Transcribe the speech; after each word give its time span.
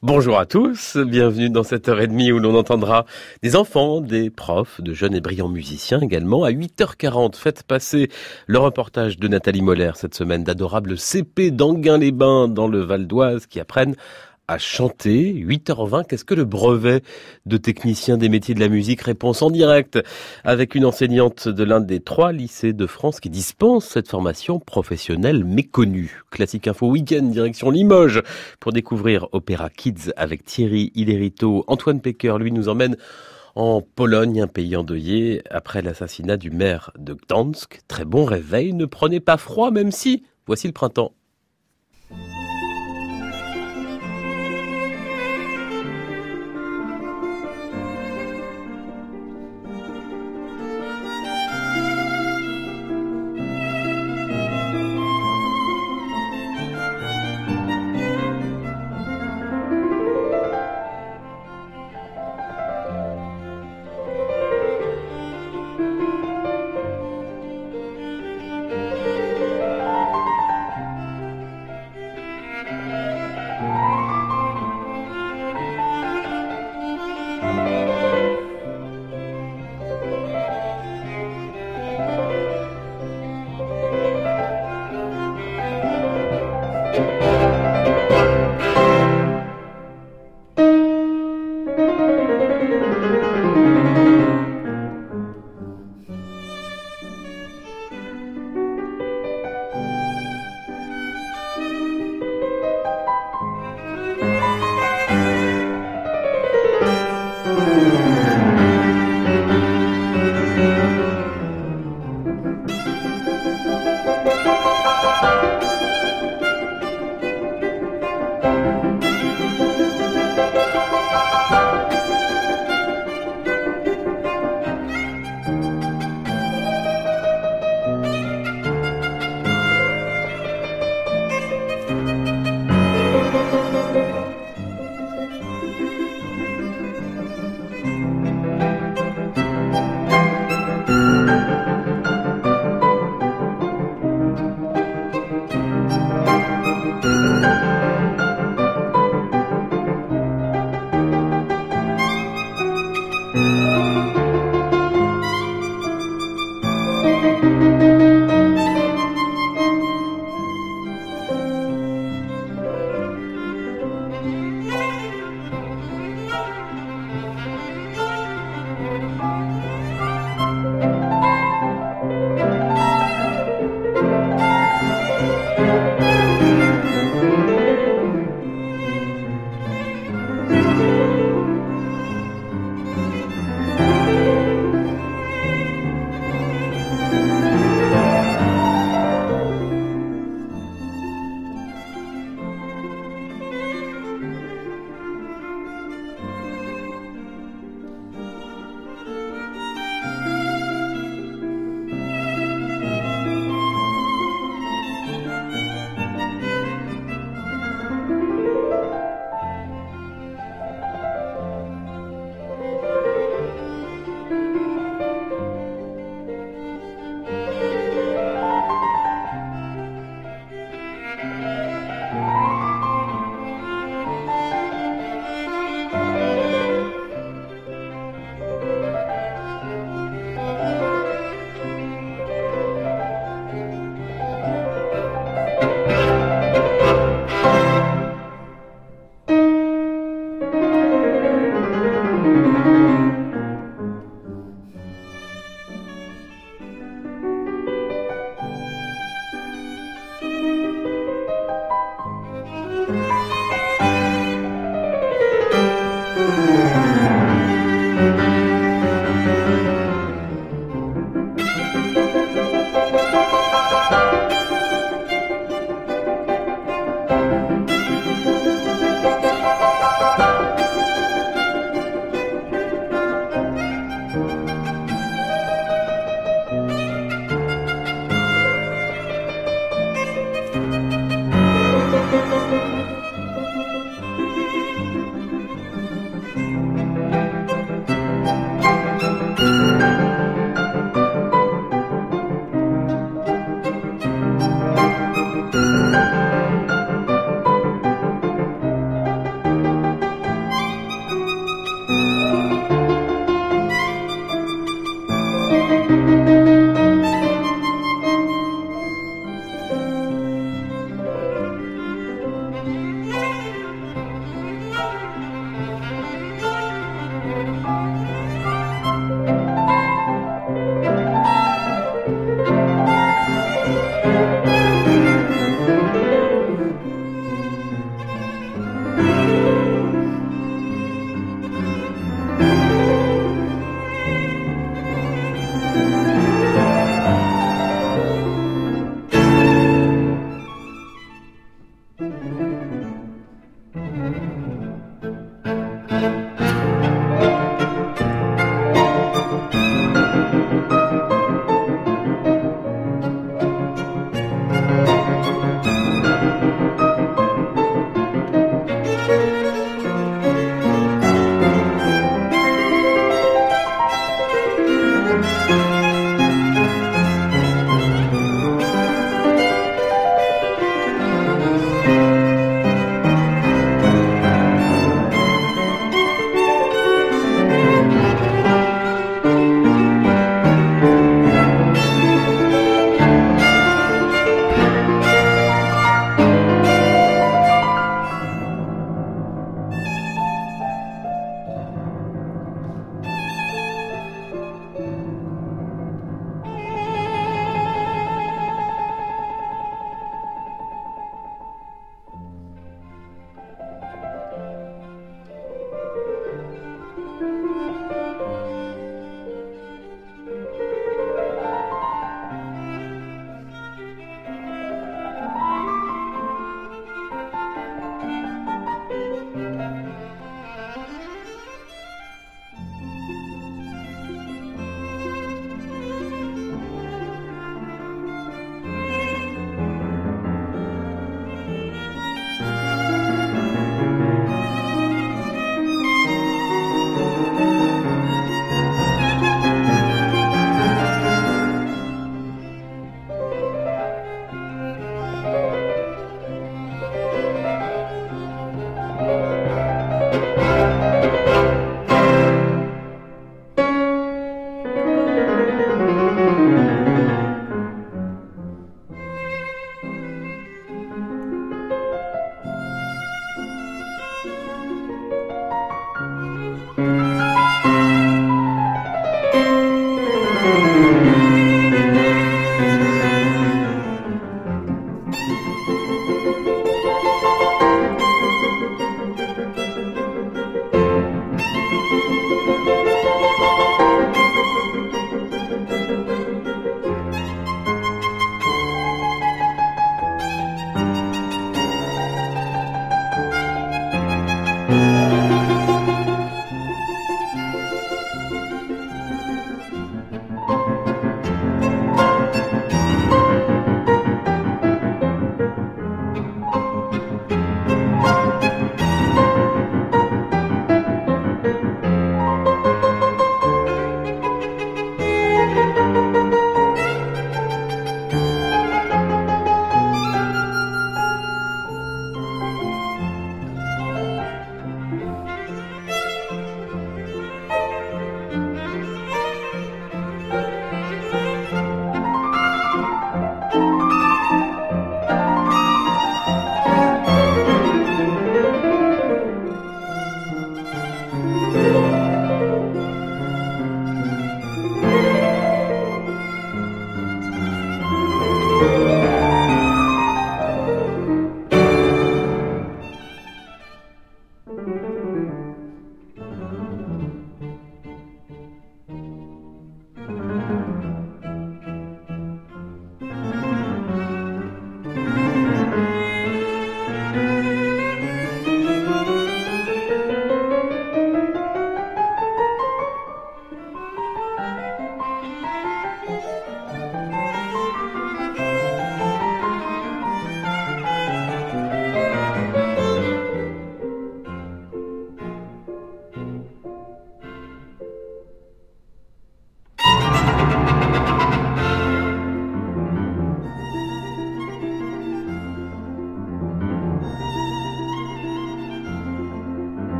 Bonjour 0.00 0.38
à 0.38 0.46
tous, 0.46 0.96
bienvenue 0.96 1.50
dans 1.50 1.62
cette 1.62 1.90
heure 1.90 2.00
et 2.00 2.06
demie 2.06 2.32
où 2.32 2.38
l'on 2.38 2.54
entendra 2.54 3.04
des 3.42 3.54
enfants, 3.54 4.00
des 4.00 4.30
profs, 4.30 4.80
de 4.80 4.94
jeunes 4.94 5.14
et 5.14 5.20
brillants 5.20 5.50
musiciens 5.50 6.00
également. 6.00 6.42
À 6.42 6.50
8h40, 6.50 7.36
faites 7.36 7.64
passer 7.64 8.08
le 8.46 8.58
reportage 8.58 9.18
de 9.18 9.28
Nathalie 9.28 9.60
Moller 9.60 9.90
cette 9.96 10.14
semaine 10.14 10.42
d'adorables 10.42 10.96
CP 10.96 11.50
d'Anguin-les-Bains 11.50 12.48
dans 12.48 12.66
le 12.66 12.80
Val 12.80 13.06
d'Oise 13.06 13.44
qui 13.44 13.60
apprennent 13.60 13.94
à 14.48 14.56
chanter. 14.56 15.34
8h20, 15.34 16.06
qu'est-ce 16.06 16.24
que 16.24 16.34
le 16.34 16.46
brevet 16.46 17.02
de 17.44 17.56
technicien 17.58 18.16
des 18.16 18.30
métiers 18.30 18.54
de 18.54 18.60
la 18.60 18.68
musique 18.68 19.02
Réponse 19.02 19.42
en 19.42 19.50
direct 19.50 19.98
avec 20.42 20.74
une 20.74 20.86
enseignante 20.86 21.48
de 21.48 21.64
l'un 21.64 21.80
des 21.80 22.00
trois 22.00 22.32
lycées 22.32 22.72
de 22.72 22.86
France 22.86 23.20
qui 23.20 23.28
dispense 23.28 23.86
cette 23.86 24.08
formation 24.08 24.58
professionnelle 24.58 25.44
méconnue. 25.44 26.22
Classique 26.30 26.66
Info 26.66 26.88
Week-end, 26.88 27.24
direction 27.24 27.70
Limoges, 27.70 28.22
pour 28.58 28.72
découvrir 28.72 29.28
Opéra 29.32 29.68
Kids 29.68 30.12
avec 30.16 30.44
Thierry 30.44 30.92
Hilerito. 30.94 31.64
Antoine 31.66 32.00
Pecker, 32.00 32.38
lui, 32.38 32.50
nous 32.50 32.70
emmène 32.70 32.96
en 33.54 33.82
Pologne, 33.82 34.40
un 34.40 34.46
pays 34.46 34.76
endeuillé 34.76 35.42
après 35.50 35.82
l'assassinat 35.82 36.38
du 36.38 36.50
maire 36.50 36.90
de 36.98 37.12
Gdansk. 37.12 37.80
Très 37.86 38.06
bon 38.06 38.24
réveil, 38.24 38.72
ne 38.72 38.86
prenez 38.86 39.20
pas 39.20 39.36
froid 39.36 39.70
même 39.70 39.90
si 39.90 40.22
voici 40.46 40.68
le 40.68 40.72
printemps. 40.72 41.12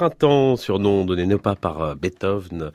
Printemps, 0.00 0.56
surnom 0.56 1.04
donné 1.04 1.26
non 1.26 1.36
pas 1.36 1.56
par 1.56 1.82
euh, 1.82 1.94
Beethoven, 1.94 2.70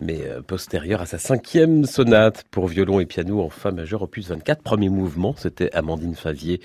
mais 0.00 0.22
euh, 0.22 0.40
postérieur 0.40 1.02
à 1.02 1.06
sa 1.06 1.18
cinquième 1.18 1.84
sonate 1.84 2.44
pour 2.50 2.66
violon 2.66 2.98
et 2.98 3.04
piano 3.04 3.42
en 3.42 3.50
fa 3.50 3.72
majeur 3.72 4.00
opus 4.00 4.30
24. 4.30 4.62
Premier 4.62 4.88
mouvement, 4.88 5.34
c'était 5.36 5.70
Amandine 5.74 6.14
Favier 6.14 6.62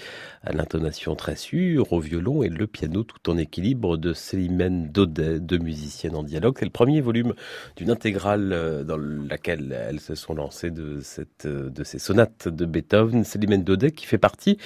à 0.48 0.54
l'intonation 0.54 1.16
très 1.16 1.36
sûre, 1.36 1.92
au 1.92 2.00
violon 2.00 2.42
et 2.42 2.48
le 2.48 2.68
piano 2.68 3.04
tout 3.04 3.30
en 3.30 3.38
équilibre 3.38 3.98
de 3.98 4.14
Célimène 4.14 4.90
Daudet, 4.90 5.42
deux 5.42 5.58
musiciennes 5.58 6.16
en 6.16 6.24
dialogue. 6.24 6.56
C'est 6.58 6.66
le 6.66 6.72
premier 6.72 7.02
volume 7.02 7.34
d'une 7.76 7.90
intégrale 7.90 8.54
euh, 8.54 8.84
dans 8.86 8.98
laquelle 8.98 9.78
elles 9.90 10.00
se 10.00 10.16
sont 10.16 10.34
lancées 10.34 10.72
de, 10.72 11.02
cette, 11.02 11.46
euh, 11.46 11.70
de 11.70 11.84
ces 11.84 12.00
sonates 12.00 12.48
de 12.48 12.66
Beethoven. 12.66 13.26
Célimène 13.26 13.64
Daudet 13.64 13.92
qui 13.92 14.06
fait 14.06 14.18
partie 14.18 14.58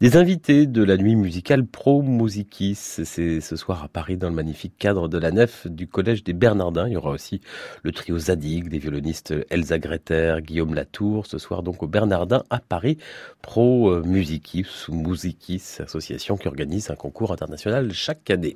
des 0.00 0.16
invités 0.16 0.66
de 0.66 0.82
la 0.82 0.96
nuit 0.96 1.14
musicale 1.14 1.64
Pro 1.64 2.02
Musicis. 2.02 2.74
C'est 2.74 3.40
ce 3.40 3.56
soir 3.56 3.84
à 3.84 3.88
Paris 3.88 4.16
dans 4.16 4.30
le 4.30 4.34
magnifique 4.34 4.76
cadre 4.76 5.08
de 5.08 5.18
la 5.18 5.30
nef 5.30 5.68
du 5.68 5.86
Collège 5.86 6.24
des 6.24 6.32
Bernardins. 6.32 6.88
Il 6.88 6.94
y 6.94 6.96
aura 6.96 7.10
aussi 7.10 7.40
le 7.84 7.92
trio 7.92 8.18
Zadig, 8.18 8.68
des 8.68 8.78
violonistes 8.78 9.34
Elsa 9.50 9.78
Greter, 9.78 10.38
Guillaume 10.42 10.74
Latour, 10.74 11.26
ce 11.26 11.38
soir 11.38 11.62
donc 11.62 11.84
au 11.84 11.86
Bernardin 11.86 12.42
à 12.50 12.58
Paris, 12.58 12.98
Pro 13.40 14.02
Musicis 14.02 14.66
ou 14.88 14.96
Association 15.80 16.36
qui 16.36 16.48
organise 16.48 16.90
un 16.90 16.94
concours 16.94 17.32
international 17.32 17.92
chaque 17.92 18.30
année. 18.30 18.54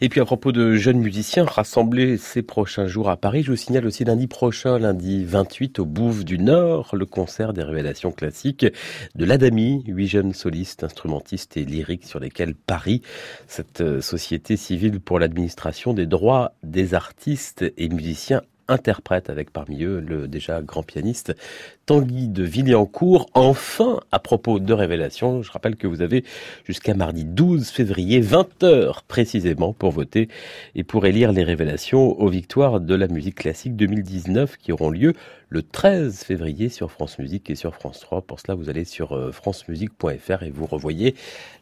Et 0.00 0.08
puis 0.08 0.20
à 0.20 0.24
propos 0.24 0.52
de 0.52 0.74
jeunes 0.74 0.98
musiciens 0.98 1.44
rassemblés 1.44 2.18
ces 2.18 2.42
prochains 2.42 2.86
jours 2.86 3.08
à 3.08 3.16
Paris, 3.16 3.42
je 3.42 3.50
vous 3.50 3.56
signale 3.56 3.86
aussi 3.86 4.04
lundi 4.04 4.26
prochain, 4.26 4.78
lundi 4.78 5.24
28 5.24 5.78
au 5.78 5.86
Bouffe 5.86 6.24
du 6.24 6.38
Nord, 6.38 6.94
le 6.94 7.06
concert 7.06 7.52
des 7.52 7.62
révélations 7.62 8.12
classiques 8.12 8.66
de 9.14 9.24
l'Adami, 9.24 9.84
huit 9.86 10.08
jeunes 10.08 10.34
solistes, 10.34 10.84
instrumentistes 10.84 11.56
et 11.56 11.64
lyriques 11.64 12.04
sur 12.04 12.20
lesquels 12.20 12.54
Paris, 12.54 13.02
cette 13.46 13.80
euh, 13.80 14.00
société 14.00 14.56
civile 14.56 15.00
pour 15.00 15.18
l'administration 15.18 15.94
des 15.94 16.06
droits 16.06 16.52
des 16.62 16.94
artistes 16.94 17.64
et 17.76 17.88
musiciens 17.88 18.42
interprète 18.68 19.30
avec 19.30 19.50
parmi 19.50 19.82
eux 19.84 20.00
le 20.00 20.28
déjà 20.28 20.62
grand 20.62 20.82
pianiste 20.82 21.34
Tanguy 21.86 22.28
de 22.28 22.42
Villancourt. 22.42 23.30
Enfin, 23.34 24.00
à 24.10 24.18
propos 24.18 24.58
de 24.58 24.72
révélation, 24.72 25.42
je 25.42 25.52
rappelle 25.52 25.76
que 25.76 25.86
vous 25.86 26.02
avez 26.02 26.24
jusqu'à 26.64 26.94
mardi 26.94 27.24
12 27.24 27.68
février, 27.68 28.20
20h 28.20 29.02
précisément, 29.06 29.72
pour 29.72 29.92
voter 29.92 30.28
et 30.74 30.82
pour 30.82 31.06
élire 31.06 31.32
les 31.32 31.44
révélations 31.44 32.20
aux 32.20 32.28
victoires 32.28 32.80
de 32.80 32.94
la 32.94 33.08
musique 33.08 33.36
classique 33.36 33.76
2019 33.76 34.56
qui 34.56 34.72
auront 34.72 34.90
lieu 34.90 35.12
le 35.48 35.62
13 35.62 36.24
février 36.24 36.68
sur 36.68 36.90
France 36.90 37.18
Musique 37.18 37.50
et 37.50 37.54
sur 37.54 37.74
France 37.74 38.00
3. 38.00 38.22
Pour 38.22 38.40
cela, 38.40 38.54
vous 38.54 38.68
allez 38.68 38.84
sur 38.84 39.12
euh, 39.12 39.32
francemusique.fr 39.32 40.42
et 40.42 40.50
vous 40.50 40.66
revoyez 40.66 41.14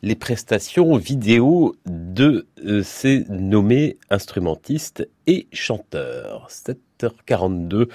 les 0.02 0.14
prestations 0.14 0.96
vidéo 0.96 1.76
de 1.86 2.46
euh, 2.64 2.82
ces 2.82 3.24
nommés 3.28 3.98
instrumentistes 4.10 5.08
et 5.26 5.46
chanteurs. 5.52 6.48
7h42. 6.50 7.88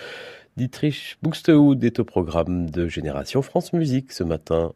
Dietrich 0.58 1.17
Buxtehude 1.24 1.84
est 1.84 2.00
au 2.00 2.03
programme 2.03 2.69
de 2.69 2.88
Génération 2.88 3.41
France 3.41 3.74
Musique 3.74 4.12
ce 4.12 4.24
matin. 4.24 4.74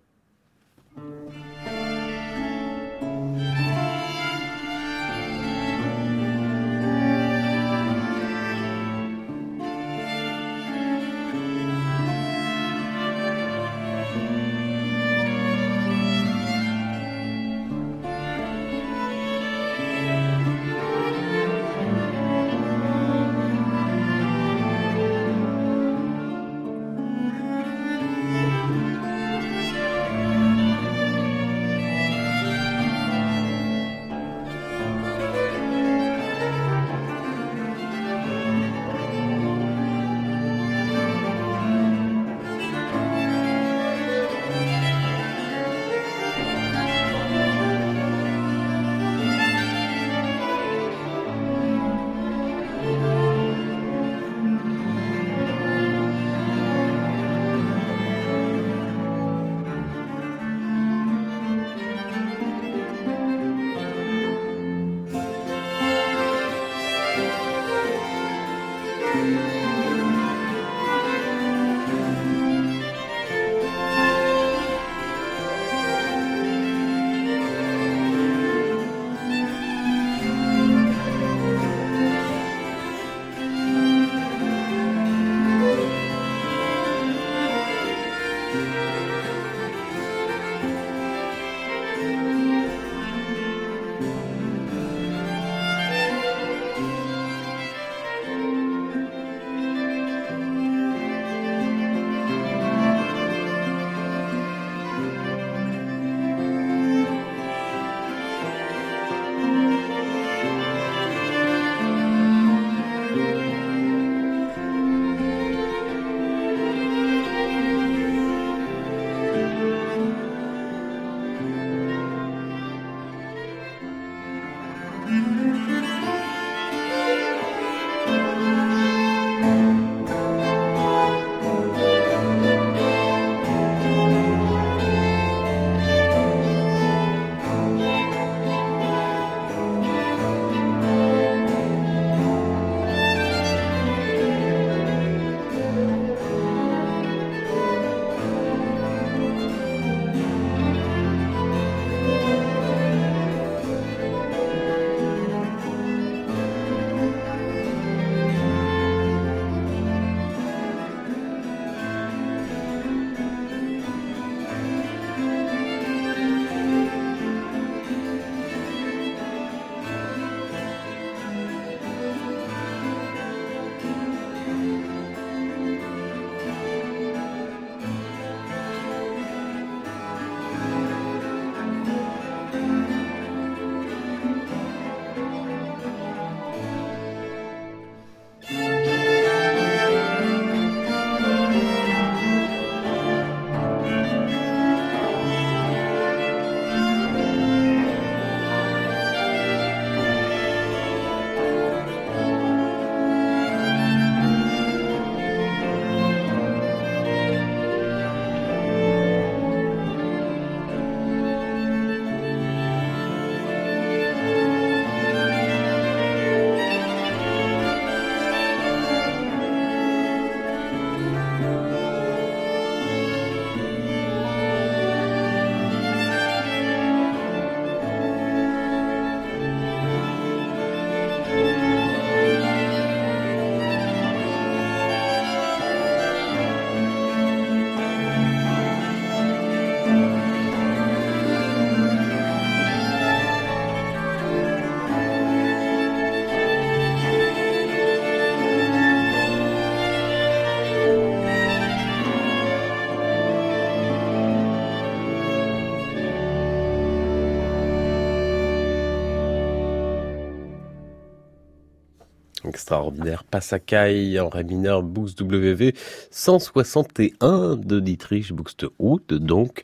Extraordinaire. 262.74 263.24
Passacaille 263.24 264.20
en 264.20 264.30
ré 264.30 264.44
mineur 264.44 264.82
Buxte 264.82 265.22
WV 265.22 265.75
161 266.10 267.56
de 267.56 267.80
Dietrich 267.80 268.34
Buxtehude, 268.34 269.20
donc 269.20 269.62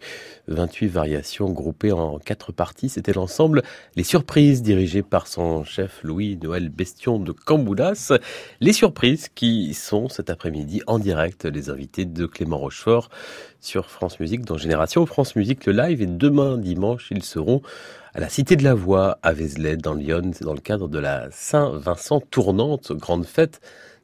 28 0.50 0.88
variations 0.88 1.50
groupées 1.50 1.91
en 1.91 2.20
quatre 2.20 2.51
parties. 2.51 2.89
C'était 2.89 3.13
l'ensemble 3.13 3.63
Les 3.96 4.03
Surprises 4.03 4.62
dirigées 4.62 5.03
par 5.03 5.27
son 5.27 5.63
chef 5.63 6.01
Louis-Noël 6.03 6.70
Bestion 6.70 7.20
de 7.20 7.32
Camboulas. 7.32 8.13
Les 8.60 8.74
Surprises 8.74 9.29
qui 9.29 9.74
sont 9.74 10.10
cet 10.10 10.29
après-midi 10.29 10.82
en 10.88 11.00
direct 11.00 11.46
les 11.46 11.70
invités 11.70 12.06
de 12.06 12.25
Clément 12.25 12.58
Rochefort 12.58 13.10
sur 13.62 13.89
France 13.89 14.20
Musique 14.20 14.46
dans 14.46 14.58
Génération 14.58 15.06
France 15.06 15.36
Musique 15.36 15.65
le 15.65 15.74
live 15.74 16.01
et 16.01 16.08
demain 16.08 16.58
dimanche 16.58 17.10
ils 17.12 17.24
seront 17.24 17.62
à 18.13 18.20
la 18.20 18.29
Cité 18.29 18.56
de 18.56 18.63
la 18.63 18.74
Voix 18.74 19.20
à 19.22 19.34
Vézelay 19.34 19.77
dans 19.77 19.94
Lyon. 19.94 20.32
C'est 20.34 20.46
dans 20.46 20.53
le 20.53 20.60
cadre 20.60 20.88
de 20.88 21.00
la 21.00 21.27
Saint-Vincent 21.32 22.22
tournante, 22.22 22.91
grande 22.94 23.25
fête 23.25 23.62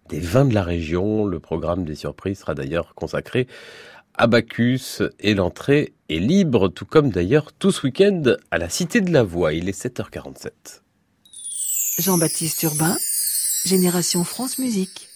des 0.09 0.19
vins 0.19 0.45
de 0.45 0.53
la 0.53 0.63
région. 0.63 1.25
Le 1.25 1.39
programme 1.39 1.83
des 1.83 1.95
surprises 1.95 2.39
sera 2.39 2.53
d'ailleurs 2.53 2.93
consacré 2.93 3.47
à 4.17 4.27
Bacchus 4.27 5.01
et 5.19 5.33
l'entrée 5.33 5.93
est 6.09 6.19
libre, 6.19 6.69
tout 6.69 6.85
comme 6.85 7.09
d'ailleurs 7.09 7.51
tout 7.53 7.71
ce 7.71 7.85
week-end 7.85 8.23
à 8.51 8.57
la 8.57 8.69
Cité 8.69 9.01
de 9.01 9.11
la 9.11 9.23
Voix. 9.23 9.53
Il 9.53 9.69
est 9.69 9.85
7h47. 9.85 10.51
Jean-Baptiste 11.99 12.63
Urbain, 12.63 12.97
Génération 13.65 14.23
France 14.23 14.59
Musique. 14.59 15.09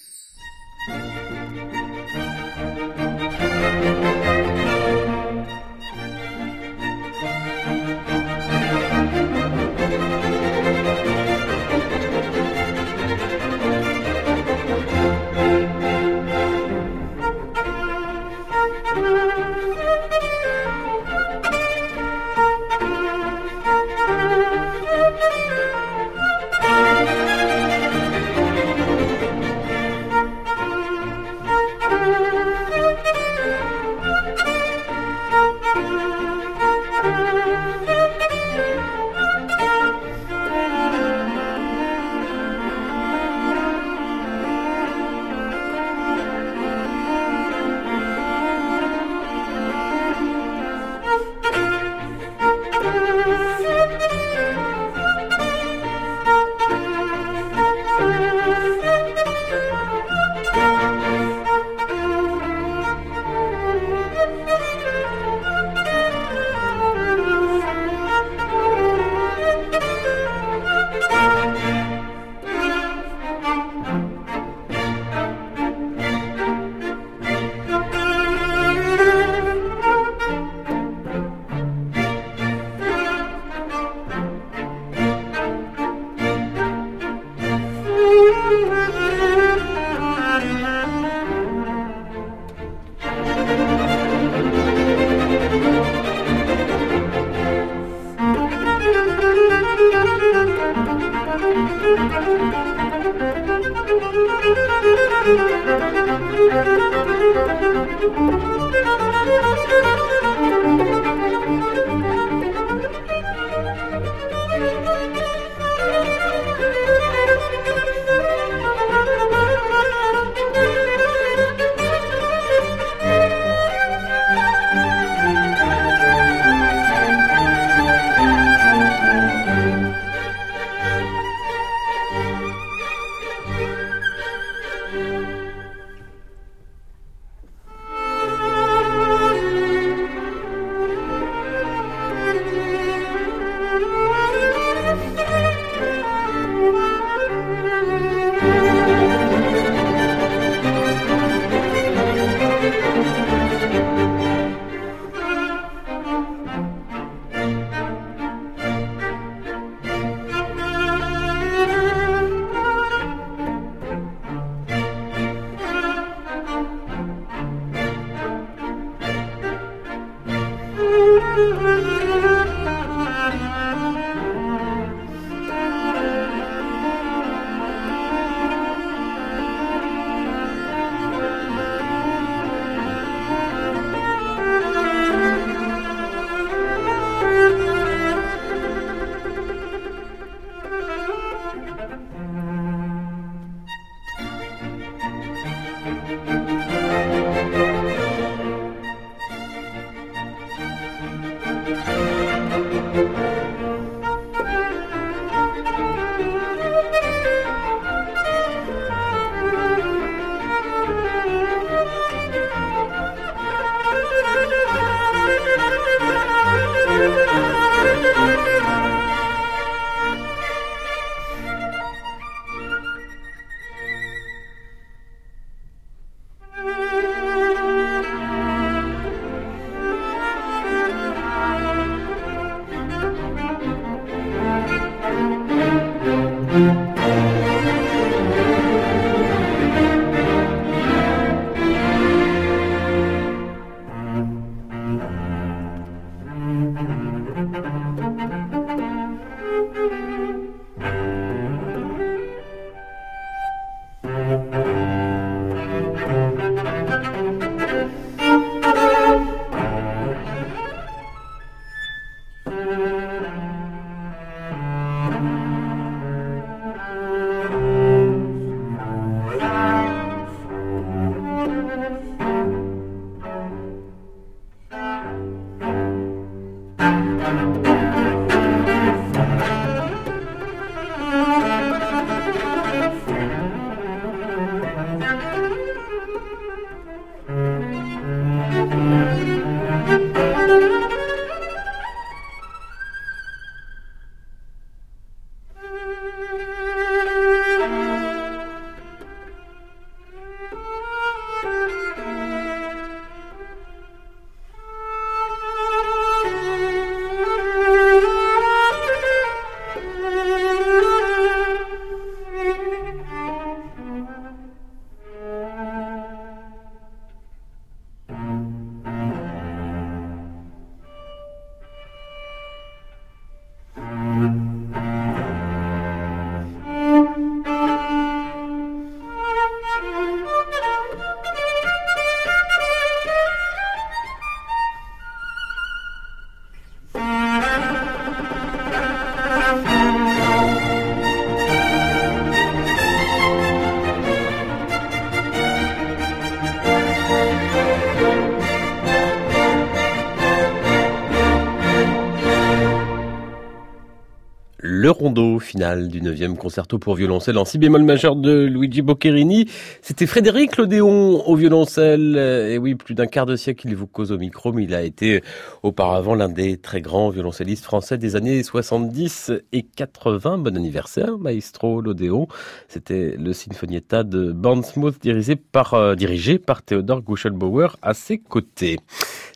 Rondo 355.10 355.40
final 355.40 355.88
du 355.88 356.00
9e 356.00 356.36
concerto 356.36 356.78
pour 356.78 356.94
violoncelle 356.94 357.36
en 357.36 357.44
si 357.44 357.58
bémol 357.58 357.82
majeur 357.82 358.14
de 358.14 358.44
Luigi 358.44 358.80
Boccherini. 358.80 359.48
C'était 359.82 360.06
Frédéric 360.06 360.56
Lodéon 360.56 361.26
au 361.26 361.34
violoncelle. 361.34 362.16
Et 362.16 362.58
oui, 362.58 362.76
plus 362.76 362.94
d'un 362.94 363.08
quart 363.08 363.26
de 363.26 363.34
siècle, 363.34 363.66
il 363.66 363.74
vous 363.74 363.88
cause 363.88 364.12
au 364.12 364.18
micro, 364.18 364.52
mais 364.52 364.62
il 364.62 364.72
a 364.72 364.82
été 364.82 365.24
auparavant 365.64 366.14
l'un 366.14 366.28
des 366.28 366.58
très 366.58 366.80
grands 366.80 367.10
violoncellistes 367.10 367.64
français 367.64 367.98
des 367.98 368.14
années 368.14 368.44
70 368.44 369.32
et 369.52 369.62
80. 369.64 370.38
Bon 370.38 370.56
anniversaire, 370.56 371.18
maestro 371.18 371.80
Lodéon. 371.80 372.28
C'était 372.68 373.16
le 373.18 373.32
Sinfonietta 373.32 374.04
de 374.04 374.30
Bournemouth 374.30 375.02
dirigé 375.02 375.34
par, 375.34 375.74
euh, 375.74 375.96
dirigé 375.96 376.38
par 376.38 376.62
Théodore 376.62 377.02
Guschelbauer 377.02 377.70
à 377.82 377.94
ses 377.94 378.18
côtés. 378.18 378.78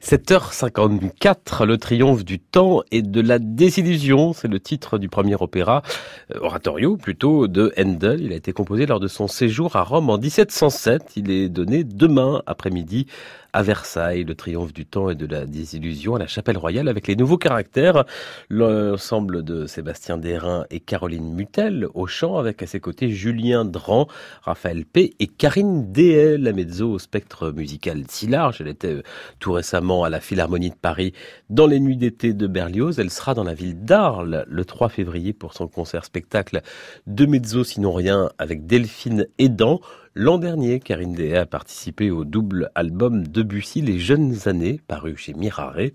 7h54, 0.05 1.65
le 1.65 1.79
triomphe 1.79 2.27
du 2.27 2.39
temps 2.39 2.83
et 2.91 3.01
de 3.01 3.23
la 3.23 3.39
désillusion, 3.39 4.35
c'est 4.35 4.49
le 4.49 4.61
titre 4.61 4.99
du 4.99 5.09
premier 5.09 5.35
opéra, 5.41 5.83
euh, 6.35 6.41
oratorio 6.43 6.99
plutôt, 6.99 7.49
de 7.49 7.73
Handel. 7.79 8.21
Il 8.21 8.31
a 8.35 8.37
été 8.37 8.53
composé 8.53 8.85
lors 8.85 9.01
de 9.01 9.09
son 9.09 9.29
séjour 9.29 9.77
à 9.77 9.83
Rome 9.83 10.11
en 10.11 10.19
1707. 10.19 11.13
Il 11.17 11.31
est 11.31 11.49
donné 11.49 11.85
demain 11.85 12.43
après-midi 12.45 13.07
à 13.55 13.63
Versailles, 13.63 14.25
le 14.25 14.35
triomphe 14.35 14.73
du 14.73 14.85
temps 14.85 15.11
et 15.11 15.15
de 15.15 15.27
la 15.27 15.47
désillusion 15.47 16.17
à 16.17 16.19
la 16.19 16.27
chapelle 16.27 16.59
royale 16.59 16.89
avec 16.89 17.07
les 17.07 17.15
nouveaux 17.15 17.39
caractères, 17.39 18.05
l'ensemble 18.51 19.45
de 19.45 19.67
Sébastien 19.67 20.19
Derain 20.19 20.67
et 20.71 20.81
Caroline 20.81 21.33
Mutel 21.33 21.87
au 21.95 22.09
chant 22.09 22.37
avec 22.37 22.63
à 22.65 22.67
ses 22.67 22.81
côtés 22.81 23.11
Julien 23.11 23.65
Dran, 23.65 24.09
Raphaël 24.43 24.85
P 24.85 25.15
et 25.21 25.29
Karine 25.29 25.93
Dehaye, 25.93 26.37
la 26.37 26.53
mezzo 26.53 26.91
au 26.91 26.99
spectre 26.99 27.53
musical 27.53 28.03
si 28.09 28.27
large. 28.27 28.61
Elle 28.61 28.69
était 28.69 28.89
euh, 28.89 29.03
tout 29.39 29.53
récemment 29.53 30.03
à 30.03 30.11
la 30.11 30.19
Philharmonie 30.19 30.71
de 30.71 30.75
Paris 30.75 31.13
dans 31.49 31.69
les 31.69 31.79
nuits 31.79 31.97
d'été 31.97 32.33
de 32.33 32.49
Berlioz. 32.49 32.99
Elle 32.99 33.11
sera 33.11 33.35
dans 33.35 33.45
la 33.45 33.55
ville 33.55 33.85
d'Arles 33.85 34.45
le 34.49 34.65
3 34.65 34.89
février 34.89 35.33
pour 35.33 35.55
son 35.55 35.69
concert 35.69 36.05
spectacle 36.05 36.61
de 37.07 37.25
mezzo 37.25 37.63
sinon 37.63 37.93
rien 37.93 38.31
avec 38.39 38.67
Delphine 38.67 39.29
Edan. 39.39 39.81
L'an 40.17 40.39
dernier, 40.39 40.79
Karine 40.79 41.13
Dea 41.13 41.39
a 41.39 41.45
participé 41.45 42.13
au 42.13 42.25
double 42.25 42.71
album 42.77 43.27
Debussy 43.27 43.81
Les 43.81 43.99
Jeunes 43.99 44.37
Années, 44.47 44.81
paru 44.87 45.17
chez 45.17 45.35
Mirare. 45.35 45.91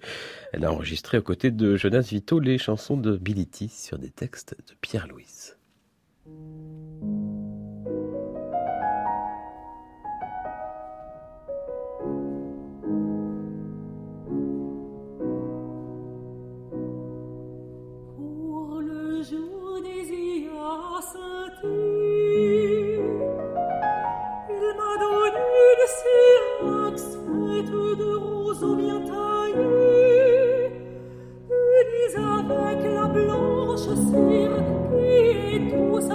Elle 0.52 0.66
a 0.66 0.74
enregistré 0.74 1.18
aux 1.18 1.22
côtés 1.22 1.52
de 1.52 1.78
Jonas 1.78 2.10
Vito 2.10 2.42
les 2.42 2.58
chansons 2.58 2.98
de 2.98 3.16
Bility 3.16 3.70
sur 3.70 3.98
des 3.98 4.10
textes 4.10 4.58
de 4.68 4.74
Pierre 4.82 5.08
cire 33.86 34.64
qui 34.90 35.56
est 35.56 35.60
douce 35.60 36.10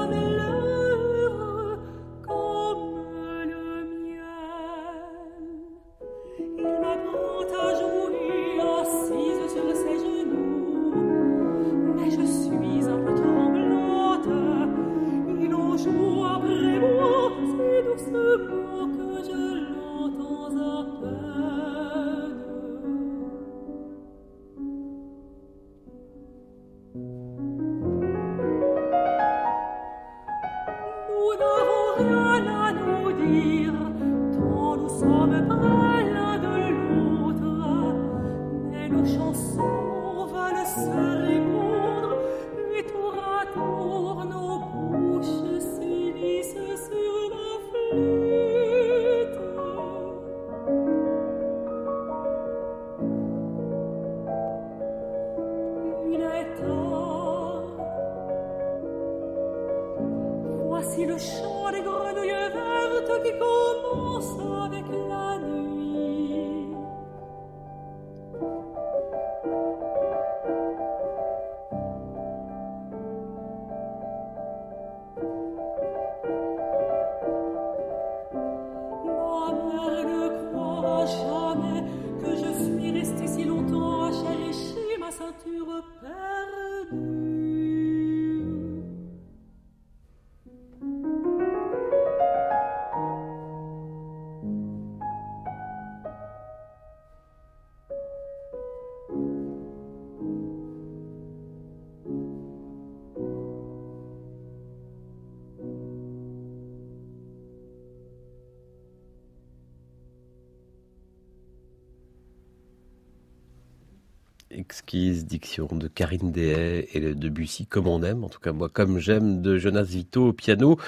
diction 114.94 115.68
de 115.72 115.88
Karine 115.88 116.30
Dehaye 116.30 116.86
et 116.92 117.00
de 117.00 117.12
Debussy 117.14 117.66
comme 117.66 117.88
on 117.88 118.02
aime, 118.02 118.22
en 118.22 118.28
tout 118.28 118.38
cas 118.38 118.52
moi 118.52 118.68
comme 118.68 118.98
j'aime, 118.98 119.42
de 119.42 119.58
Jonas 119.58 119.82
Vito 119.82 120.28
au 120.28 120.32
piano, 120.32 120.78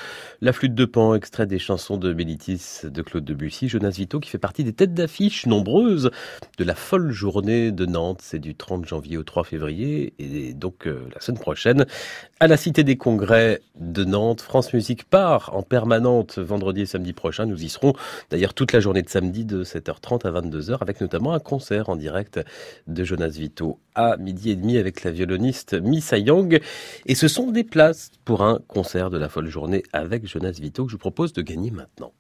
la 0.41 0.53
flûte 0.53 0.75
de 0.75 0.85
pan, 0.85 1.15
extrait 1.15 1.47
des 1.47 1.59
chansons 1.59 1.97
de 1.97 2.13
Mélitis 2.13 2.85
de 2.85 3.03
Claude 3.03 3.25
Debussy, 3.25 3.69
Jonas 3.69 3.91
Vito 3.91 4.21
qui 4.21 4.31
fait 4.31 4.39
partie 4.39 4.63
des 4.63 4.73
têtes 4.73 4.95
d'affiche 4.95 5.47
nombreuses 5.47 6.11
de 6.57 6.65
la 6.65 6.75
folle 6.75 7.11
journée 7.11 7.73
de 7.73 7.85
Nantes, 7.85 8.21
c'est 8.23 8.39
du 8.39 8.55
30 8.55 8.87
janvier 8.87 9.17
au 9.17 9.25
3 9.25 9.45
février 9.45 10.15
et 10.19 10.55
donc 10.55 10.87
euh, 10.87 11.09
la 11.13 11.21
semaine 11.21 11.41
prochaine 11.41 11.87
à 12.39 12.47
la 12.47 12.57
Cité 12.57 12.85
des 12.85 12.97
Congrès 12.97 13.61
de 13.81 14.05
Nantes, 14.05 14.41
France 14.41 14.73
Musique 14.73 15.05
part 15.05 15.51
en 15.55 15.63
permanente 15.63 16.39
vendredi 16.39 16.83
et 16.83 16.87
samedi 16.87 17.13
prochain, 17.13 17.47
nous 17.47 17.65
y 17.65 17.69
serons 17.69 17.95
d'ailleurs 18.31 18.55
toute 18.55 18.73
la 18.73 18.81
journée 18.81 19.03
de 19.03 19.09
samedi 19.09 19.45
de 19.45 19.65
7h30 19.65 20.27
à 20.27 20.41
22h 20.41 20.79
avec 20.81 21.01
notamment 21.01 21.33
un 21.33 21.41
concert 21.41 21.89
en 21.89 21.97
direct 21.97 22.41
de 22.87 23.05
Jonas 23.05 23.29
Vito 23.29 23.81
à 23.97 24.17
midi 24.19 24.51
et 24.51 24.57
demi 24.57 24.79
avec 24.79 25.03
la 25.03 25.11
violoniste 25.11 25.75
Missa 25.75 26.19
Yang. 26.19 26.61
Et 27.07 27.17
ce 27.17 27.27
sont 27.27 27.51
des 27.51 27.65
places 27.65 28.13
pour 28.25 28.43
un 28.43 28.61
concert 28.69 29.11
de 29.11 29.19
la 29.19 29.29
folle 29.29 29.49
journée 29.49 29.83
avec 29.93 30.27
Jonas 30.29 30.59
Vito 30.61 30.85
que 30.85 30.91
je 30.91 30.97
vous 30.97 31.01
propose 31.01 31.33
de 31.33 31.43
gagner 31.43 31.73
maintenant. 31.73 32.13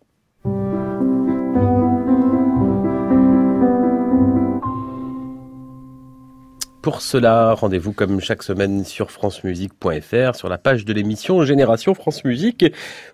Pour 6.86 7.00
cela, 7.00 7.52
rendez-vous 7.54 7.92
comme 7.92 8.20
chaque 8.20 8.44
semaine 8.44 8.84
sur 8.84 9.10
francemusique.fr, 9.10 10.36
sur 10.36 10.48
la 10.48 10.56
page 10.56 10.84
de 10.84 10.92
l'émission 10.92 11.42
Génération 11.42 11.94
France 11.94 12.22
Musique, 12.22 12.64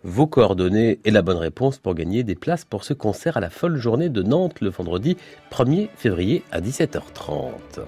vos 0.05 0.27
coordonnées 0.27 1.01
et 1.07 1.11
la 1.11 1.23
bonne 1.23 1.39
réponse 1.39 1.79
pour 1.79 1.95
gagner 1.95 2.23
des 2.23 2.35
places 2.35 2.67
pour 2.67 2.85
ce 2.85 2.93
concert 2.93 3.39
à 3.39 3.41
la 3.41 3.49
folle 3.49 3.79
journée 3.79 4.11
de 4.11 4.23
Nantes 4.23 4.61
le 4.61 4.69
vendredi 4.69 5.17
1er 5.51 5.89
février 5.97 6.43
à 6.53 6.61
17h30. 6.61 7.81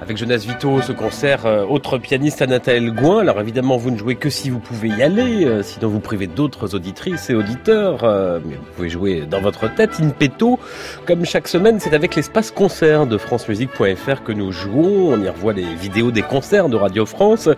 Avec 0.00 0.16
Jonas 0.16 0.44
Vito, 0.46 0.80
ce 0.80 0.92
concert, 0.92 1.44
euh, 1.44 1.66
autre 1.66 1.98
pianiste 1.98 2.40
Anaël 2.40 2.90
Gouin. 2.90 3.20
Alors 3.20 3.38
évidemment, 3.38 3.76
vous 3.76 3.90
ne 3.90 3.98
jouez 3.98 4.16
que 4.16 4.30
si 4.30 4.48
vous 4.48 4.58
pouvez 4.58 4.88
y 4.88 5.02
aller, 5.02 5.44
euh, 5.44 5.62
sinon 5.62 5.88
vous 5.88 6.00
privez 6.00 6.26
d'autres 6.26 6.74
auditrices 6.74 7.28
et 7.28 7.34
auditeurs. 7.34 8.04
Euh, 8.04 8.40
mais 8.44 8.54
vous 8.54 8.64
pouvez 8.74 8.88
jouer 8.88 9.24
dans 9.30 9.40
votre 9.40 9.72
tête, 9.74 10.00
in 10.00 10.08
petto. 10.08 10.58
Comme 11.06 11.26
chaque 11.26 11.48
semaine, 11.48 11.80
c'est 11.80 11.92
avec 11.92 12.16
l'espace 12.16 12.50
concert 12.50 13.06
de 13.06 13.18
francemusique.fr 13.18 14.22
que 14.24 14.32
nous 14.32 14.52
jouons. 14.52 15.12
On 15.12 15.22
y 15.22 15.28
revoit 15.28 15.52
les 15.52 15.74
vidéos 15.74 16.10
des 16.10 16.22
concerts 16.22 16.70
de 16.70 16.76
Radio 16.76 17.04
France. 17.04 17.48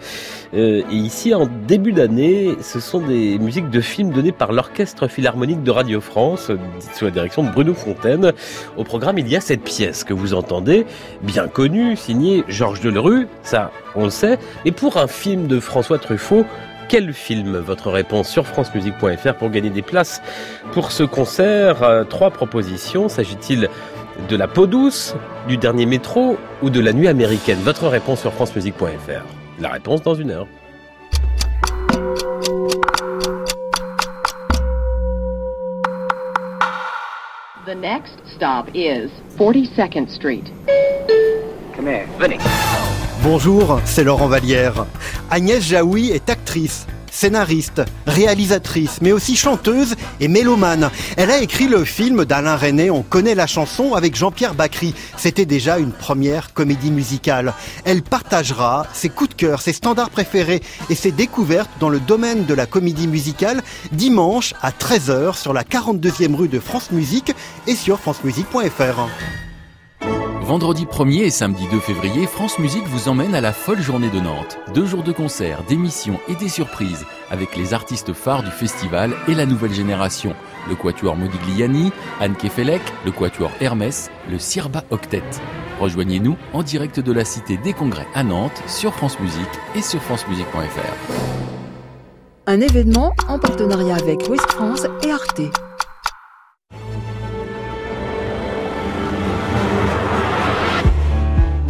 et 0.53 0.85
ici, 0.91 1.35
en 1.35 1.47
début 1.69 1.93
d'année, 1.93 2.57
ce 2.61 2.81
sont 2.81 3.01
des 3.01 3.39
musiques 3.39 3.71
de 3.71 3.81
films 3.81 4.11
données 4.11 4.33
par 4.33 4.53
l'Orchestre 4.53 5.09
Philharmonique 5.09 5.63
de 5.63 5.71
Radio 5.71 6.01
France, 6.01 6.51
sous 6.95 7.05
la 7.05 7.11
direction 7.11 7.45
de 7.45 7.51
Bruno 7.51 7.73
Fontaine. 7.73 8.33
Au 8.77 8.85
programme, 8.85 9.19
il 9.19 9.29
y 9.29 9.37
a 9.37 9.41
cette 9.41 9.63
pièce 9.63 10.05
que 10.05 10.13
vous 10.13 10.35
entendez, 10.35 10.87
bien 11.23 11.47
connue, 11.49 11.97
signée 11.97 12.32
Georges 12.49 12.81
Delerue, 12.81 13.27
ça 13.43 13.71
on 13.95 14.05
le 14.05 14.11
sait, 14.11 14.39
mais 14.65 14.73
pour 14.73 14.97
un 14.97 15.07
film 15.07 15.47
de 15.47 15.61
François 15.61 15.99
Truffaut, 15.99 16.45
quel 16.89 17.13
film 17.13 17.57
Votre 17.57 17.91
réponse 17.91 18.29
sur 18.29 18.47
francemusique.fr 18.47 19.35
pour 19.35 19.51
gagner 19.51 19.71
des 19.71 19.83
places 19.83 20.21
pour 20.73 20.93
ce 20.93 21.03
concert? 21.05 21.83
Euh, 21.83 22.05
trois 22.05 22.31
propositions. 22.31 23.09
S'agit-il 23.09 23.69
de 24.29 24.37
la 24.37 24.47
peau 24.47 24.67
douce, 24.67 25.15
du 25.49 25.57
dernier 25.57 25.87
métro 25.87 26.37
ou 26.61 26.69
de 26.69 26.81
la 26.81 26.93
nuit 26.93 27.09
américaine? 27.09 27.59
Votre 27.63 27.89
réponse 27.89 28.21
sur 28.21 28.33
francemusique.fr. 28.35 29.25
La 29.59 29.71
réponse 29.71 30.03
dans 30.03 30.15
une 30.15 30.31
heure. 30.33 30.47
The 37.65 37.75
next 37.75 38.19
stop 38.37 38.69
is 38.75 39.11
42nd 39.39 40.11
Street. 40.11 40.45
Venez. 41.79 42.39
Bonjour, 43.23 43.81
c'est 43.85 44.05
Laurent 44.05 44.29
Vallière. 44.29 44.87
Agnès 45.31 45.63
Jaoui 45.63 46.11
est 46.11 46.29
actrice, 46.29 46.87
scénariste, 47.11 47.83
réalisatrice, 48.07 48.99
mais 49.01 49.13
aussi 49.13 49.37
chanteuse 49.37 49.95
et 50.21 50.29
mélomane. 50.29 50.91
Elle 51.17 51.31
a 51.31 51.39
écrit 51.39 51.69
le 51.69 51.85
film 51.85 52.25
d'Alain 52.25 52.57
René, 52.57 52.91
On 52.91 53.03
connaît 53.03 53.35
la 53.35 53.47
chanson, 53.47 53.95
avec 53.95 54.17
Jean-Pierre 54.17 54.55
Bacry. 54.55 54.95
C'était 55.17 55.47
déjà 55.47 55.79
une 55.79 55.93
première 55.93 56.53
comédie 56.53 56.91
musicale. 56.91 57.55
Elle 57.85 58.03
partagera 58.03 58.87
ses 58.93 59.09
coups 59.09 59.31
de 59.31 59.35
cœur, 59.35 59.63
ses 59.63 59.73
standards 59.73 60.11
préférés 60.11 60.63
et 60.91 60.95
ses 60.95 61.13
découvertes 61.13 61.71
dans 61.81 61.89
le 61.89 62.01
domaine 62.01 62.45
de 62.45 62.55
la 62.55 62.67
comédie 62.67 63.09
musicale 63.09 63.63
dimanche 63.93 64.55
à 64.63 64.71
13h 64.71 65.37
sur 65.37 65.53
la 65.53 65.63
42e 65.63 66.35
rue 66.35 66.49
de 66.49 66.61
France 66.61 66.91
Musique 66.91 67.33
et 67.67 67.75
sur 67.75 67.99
francemusique.fr. 67.99 69.09
Vendredi 70.53 70.85
1er 70.85 71.23
et 71.23 71.31
samedi 71.31 71.67
2 71.73 71.81
février, 71.81 72.27
France 72.27 72.59
Musique 72.59 72.87
vous 72.87 73.09
emmène 73.09 73.35
à 73.35 73.41
la 73.41 73.55
folle 73.55 73.81
journée 73.81 74.11
de 74.11 74.21
Nantes. 74.21 74.59
Deux 74.75 74.85
jours 74.85 75.03
de 75.03 75.11
concerts, 75.11 75.63
d'émissions 75.67 76.21
et 76.29 76.35
des 76.35 76.51
surprises 76.51 77.07
avec 77.31 77.57
les 77.57 77.73
artistes 77.73 78.13
phares 78.13 78.43
du 78.43 78.51
festival 78.51 79.15
et 79.29 79.35
la 79.35 79.47
nouvelle 79.47 79.73
génération. 79.73 80.35
Le 80.69 80.75
quatuor 80.75 81.17
Modigliani, 81.17 81.91
Anne 82.21 82.37
Kefelec, 82.37 82.83
le 83.07 83.13
quatuor 83.13 83.51
Hermès, 83.63 84.11
le 84.31 84.39
Sirba 84.39 84.85
Octet. 84.91 85.23
Rejoignez-nous 85.81 86.37
en 86.53 86.63
direct 86.63 87.01
de 87.01 87.13
la 87.13 87.25
Cité 87.25 87.57
des 87.57 87.73
Congrès 87.73 88.07
à 88.15 88.23
Nantes 88.23 88.63
sur 88.67 88.93
France 88.93 89.19
Musique 89.21 89.59
et 89.75 89.81
sur 89.81 90.03
francemusique.fr. 90.03 91.13
Un 92.47 92.61
événement 92.61 93.15
en 93.27 93.39
partenariat 93.39 93.97
avec 93.97 94.29
West 94.29 94.53
France 94.53 94.87
et 95.03 95.13
Arte. 95.13 95.72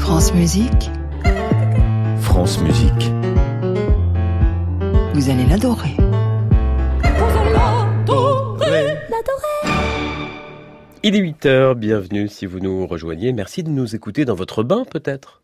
France 0.02 0.34
Musique, 0.34 0.90
France 2.20 2.60
Musique. 2.60 3.12
vous 5.14 5.30
allez 5.30 5.46
l'adorer. 5.46 5.96
Il 11.04 11.14
est 11.14 11.20
8h, 11.20 11.74
bienvenue 11.74 12.26
si 12.26 12.46
vous 12.46 12.58
nous 12.58 12.84
rejoignez. 12.88 13.32
Merci 13.32 13.62
de 13.62 13.70
nous 13.70 13.94
écouter 13.94 14.24
dans 14.24 14.34
votre 14.34 14.64
bain 14.64 14.84
peut-être? 14.90 15.41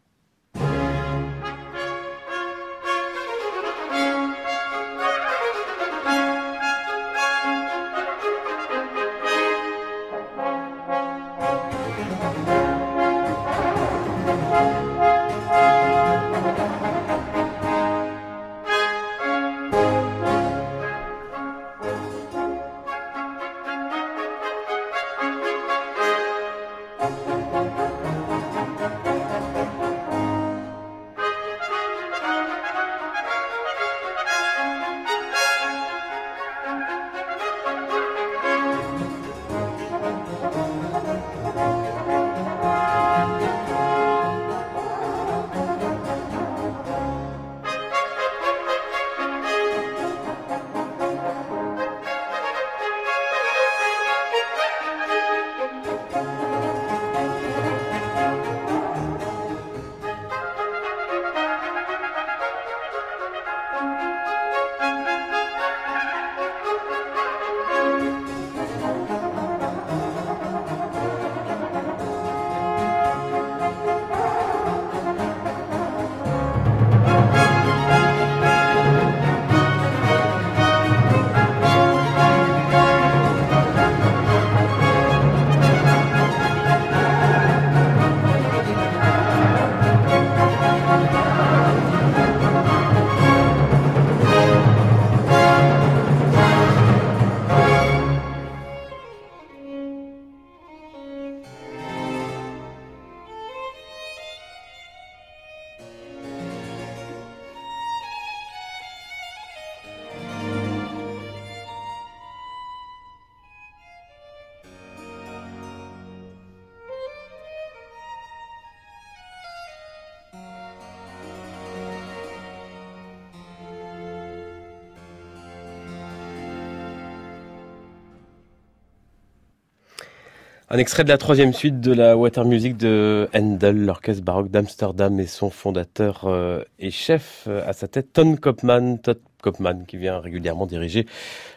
Un 130.70 130.76
extrait 130.76 131.02
de 131.02 131.08
la 131.08 131.16
troisième 131.16 131.54
suite 131.54 131.80
de 131.80 131.94
la 131.94 132.14
Water 132.14 132.44
Music 132.44 132.76
de 132.76 133.26
Handel, 133.34 133.86
l'orchestre 133.86 134.22
baroque 134.22 134.50
d'Amsterdam 134.50 135.18
et 135.18 135.26
son 135.26 135.48
fondateur 135.48 136.24
euh, 136.26 136.62
et 136.78 136.90
chef 136.90 137.44
euh, 137.48 137.66
à 137.66 137.72
sa 137.72 137.88
tête, 137.88 138.12
Ton 138.12 138.36
Kopman, 138.36 138.98
Kopman, 139.42 139.84
qui 139.86 139.96
vient 139.96 140.18
régulièrement 140.18 140.66
diriger 140.66 141.06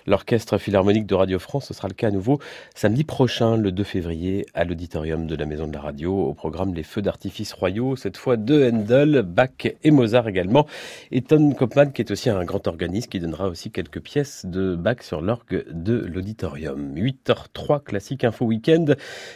l'orchestre 0.07 0.57
philharmonique 0.57 1.05
de 1.05 1.15
Radio 1.15 1.39
France. 1.39 1.67
Ce 1.67 1.73
sera 1.73 1.87
le 1.87 1.93
cas 1.93 2.07
à 2.07 2.11
nouveau 2.11 2.39
samedi 2.75 3.03
prochain, 3.03 3.57
le 3.57 3.71
2 3.71 3.83
février, 3.83 4.45
à 4.53 4.63
l'auditorium 4.63 5.27
de 5.27 5.35
la 5.35 5.45
Maison 5.45 5.67
de 5.67 5.73
la 5.73 5.81
Radio, 5.81 6.15
au 6.15 6.33
programme 6.33 6.73
Les 6.73 6.83
Feux 6.83 7.01
d'artifice 7.01 7.53
royaux, 7.53 7.95
cette 7.95 8.17
fois 8.17 8.37
de 8.37 8.69
Handel, 8.71 9.23
Bach 9.23 9.67
et 9.83 9.91
Mozart 9.91 10.27
également. 10.27 10.65
Et 11.11 11.21
Ton 11.21 11.51
Kopman, 11.51 11.91
qui 11.91 12.01
est 12.01 12.11
aussi 12.11 12.29
un 12.29 12.43
grand 12.43 12.67
organiste, 12.67 13.11
qui 13.11 13.19
donnera 13.19 13.47
aussi 13.47 13.71
quelques 13.71 14.01
pièces 14.01 14.45
de 14.45 14.75
Bach 14.75 15.01
sur 15.01 15.21
l'orgue 15.21 15.65
de 15.71 15.97
l'auditorium. 15.97 16.95
8h03, 16.95 17.83
classique 17.83 18.23
info 18.23 18.45
week-end. 18.45 18.85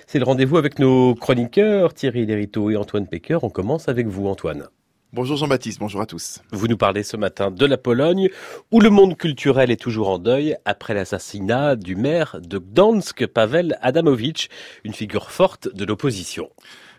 C'est 0.07 0.19
le 0.19 0.25
rendez-vous 0.25 0.57
avec 0.57 0.79
nos 0.79 1.15
chroniqueurs, 1.15 1.93
Thierry 1.93 2.25
Lériteau 2.25 2.69
et 2.69 2.77
Antoine 2.77 3.07
Pecker. 3.07 3.39
On 3.43 3.49
commence 3.49 3.89
avec 3.89 4.07
vous, 4.07 4.27
Antoine. 4.27 4.67
Bonjour 5.15 5.37
Jean-Baptiste, 5.37 5.79
bonjour 5.79 6.01
à 6.01 6.05
tous. 6.05 6.41
Vous 6.51 6.67
nous 6.67 6.75
parlez 6.75 7.01
ce 7.01 7.15
matin 7.15 7.49
de 7.49 7.65
la 7.65 7.77
Pologne, 7.77 8.27
où 8.69 8.81
le 8.81 8.89
monde 8.89 9.15
culturel 9.15 9.71
est 9.71 9.79
toujours 9.79 10.09
en 10.09 10.19
deuil 10.19 10.57
après 10.65 10.93
l'assassinat 10.93 11.77
du 11.77 11.95
maire 11.95 12.41
de 12.41 12.57
Gdansk, 12.57 13.25
Pavel 13.25 13.77
Adamowicz, 13.81 14.49
une 14.83 14.91
figure 14.93 15.31
forte 15.31 15.73
de 15.73 15.85
l'opposition. 15.85 16.49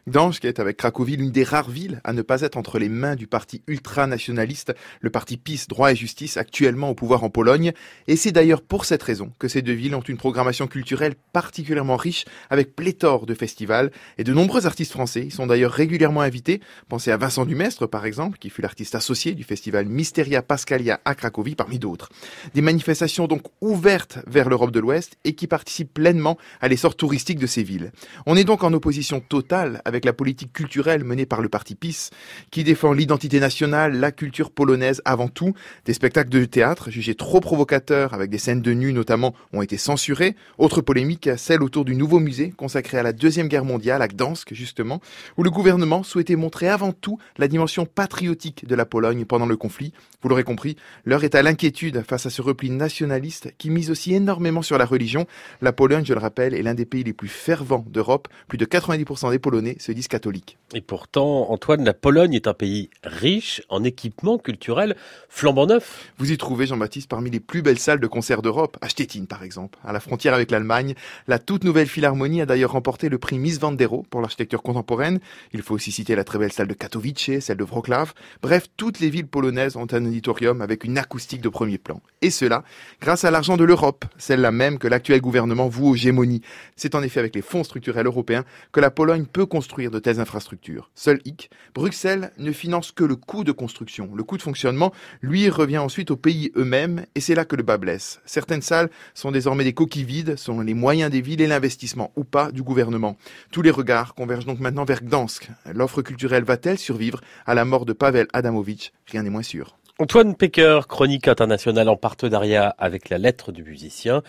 Gdansk 0.09 0.45
est 0.45 0.61
avec 0.61 0.77
Cracovie 0.77 1.17
l'une 1.17 1.33
des 1.33 1.43
rares 1.43 1.69
villes 1.69 2.01
à 2.05 2.13
ne 2.13 2.23
pas 2.23 2.43
être 2.43 2.57
entre 2.57 2.79
les 2.79 2.89
mains 2.89 3.17
du 3.17 3.27
parti 3.27 3.63
ultranationaliste, 3.67 4.73
le 5.01 5.11
parti 5.11 5.37
PiS 5.37 5.67
Droit 5.67 5.91
et 5.91 5.97
Justice 5.97 6.37
actuellement 6.37 6.91
au 6.91 6.95
pouvoir 6.95 7.25
en 7.25 7.29
Pologne. 7.29 7.73
Et 8.07 8.15
c'est 8.15 8.31
d'ailleurs 8.31 8.63
pour 8.63 8.85
cette 8.85 9.03
raison 9.03 9.33
que 9.41 9.49
ces 9.49 9.63
deux 9.63 9.73
villes 9.73 9.97
ont 9.97 10.01
une 10.01 10.17
programmation 10.17 10.69
culturelle 10.69 11.17
particulièrement 11.33 11.97
riche 11.97 12.25
avec 12.51 12.77
pléthore 12.77 13.27
de 13.27 13.35
festivals 13.35 13.91
et 14.17 14.23
de 14.23 14.33
nombreux 14.33 14.67
artistes 14.67 14.93
français 14.93 15.27
y 15.27 15.31
sont 15.33 15.49
d'ailleurs 15.49 15.73
régulièrement 15.73 16.21
invités. 16.21 16.61
Pensez 16.89 17.11
à 17.11 17.17
Vincent 17.17 17.45
Dumestre 17.45 17.89
par 17.89 18.07
exemple, 18.07 18.39
qui 18.39 18.49
fut 18.49 18.63
l'artiste 18.63 18.95
associé 18.95 19.35
du 19.35 19.43
festival 19.43 19.87
Mysteria 19.87 20.41
Pascalia 20.41 21.01
à 21.05 21.17
Cracovie 21.17 21.57
parmi 21.57 21.81
d'autres. 21.81 22.11
Des 22.55 22.63
manifestations 22.63 23.27
donc 23.27 23.43
ouvertes 23.61 24.21
vers 24.29 24.49
l'Europe 24.49 24.71
de 24.71 24.79
l'Ouest 24.79 25.17
et 25.25 25.35
qui 25.35 25.49
participent 25.49 25.95
pleinement 25.95 26.39
à 26.61 26.69
l'essor 26.69 26.95
touristique 26.95 27.41
de 27.41 27.49
ces 27.49 27.65
villes. 27.65 27.91
On 28.25 28.37
est 28.37 28.45
donc 28.45 28.63
en 28.63 28.73
opposition 28.73 29.19
totale 29.19 29.83
avec 29.97 30.05
la 30.05 30.13
politique 30.13 30.53
culturelle 30.53 31.05
menée 31.05 31.25
par 31.25 31.41
le 31.41 31.49
parti 31.49 31.75
PiS, 31.75 32.11
qui 32.51 32.65
défend 32.65 32.93
l'identité 32.93 33.41
nationale, 33.41 33.99
la 33.99 34.13
culture 34.13 34.51
polonaise 34.51 35.01
avant 35.07 35.29
tout. 35.29 35.55
Des 35.87 35.95
spectacles 35.95 36.29
de 36.29 36.45
théâtre 36.45 36.91
jugés 36.91 37.15
trop 37.15 37.41
provocateurs, 37.41 38.13
avec 38.13 38.29
des 38.31 38.37
scènes 38.37 38.61
de 38.61 38.73
nu 38.73 38.93
notamment, 38.93 39.35
ont 39.55 39.63
été 39.63 39.79
censurés. 39.79 40.37
Autre 40.59 40.83
polémique, 40.83 41.31
celle 41.39 41.63
autour 41.63 41.87
du 41.87 41.97
nouveau 41.97 42.21
musée 42.21 42.51
consacré 42.51 42.99
à 42.99 43.03
la 43.03 43.15
Deuxième 43.15 43.49
Guerre 43.49 43.65
mondiale, 43.65 44.03
à 44.03 44.09
Gdansk 44.09 44.53
justement, 44.53 45.01
où 45.39 45.43
le 45.43 45.51
gouvernement 45.51 46.03
souhaitait 46.03 46.37
montrer 46.37 46.69
avant 46.69 46.93
tout 46.93 47.19
la 47.39 47.49
dimension 47.49 47.87
patriotique 47.87 48.67
de 48.67 48.75
la 48.75 48.85
Pologne 48.85 49.25
pendant 49.25 49.47
le 49.47 49.57
conflit. 49.57 49.95
Vous 50.21 50.29
l'aurez 50.29 50.45
compris, 50.45 50.77
l'heure 51.07 51.25
est 51.25 51.35
à 51.35 51.43
l'inquiétude 51.43 52.03
face 52.07 52.27
à 52.27 52.31
ce 52.31 52.43
repli 52.43 52.69
nationaliste 52.69 53.55
qui 53.57 53.71
mise 53.71 53.91
aussi 53.91 54.13
énormément 54.15 54.63
sur 54.63 54.77
la 54.77 54.85
religion. 54.85 55.27
La 55.63 55.73
Pologne, 55.73 56.05
je 56.05 56.13
le 56.13 56.21
rappelle, 56.21 56.53
est 56.53 56.63
l'un 56.63 56.75
des 56.75 56.85
pays 56.85 57.05
les 57.05 57.13
plus 57.15 57.29
fervents 57.29 57.87
d'Europe. 57.89 58.29
Plus 58.49 58.59
de 58.59 58.67
90% 58.67 59.31
des 59.31 59.39
Polonais 59.39 59.77
se 59.87 59.93
disent 59.93 60.09
catholiques. 60.09 60.59
Et 60.75 60.81
pourtant, 60.81 61.51
Antoine, 61.53 61.85
la 61.85 61.95
Pologne 61.95 62.35
est 62.35 62.49
un 62.49 62.55
pays 62.55 62.91
riche 63.05 63.63
en 63.69 63.85
équipements 63.85 64.37
culturels 64.37 64.97
flambant 65.29 65.67
neufs. 65.67 66.13
Vous 66.19 66.33
y 66.33 66.37
trouvez, 66.37 66.67
Jean-Baptiste, 66.67 67.09
parmi 67.09 67.31
les 67.31 67.39
plus 67.39 67.63
belles 67.63 67.79
salles 67.79 68.01
de 68.01 68.07
concert 68.09 68.43
d'Europe, 68.43 68.77
à 68.81 68.89
Stettin 68.89 69.27
par 69.27 69.45
exemple, 69.45 69.79
à 69.85 69.93
la 69.93 70.01
frontière 70.01 70.35
avec 70.35 70.51
l'Allemagne. 70.51 70.95
La 71.29 71.39
toute 71.39 71.63
nouvelle 71.63 71.87
Philharmonie 71.87 72.43
a 72.43 72.47
d'ailleurs 72.47 72.73
remporté 72.73 73.09
le 73.09 73.19
prix 73.19 73.39
Miss 73.39 73.61
Vandero 73.61 74.05
pour 74.11 74.21
l'architecture 74.21 74.61
contemporaine. 74.61 75.21
Il 75.53 75.63
faut 75.63 75.75
aussi 75.75 75.93
citer 75.93 76.17
la 76.17 76.25
très 76.25 76.39
belle 76.39 76.53
salle 76.53 76.67
de 76.67 76.75
Katowice, 76.75 77.39
celle 77.39 77.59
de 77.59 77.65
Wrocław. 77.65 78.13
Bref, 78.43 78.67
toutes 78.77 78.99
les 78.99 79.09
villes 79.09 79.29
polonaises 79.29 79.77
ont 79.77 79.87
un 79.93 80.05
auditorium 80.05 80.63
avec 80.63 80.83
une 80.83 80.99
acoustique 80.99 81.43
de 81.43 81.49
premier 81.49 81.79
plan. 81.79 82.01
Et 82.23 82.31
cela 82.31 82.65
grâce 83.01 83.25
à 83.25 83.31
l'argent 83.31 83.57
de 83.57 83.65
l'Europe, 83.65 84.05
celle-là 84.19 84.51
même 84.51 84.79
que 84.79 84.89
l'actuel 84.89 85.21
gouvernement 85.21 85.69
voue 85.69 85.91
aux 85.91 85.97
gémonies. 85.97 86.43
C'est 86.75 86.97
en 86.97 87.05
effet 87.05 87.21
avec 87.21 87.37
les 87.37 87.43
fonds 87.43 87.63
structurels 87.63 88.07
européens 88.07 88.45
que 88.73 88.81
la 88.81 88.91
Pologne 88.91 89.27
peut 89.27 89.47
construire 89.47 89.76
de 89.77 89.99
telles 89.99 90.21
infrastructures. 90.21 90.91
Seul 90.95 91.21
hic, 91.25 91.51
Bruxelles 91.75 92.33
ne 92.39 92.53
finance 92.53 92.93
que 92.93 93.05
le 93.05 93.17
coût 93.17 93.45
de 93.45 93.53
construction. 93.53 94.11
Le 94.15 94.25
coût 94.25 94.37
de 94.37 94.43
fonctionnement, 94.43 94.93
lui, 95.21 95.49
revient 95.49 95.79
ensuite 95.79 96.11
aux 96.11 96.17
pays 96.17 96.51
eux-mêmes, 96.57 97.05
et 97.15 97.21
c'est 97.21 97.35
là 97.35 97.45
que 97.45 97.57
le 97.57 97.63
bas 97.63 97.79
blesse. 97.79 98.21
Certaines 98.25 98.63
salles 98.63 98.91
sont 99.15 99.31
désormais 99.31 99.65
des 99.65 99.75
coquilles 99.75 100.05
vides, 100.05 100.37
selon 100.37 100.61
les 100.61 100.75
moyens 100.75 101.11
des 101.11 101.21
villes 101.21 101.41
et 101.43 101.47
l'investissement, 101.47 102.13
ou 102.17 102.25
pas, 102.25 102.51
du 102.51 102.63
gouvernement. 102.63 103.17
Tous 103.53 103.63
les 103.63 103.71
regards 103.71 104.15
convergent 104.15 104.47
donc 104.47 104.61
maintenant 104.61 104.85
vers 104.85 105.03
Gdansk. 105.03 105.49
L'offre 105.73 106.03
culturelle 106.03 106.45
va-t-elle 106.45 106.79
survivre 106.79 107.21
à 107.45 107.55
la 107.55 107.65
mort 107.65 107.85
de 107.85 107.93
Pavel 107.93 108.27
Adamovich 108.33 108.93
Rien 109.07 109.23
n'est 109.23 109.31
moins 109.31 109.43
sûr. 109.43 109.77
Antoine 109.99 110.35
Pecker, 110.35 110.81
chronique 110.87 111.27
internationale 111.27 111.89
en 111.89 111.97
partenariat 111.97 112.75
avec 112.77 113.09
la 113.09 113.17
lettre 113.17 113.51
du 113.51 113.65
musicien. 113.65 114.23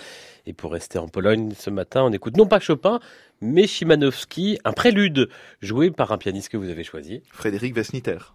Et 0.46 0.54
pour 0.54 0.72
rester 0.72 0.98
en 0.98 1.10
Pologne 1.10 1.52
ce 1.60 1.70
matin, 1.70 2.04
on 2.04 2.14
écoute 2.14 2.38
non 2.38 2.48
pas 2.48 2.62
Chopin, 2.62 3.02
mais 3.42 3.68
Chimanowski, 3.68 4.60
un 4.64 4.74
prélude 4.74 5.30
joué 5.62 5.92
par 5.92 6.12
un 6.12 6.18
pianiste 6.18 6.50
que 6.50 6.58
vous 6.58 6.70
avez 6.70 6.84
choisi. 6.84 7.22
Frédéric 7.32 7.76
Vesniter. 7.76 8.34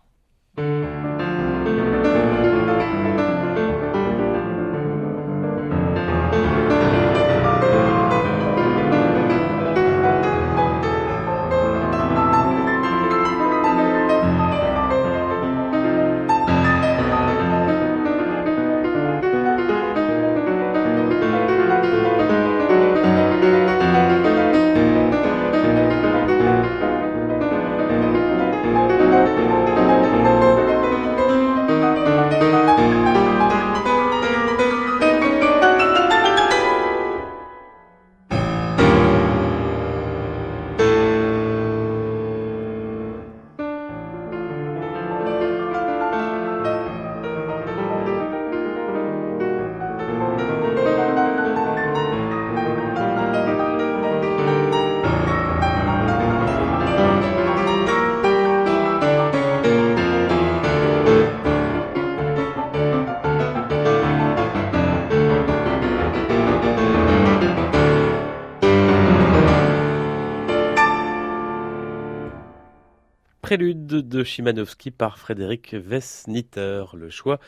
Prélude 73.53 73.87
de 73.87 74.25
Chimanowski 74.25 74.91
par 74.91 75.19
Frédéric 75.19 75.75
Vesniter, 75.75 76.85
le 76.95 77.11
choix 77.11 77.39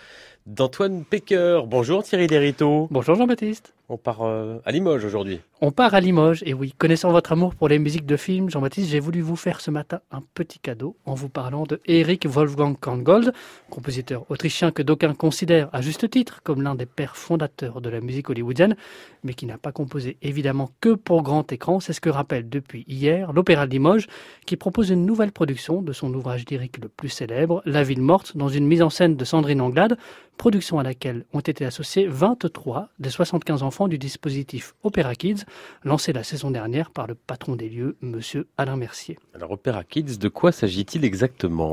d'Antoine 0.44 1.02
Pecker. 1.02 1.62
Bonjour 1.66 2.02
Thierry 2.02 2.26
Lériteau. 2.26 2.88
Bonjour 2.90 3.14
Jean-Baptiste. 3.14 3.72
On 3.90 3.98
part 3.98 4.22
euh, 4.22 4.60
à 4.64 4.72
Limoges 4.72 5.04
aujourd'hui. 5.04 5.40
On 5.60 5.70
part 5.70 5.94
à 5.94 6.00
Limoges, 6.00 6.42
et 6.46 6.54
oui, 6.54 6.74
connaissant 6.76 7.12
votre 7.12 7.32
amour 7.32 7.54
pour 7.54 7.68
les 7.68 7.78
musiques 7.78 8.06
de 8.06 8.16
films, 8.16 8.48
Jean-Baptiste, 8.48 8.88
j'ai 8.88 8.98
voulu 8.98 9.20
vous 9.20 9.36
faire 9.36 9.60
ce 9.60 9.70
matin 9.70 10.00
un 10.10 10.22
petit 10.32 10.58
cadeau 10.58 10.96
en 11.04 11.12
vous 11.12 11.28
parlant 11.28 11.64
de 11.64 11.80
Erich 11.84 12.26
Wolfgang 12.26 12.78
Korngold, 12.78 13.34
compositeur 13.68 14.24
autrichien 14.30 14.70
que 14.70 14.82
d'aucuns 14.82 15.12
considèrent 15.12 15.68
à 15.74 15.82
juste 15.82 16.08
titre 16.08 16.40
comme 16.42 16.62
l'un 16.62 16.74
des 16.74 16.86
pères 16.86 17.16
fondateurs 17.16 17.82
de 17.82 17.90
la 17.90 18.00
musique 18.00 18.30
hollywoodienne, 18.30 18.74
mais 19.22 19.34
qui 19.34 19.44
n'a 19.44 19.58
pas 19.58 19.72
composé 19.72 20.16
évidemment 20.22 20.70
que 20.80 20.94
pour 20.94 21.22
grand 21.22 21.52
écran. 21.52 21.80
C'est 21.80 21.92
ce 21.92 22.00
que 22.00 22.10
rappelle 22.10 22.48
depuis 22.48 22.84
hier 22.88 23.34
l'Opéra 23.34 23.66
de 23.66 23.72
Limoges, 23.72 24.06
qui 24.46 24.56
propose 24.56 24.88
une 24.88 25.04
nouvelle 25.04 25.32
production 25.32 25.82
de 25.82 25.92
son 25.92 26.12
ouvrage 26.14 26.46
lyrique 26.50 26.78
le 26.78 26.88
plus 26.88 27.10
célèbre, 27.10 27.62
La 27.66 27.82
ville 27.82 28.02
morte, 28.02 28.34
dans 28.34 28.48
une 28.48 28.66
mise 28.66 28.82
en 28.82 28.90
scène 28.90 29.16
de 29.16 29.24
Sandrine 29.26 29.60
Anglade, 29.60 29.98
production 30.36 30.78
à 30.78 30.82
laquelle 30.82 31.24
ont 31.32 31.40
été 31.40 31.64
associés 31.64 32.06
23 32.06 32.88
des 32.98 33.10
75 33.10 33.62
enfants 33.62 33.88
du 33.88 33.98
dispositif 33.98 34.74
Opéra 34.82 35.14
Kids, 35.14 35.44
lancé 35.84 36.12
la 36.12 36.22
saison 36.22 36.50
dernière 36.50 36.90
par 36.90 37.06
le 37.06 37.14
patron 37.14 37.56
des 37.56 37.68
lieux, 37.68 37.96
Monsieur 38.00 38.48
Alain 38.56 38.76
Mercier. 38.76 39.18
Alors 39.34 39.52
Opéra 39.52 39.84
Kids, 39.84 40.18
de 40.18 40.28
quoi 40.28 40.52
s'agit-il 40.52 41.04
exactement? 41.04 41.70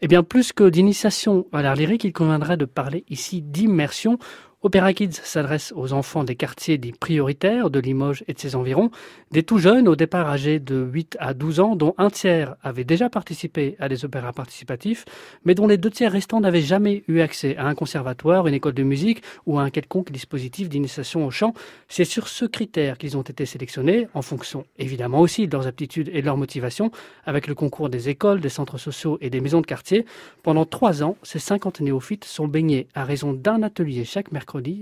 Eh 0.00 0.06
bien, 0.06 0.22
plus 0.22 0.52
que 0.52 0.68
d'initiation 0.68 1.46
à 1.52 1.60
l'art 1.60 1.74
lyrique, 1.74 2.04
il 2.04 2.12
conviendrait 2.12 2.56
de 2.56 2.64
parler 2.64 3.04
ici 3.08 3.42
d'immersion 3.42 4.18
Opéra 4.60 4.92
Kids 4.92 5.20
s'adresse 5.22 5.72
aux 5.76 5.92
enfants 5.92 6.24
des 6.24 6.34
quartiers 6.34 6.78
dits 6.78 6.90
prioritaires 6.90 7.70
de 7.70 7.78
Limoges 7.78 8.24
et 8.26 8.34
de 8.34 8.40
ses 8.40 8.56
environs, 8.56 8.90
des 9.30 9.44
tout 9.44 9.58
jeunes 9.58 9.86
au 9.86 9.94
départ 9.94 10.28
âgés 10.28 10.58
de 10.58 10.74
8 10.74 11.16
à 11.20 11.32
12 11.32 11.60
ans, 11.60 11.76
dont 11.76 11.94
un 11.96 12.10
tiers 12.10 12.56
avait 12.64 12.82
déjà 12.82 13.08
participé 13.08 13.76
à 13.78 13.88
des 13.88 14.04
opéras 14.04 14.32
participatifs, 14.32 15.04
mais 15.44 15.54
dont 15.54 15.68
les 15.68 15.76
deux 15.76 15.90
tiers 15.90 16.10
restants 16.10 16.40
n'avaient 16.40 16.60
jamais 16.60 17.04
eu 17.06 17.20
accès 17.20 17.56
à 17.56 17.68
un 17.68 17.76
conservatoire, 17.76 18.48
une 18.48 18.54
école 18.54 18.72
de 18.72 18.82
musique 18.82 19.22
ou 19.46 19.60
à 19.60 19.62
un 19.62 19.70
quelconque 19.70 20.10
dispositif 20.10 20.68
d'initiation 20.68 21.24
au 21.24 21.30
chant. 21.30 21.54
C'est 21.86 22.04
sur 22.04 22.26
ce 22.26 22.44
critère 22.44 22.98
qu'ils 22.98 23.16
ont 23.16 23.22
été 23.22 23.46
sélectionnés, 23.46 24.08
en 24.12 24.22
fonction 24.22 24.64
évidemment 24.76 25.20
aussi 25.20 25.46
de 25.46 25.52
leurs 25.52 25.68
aptitudes 25.68 26.10
et 26.12 26.20
de 26.20 26.26
leur 26.26 26.36
motivation, 26.36 26.90
avec 27.26 27.46
le 27.46 27.54
concours 27.54 27.90
des 27.90 28.08
écoles, 28.08 28.40
des 28.40 28.48
centres 28.48 28.78
sociaux 28.78 29.18
et 29.20 29.30
des 29.30 29.40
maisons 29.40 29.60
de 29.60 29.66
quartier. 29.66 30.04
Pendant 30.42 30.64
trois 30.64 31.04
ans, 31.04 31.16
ces 31.22 31.38
50 31.38 31.78
néophytes 31.80 32.24
sont 32.24 32.48
baignés 32.48 32.88
à 32.96 33.04
raison 33.04 33.32
d'un 33.32 33.62
atelier 33.62 34.04
chaque 34.04 34.32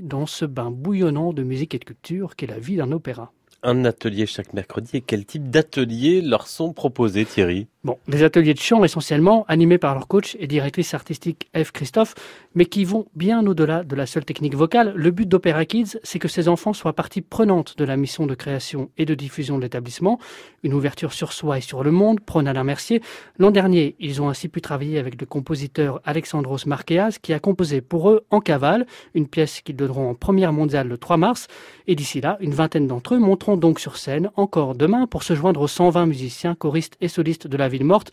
dans 0.02 0.26
ce 0.26 0.44
bain 0.44 0.70
bouillonnant 0.70 1.32
de 1.32 1.42
musique 1.42 1.74
et 1.74 1.78
de 1.78 1.84
culture 1.84 2.36
qu'est 2.36 2.46
la 2.46 2.58
vie 2.58 2.76
d'un 2.76 2.92
opéra. 2.92 3.32
Un 3.68 3.84
atelier 3.84 4.26
chaque 4.26 4.52
mercredi 4.52 4.98
et 4.98 5.00
quel 5.00 5.26
type 5.26 5.50
d'ateliers 5.50 6.22
leur 6.22 6.46
sont 6.46 6.72
proposés 6.72 7.24
Thierry? 7.24 7.66
Bon, 7.82 7.98
des 8.08 8.22
ateliers 8.22 8.54
de 8.54 8.60
chant 8.60 8.82
essentiellement, 8.82 9.44
animés 9.46 9.78
par 9.78 9.94
leur 9.94 10.08
coach 10.08 10.36
et 10.40 10.46
directrice 10.48 10.94
artistique 10.94 11.48
Eve 11.54 11.70
Christophe, 11.70 12.14
mais 12.54 12.66
qui 12.66 12.84
vont 12.84 13.06
bien 13.14 13.44
au-delà 13.46 13.84
de 13.84 13.94
la 13.94 14.06
seule 14.06 14.24
technique 14.24 14.56
vocale. 14.56 14.92
Le 14.96 15.10
but 15.12 15.28
d'Opéra 15.28 15.64
Kids, 15.64 15.98
c'est 16.02 16.18
que 16.18 16.26
ces 16.26 16.48
enfants 16.48 16.72
soient 16.72 16.94
partie 16.94 17.20
prenante 17.20 17.76
de 17.76 17.84
la 17.84 17.96
mission 17.96 18.26
de 18.26 18.34
création 18.34 18.90
et 18.98 19.04
de 19.04 19.14
diffusion 19.14 19.56
de 19.56 19.62
l'établissement. 19.62 20.18
Une 20.64 20.74
ouverture 20.74 21.12
sur 21.12 21.32
soi 21.32 21.58
et 21.58 21.60
sur 21.60 21.84
le 21.84 21.92
monde, 21.92 22.20
prône 22.20 22.48
Alain 22.48 22.64
Mercier. 22.64 23.02
L'an 23.38 23.52
dernier, 23.52 23.94
ils 24.00 24.20
ont 24.22 24.28
ainsi 24.28 24.48
pu 24.48 24.60
travailler 24.60 24.98
avec 24.98 25.20
le 25.20 25.26
compositeur 25.26 26.00
Alexandros 26.04 26.66
Marqueas, 26.66 27.18
qui 27.22 27.32
a 27.32 27.38
composé 27.38 27.80
pour 27.80 28.10
eux 28.10 28.24
En 28.30 28.40
cavale, 28.40 28.86
une 29.14 29.28
pièce 29.28 29.60
qu'ils 29.60 29.76
donneront 29.76 30.10
en 30.10 30.14
première 30.14 30.52
mondiale 30.52 30.88
le 30.88 30.98
3 30.98 31.16
mars. 31.16 31.46
Et 31.86 31.94
d'ici 31.94 32.20
là, 32.20 32.36
une 32.40 32.54
vingtaine 32.54 32.88
d'entre 32.88 33.14
eux 33.14 33.18
monteront 33.18 33.55
donc 33.56 33.80
sur 33.80 33.96
scène 33.96 34.30
encore 34.36 34.74
demain 34.74 35.06
pour 35.06 35.22
se 35.22 35.34
joindre 35.34 35.60
aux 35.60 35.68
120 35.68 36.06
musiciens, 36.06 36.54
choristes 36.54 36.96
et 37.00 37.08
solistes 37.08 37.46
de 37.46 37.56
la 37.56 37.68
ville 37.68 37.84
morte. 37.84 38.12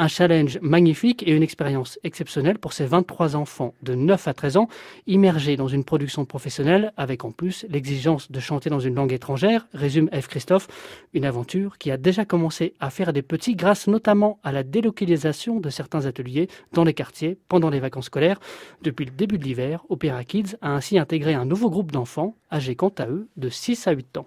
Un 0.00 0.06
challenge 0.06 0.60
magnifique 0.62 1.24
et 1.26 1.32
une 1.32 1.42
expérience 1.42 1.98
exceptionnelle 2.04 2.60
pour 2.60 2.72
ces 2.72 2.86
23 2.86 3.34
enfants 3.34 3.74
de 3.82 3.96
9 3.96 4.28
à 4.28 4.32
13 4.32 4.56
ans 4.56 4.68
immergés 5.08 5.56
dans 5.56 5.66
une 5.66 5.82
production 5.82 6.24
professionnelle 6.24 6.92
avec 6.96 7.24
en 7.24 7.32
plus 7.32 7.66
l'exigence 7.68 8.30
de 8.30 8.38
chanter 8.38 8.70
dans 8.70 8.78
une 8.78 8.94
langue 8.94 9.12
étrangère, 9.12 9.66
résume 9.74 10.08
F. 10.10 10.28
Christophe, 10.28 10.68
une 11.14 11.24
aventure 11.24 11.78
qui 11.78 11.90
a 11.90 11.96
déjà 11.96 12.24
commencé 12.24 12.74
à 12.78 12.90
faire 12.90 13.12
des 13.12 13.22
petits 13.22 13.56
grâce 13.56 13.88
notamment 13.88 14.38
à 14.44 14.52
la 14.52 14.62
délocalisation 14.62 15.58
de 15.58 15.68
certains 15.68 16.06
ateliers 16.06 16.46
dans 16.72 16.84
les 16.84 16.94
quartiers 16.94 17.36
pendant 17.48 17.68
les 17.68 17.80
vacances 17.80 18.06
scolaires. 18.06 18.38
Depuis 18.82 19.04
le 19.04 19.10
début 19.10 19.38
de 19.38 19.42
l'hiver, 19.42 19.84
Opéra 19.88 20.22
Kids 20.22 20.54
a 20.62 20.70
ainsi 20.70 20.96
intégré 20.96 21.34
un 21.34 21.44
nouveau 21.44 21.70
groupe 21.70 21.90
d'enfants 21.90 22.36
âgés 22.52 22.76
quant 22.76 22.92
à 22.98 23.08
eux 23.08 23.28
de 23.36 23.48
6 23.48 23.88
à 23.88 23.90
8 23.90 24.18
ans. 24.18 24.26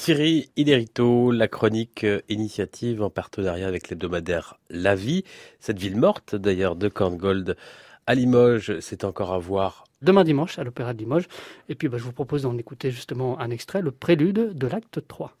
Thierry 0.00 0.48
Iderito, 0.56 1.32
la 1.32 1.48
chronique 1.48 2.04
euh, 2.04 2.20
initiative 2.28 3.02
en 3.02 3.10
partenariat 3.10 3.66
avec 3.66 3.90
l'hebdomadaire 3.90 4.58
La 4.70 4.94
Vie, 4.94 5.24
cette 5.58 5.80
ville 5.80 5.96
morte 5.96 6.36
d'ailleurs 6.36 6.76
de 6.76 6.88
Corngold 6.88 7.56
à 8.06 8.14
Limoges, 8.14 8.78
c'est 8.78 9.02
encore 9.02 9.32
à 9.32 9.38
voir. 9.38 9.84
Demain 10.00 10.22
dimanche 10.22 10.56
à 10.60 10.64
l'Opéra 10.64 10.94
de 10.94 10.98
Limoges. 10.98 11.26
Et 11.68 11.74
puis 11.74 11.88
bah, 11.88 11.98
je 11.98 12.04
vous 12.04 12.12
propose 12.12 12.42
d'en 12.42 12.56
écouter 12.56 12.92
justement 12.92 13.40
un 13.40 13.50
extrait, 13.50 13.82
le 13.82 13.90
prélude 13.90 14.56
de 14.56 14.66
l'acte 14.68 15.00
3. 15.06 15.36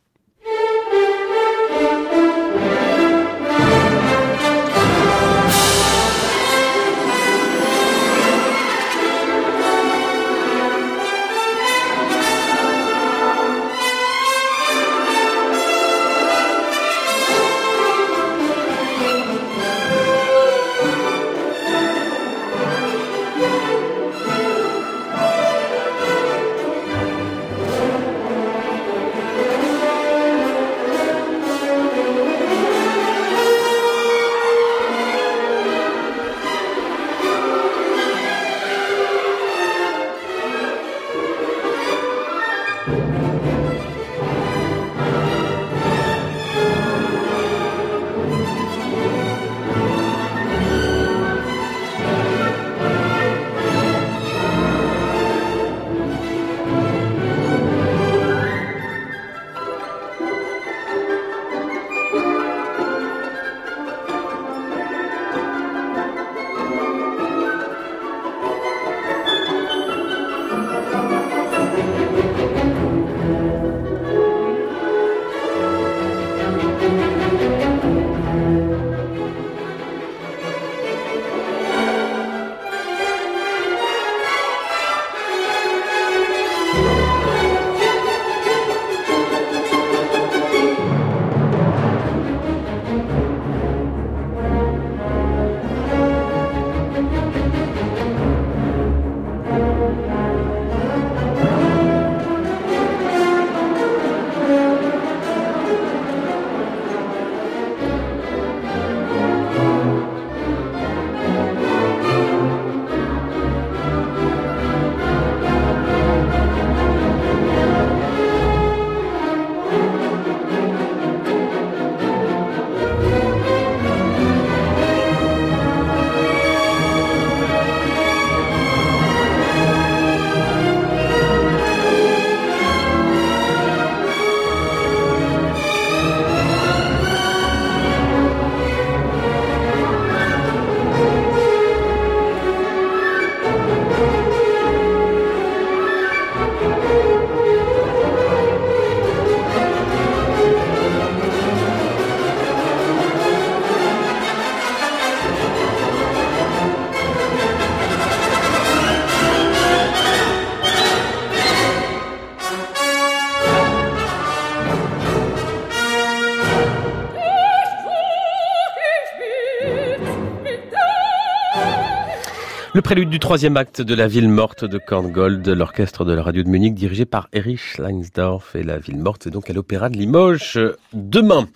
Le 172.78 172.82
prélude 172.82 173.10
du 173.10 173.18
troisième 173.18 173.56
acte 173.56 173.82
de 173.82 173.92
La 173.92 174.06
Ville 174.06 174.28
Morte 174.28 174.64
de 174.64 174.78
Korngold, 174.78 175.48
l'orchestre 175.48 176.04
de 176.04 176.12
la 176.12 176.22
radio 176.22 176.44
de 176.44 176.48
Munich 176.48 176.74
dirigé 176.74 177.06
par 177.06 177.28
Erich 177.32 177.76
Leinsdorf 177.76 178.54
et 178.54 178.62
La 178.62 178.78
Ville 178.78 178.98
Morte, 178.98 179.22
c'est 179.24 179.32
donc 179.32 179.50
à 179.50 179.52
l'Opéra 179.52 179.88
de 179.88 179.96
Limoges 179.96 180.60
demain. 180.92 181.48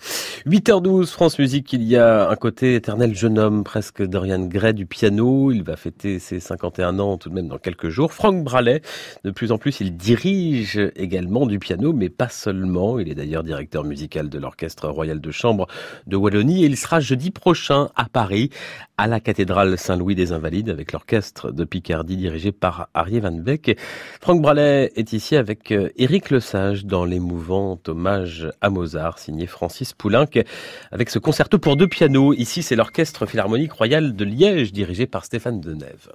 8h12, 0.45 1.07
France 1.07 1.39
Musique, 1.39 1.71
il 1.71 1.83
y 1.83 1.95
a 1.95 2.29
un 2.29 2.35
côté 2.35 2.75
éternel 2.75 3.15
jeune 3.15 3.39
homme, 3.39 3.63
presque 3.63 4.03
Dorian 4.03 4.41
Gray 4.41 4.73
du 4.73 4.85
piano. 4.85 5.53
Il 5.53 5.63
va 5.63 5.77
fêter 5.77 6.19
ses 6.19 6.41
51 6.41 6.99
ans 6.99 7.17
tout 7.17 7.29
de 7.29 7.35
même 7.35 7.47
dans 7.47 7.57
quelques 7.57 7.87
jours. 7.87 8.11
Franck 8.11 8.43
Bralet, 8.43 8.81
de 9.23 9.31
plus 9.31 9.53
en 9.53 9.57
plus, 9.57 9.79
il 9.79 9.95
dirige 9.95 10.77
également 10.97 11.45
du 11.45 11.57
piano, 11.57 11.93
mais 11.93 12.09
pas 12.09 12.27
seulement. 12.27 12.99
Il 12.99 13.09
est 13.09 13.15
d'ailleurs 13.15 13.45
directeur 13.45 13.85
musical 13.85 14.27
de 14.27 14.37
l'Orchestre 14.37 14.89
Royal 14.89 15.21
de 15.21 15.31
Chambre 15.31 15.67
de 16.05 16.17
Wallonie 16.17 16.65
et 16.65 16.67
il 16.67 16.75
sera 16.75 16.99
jeudi 16.99 17.31
prochain 17.31 17.87
à 17.95 18.09
Paris, 18.09 18.49
à 18.97 19.07
la 19.07 19.21
cathédrale 19.21 19.77
Saint-Louis 19.77 20.15
des 20.15 20.33
Invalides 20.33 20.69
avec 20.69 20.91
l'orchestre 20.91 21.12
de 21.13 21.63
Picardie 21.63 22.17
dirigé 22.17 22.51
par 22.51 22.89
Arié 22.93 23.19
Van 23.19 23.31
Beek. 23.31 23.77
Franck 24.21 24.41
Bralet 24.41 24.91
est 24.95 25.13
ici 25.13 25.35
avec 25.35 25.71
euh, 25.71 25.89
Éric 25.97 26.31
Lesage 26.31 26.85
dans 26.85 27.05
l'émouvant 27.05 27.79
hommage 27.87 28.49
à 28.61 28.69
Mozart 28.69 29.19
signé 29.19 29.45
Francis 29.45 29.93
Poulenc 29.93 30.25
avec 30.91 31.09
ce 31.09 31.19
concerto 31.19 31.59
pour 31.59 31.75
deux 31.77 31.87
pianos. 31.87 32.33
Ici, 32.33 32.63
c'est 32.63 32.75
l'Orchestre 32.75 33.25
Philharmonique 33.25 33.73
Royal 33.73 34.15
de 34.15 34.25
Liège 34.25 34.71
dirigé 34.71 35.05
par 35.05 35.25
Stéphane 35.25 35.61
Denève. 35.61 36.09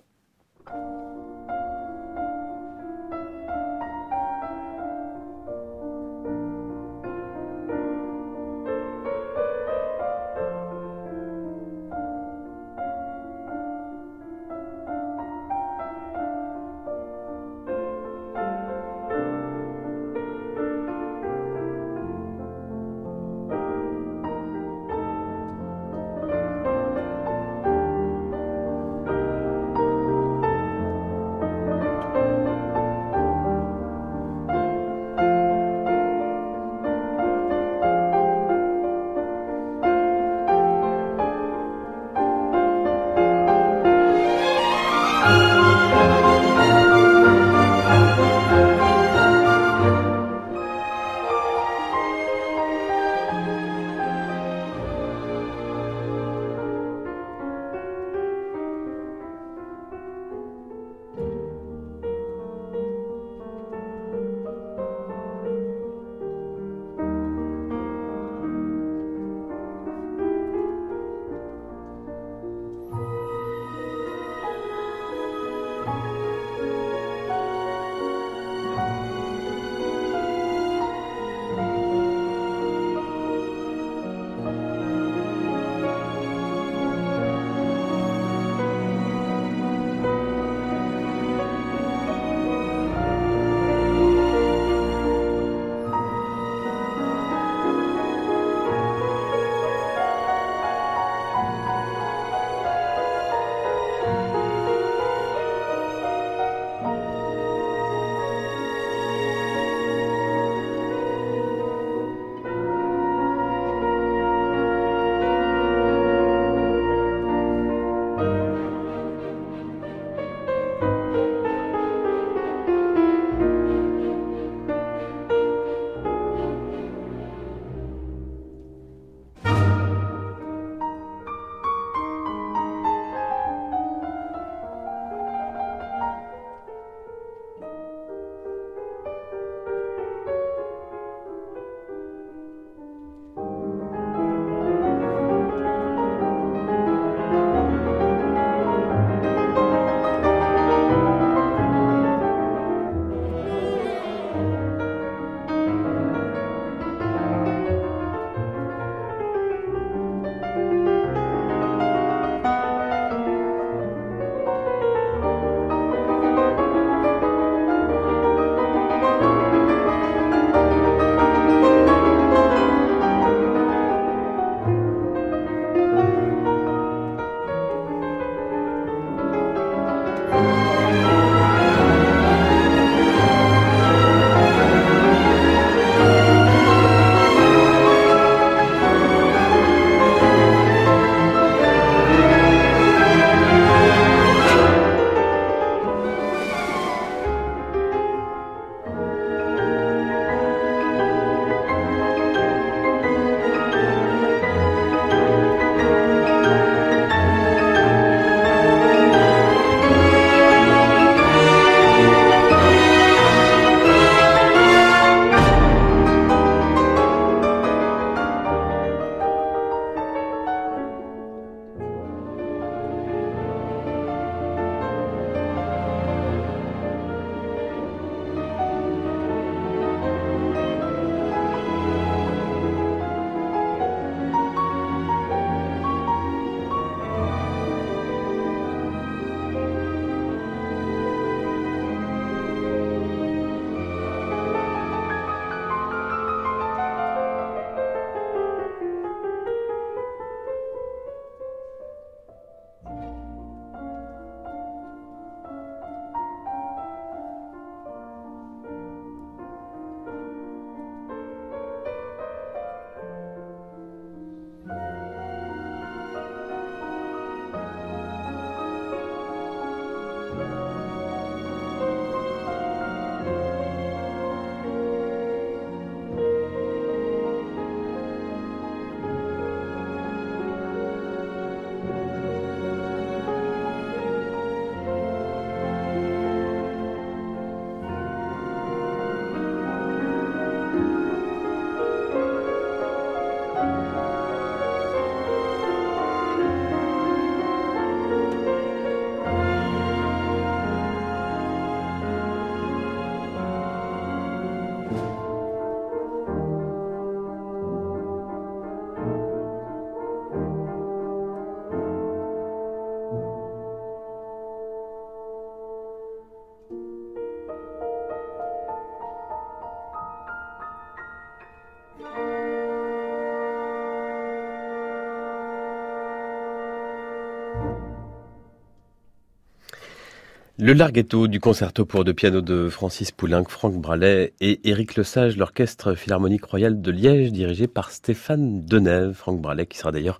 Le 330.60 330.72
larghetto 330.72 331.28
du 331.28 331.38
concerto 331.38 331.84
pour 331.84 332.02
deux 332.02 332.12
pianos 332.12 332.40
de 332.40 332.68
Francis 332.68 333.12
Poulenc, 333.12 333.44
Franck 333.48 333.74
Bralet 333.74 334.34
et 334.40 334.68
Éric 334.68 334.96
Lesage, 334.96 335.36
l'orchestre 335.36 335.94
philharmonique 335.94 336.44
royal 336.44 336.80
de 336.80 336.90
Liège 336.90 337.30
dirigé 337.30 337.68
par 337.68 337.92
Stéphane 337.92 338.64
Denève. 338.64 339.12
Franck 339.12 339.40
Bralet 339.40 339.66
qui 339.66 339.78
sera 339.78 339.92
d'ailleurs 339.92 340.18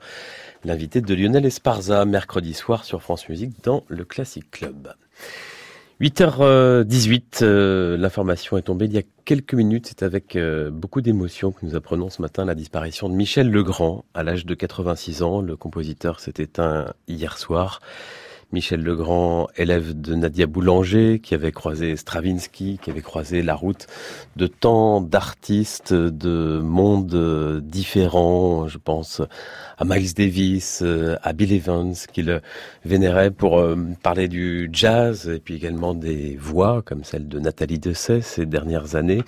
l'invité 0.64 1.00
de 1.00 1.12
Lionel 1.12 1.44
Esparza 1.44 2.04
mercredi 2.04 2.54
soir 2.54 2.84
sur 2.84 3.02
France 3.02 3.28
Musique 3.28 3.64
dans 3.64 3.82
le 3.88 4.04
Classic 4.04 4.48
Club. 4.48 4.94
8h18, 6.00 7.42
euh, 7.42 7.96
l'information 7.96 8.56
est 8.56 8.62
tombée 8.62 8.84
il 8.84 8.92
y 8.92 8.98
a 8.98 9.02
quelques 9.24 9.54
minutes. 9.54 9.86
C'est 9.88 10.04
avec 10.04 10.36
euh, 10.36 10.70
beaucoup 10.70 11.00
d'émotion 11.00 11.50
que 11.50 11.66
nous 11.66 11.74
apprenons 11.74 12.10
ce 12.10 12.22
matin 12.22 12.44
la 12.44 12.54
disparition 12.54 13.08
de 13.08 13.14
Michel 13.14 13.50
Legrand 13.50 14.04
à 14.14 14.22
l'âge 14.22 14.46
de 14.46 14.54
86 14.54 15.22
ans. 15.24 15.40
Le 15.40 15.56
compositeur 15.56 16.20
s'est 16.20 16.34
éteint 16.38 16.94
hier 17.08 17.38
soir. 17.38 17.80
Michel 18.50 18.82
Legrand, 18.82 19.48
élève 19.56 20.00
de 20.00 20.14
Nadia 20.14 20.46
Boulanger, 20.46 21.20
qui 21.20 21.34
avait 21.34 21.52
croisé 21.52 21.96
Stravinsky, 21.96 22.78
qui 22.82 22.90
avait 22.90 23.02
croisé 23.02 23.42
la 23.42 23.54
route 23.54 23.86
de 24.36 24.46
tant 24.46 25.02
d'artistes 25.02 25.92
de 25.92 26.58
mondes 26.62 27.60
différents. 27.62 28.66
Je 28.66 28.78
pense 28.78 29.20
à 29.76 29.84
Miles 29.84 30.14
Davis, 30.14 30.82
à 31.22 31.32
Bill 31.34 31.52
Evans, 31.52 31.94
qu'il 32.12 32.40
vénérait 32.84 33.30
pour 33.30 33.58
euh, 33.58 33.76
parler 34.02 34.28
du 34.28 34.70
jazz 34.72 35.28
et 35.28 35.40
puis 35.40 35.54
également 35.54 35.94
des 35.94 36.36
voix 36.36 36.82
comme 36.82 37.04
celle 37.04 37.28
de 37.28 37.38
Nathalie 37.38 37.78
Dessay 37.78 38.22
ces 38.22 38.46
dernières 38.46 38.94
années. 38.94 39.22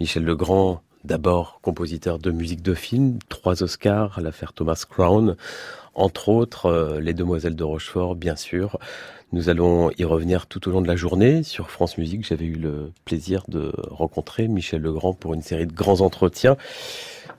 Michel 0.00 0.24
Legrand 0.24 0.82
D'abord 1.04 1.60
compositeur 1.60 2.18
de 2.18 2.30
musique 2.30 2.62
de 2.62 2.72
film, 2.72 3.18
trois 3.28 3.62
Oscars 3.62 4.18
à 4.18 4.22
l'affaire 4.22 4.54
Thomas 4.54 4.86
Crown, 4.88 5.36
entre 5.94 6.28
autres 6.28 6.66
euh, 6.66 7.00
Les 7.00 7.14
Demoiselles 7.14 7.56
de 7.56 7.64
Rochefort, 7.64 8.16
bien 8.16 8.36
sûr. 8.36 8.78
Nous 9.32 9.48
allons 9.48 9.90
y 9.98 10.04
revenir 10.04 10.46
tout 10.46 10.68
au 10.68 10.70
long 10.70 10.80
de 10.80 10.86
la 10.86 10.96
journée 10.96 11.42
sur 11.42 11.70
France 11.70 11.98
Musique. 11.98 12.24
J'avais 12.26 12.44
eu 12.44 12.54
le 12.54 12.92
plaisir 13.04 13.42
de 13.48 13.72
rencontrer 13.90 14.46
Michel 14.46 14.80
Legrand 14.82 15.12
pour 15.12 15.34
une 15.34 15.42
série 15.42 15.66
de 15.66 15.72
grands 15.72 16.02
entretiens 16.02 16.56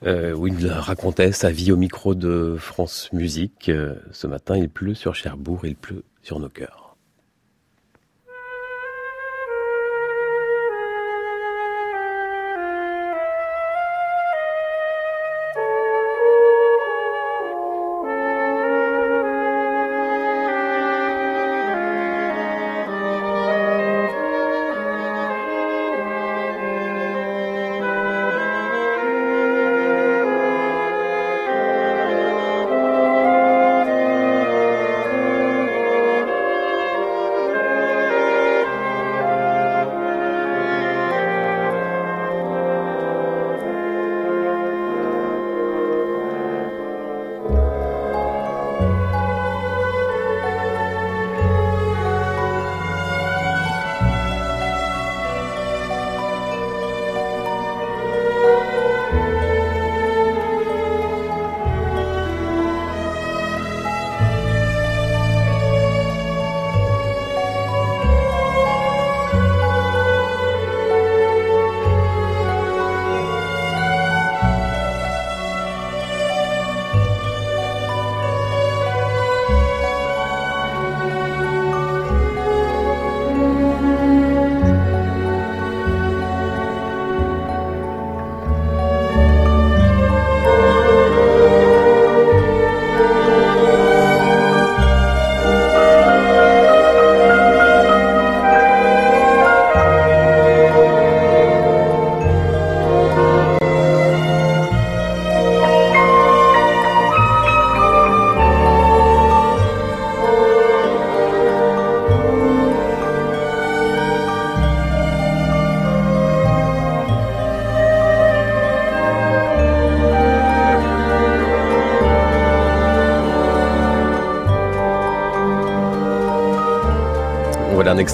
euh, 0.04 0.34
où 0.34 0.46
il 0.46 0.68
racontait 0.68 1.32
sa 1.32 1.50
vie 1.50 1.72
au 1.72 1.76
micro 1.76 2.14
de 2.14 2.56
France 2.58 3.08
Musique. 3.12 3.70
Euh, 3.70 3.94
ce 4.12 4.26
matin, 4.26 4.56
il 4.56 4.68
pleut 4.68 4.94
sur 4.94 5.14
Cherbourg, 5.14 5.60
il 5.64 5.76
pleut 5.76 6.02
sur 6.22 6.38
nos 6.38 6.50
cœurs. 6.50 6.85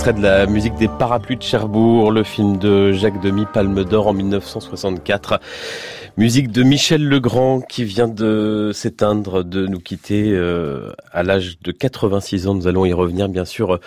Extrait 0.03 0.21
de 0.21 0.27
la 0.27 0.47
musique 0.47 0.75
des 0.75 0.89
Parapluies 0.89 1.37
de 1.37 1.45
Cherbourg, 1.45 2.11
le 2.11 2.25
film 2.25 2.57
de 2.57 2.91
Jacques 2.91 3.23
Demy, 3.23 3.47
Palme 3.55 3.85
d'Or 3.85 4.09
en 4.09 4.13
1964. 4.13 5.39
Musique 6.17 6.51
de 6.51 6.65
Michel 6.65 7.07
Legrand 7.09 7.61
qui 7.61 7.85
vient 7.85 8.09
de 8.09 8.73
s'éteindre, 8.75 9.45
de 9.45 9.69
nous 9.69 9.79
quitter 9.79 10.33
euh, 10.33 10.93
à 11.13 11.23
l'âge 11.23 11.61
de 11.61 11.71
86 11.71 12.49
ans. 12.49 12.55
Nous 12.55 12.67
allons 12.67 12.85
y 12.85 12.93
revenir 12.93 13.29
bien 13.29 13.45
sûr 13.45 13.79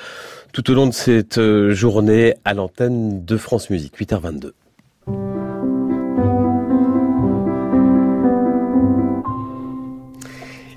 tout 0.53 0.71
au 0.71 0.73
long 0.73 0.87
de 0.87 0.93
cette 0.93 1.37
euh, 1.37 1.73
journée 1.73 2.35
à 2.45 2.53
l'antenne 2.53 3.25
de 3.25 3.35
France 3.35 3.69
Musique, 3.69 3.99
8h22. 3.99 4.51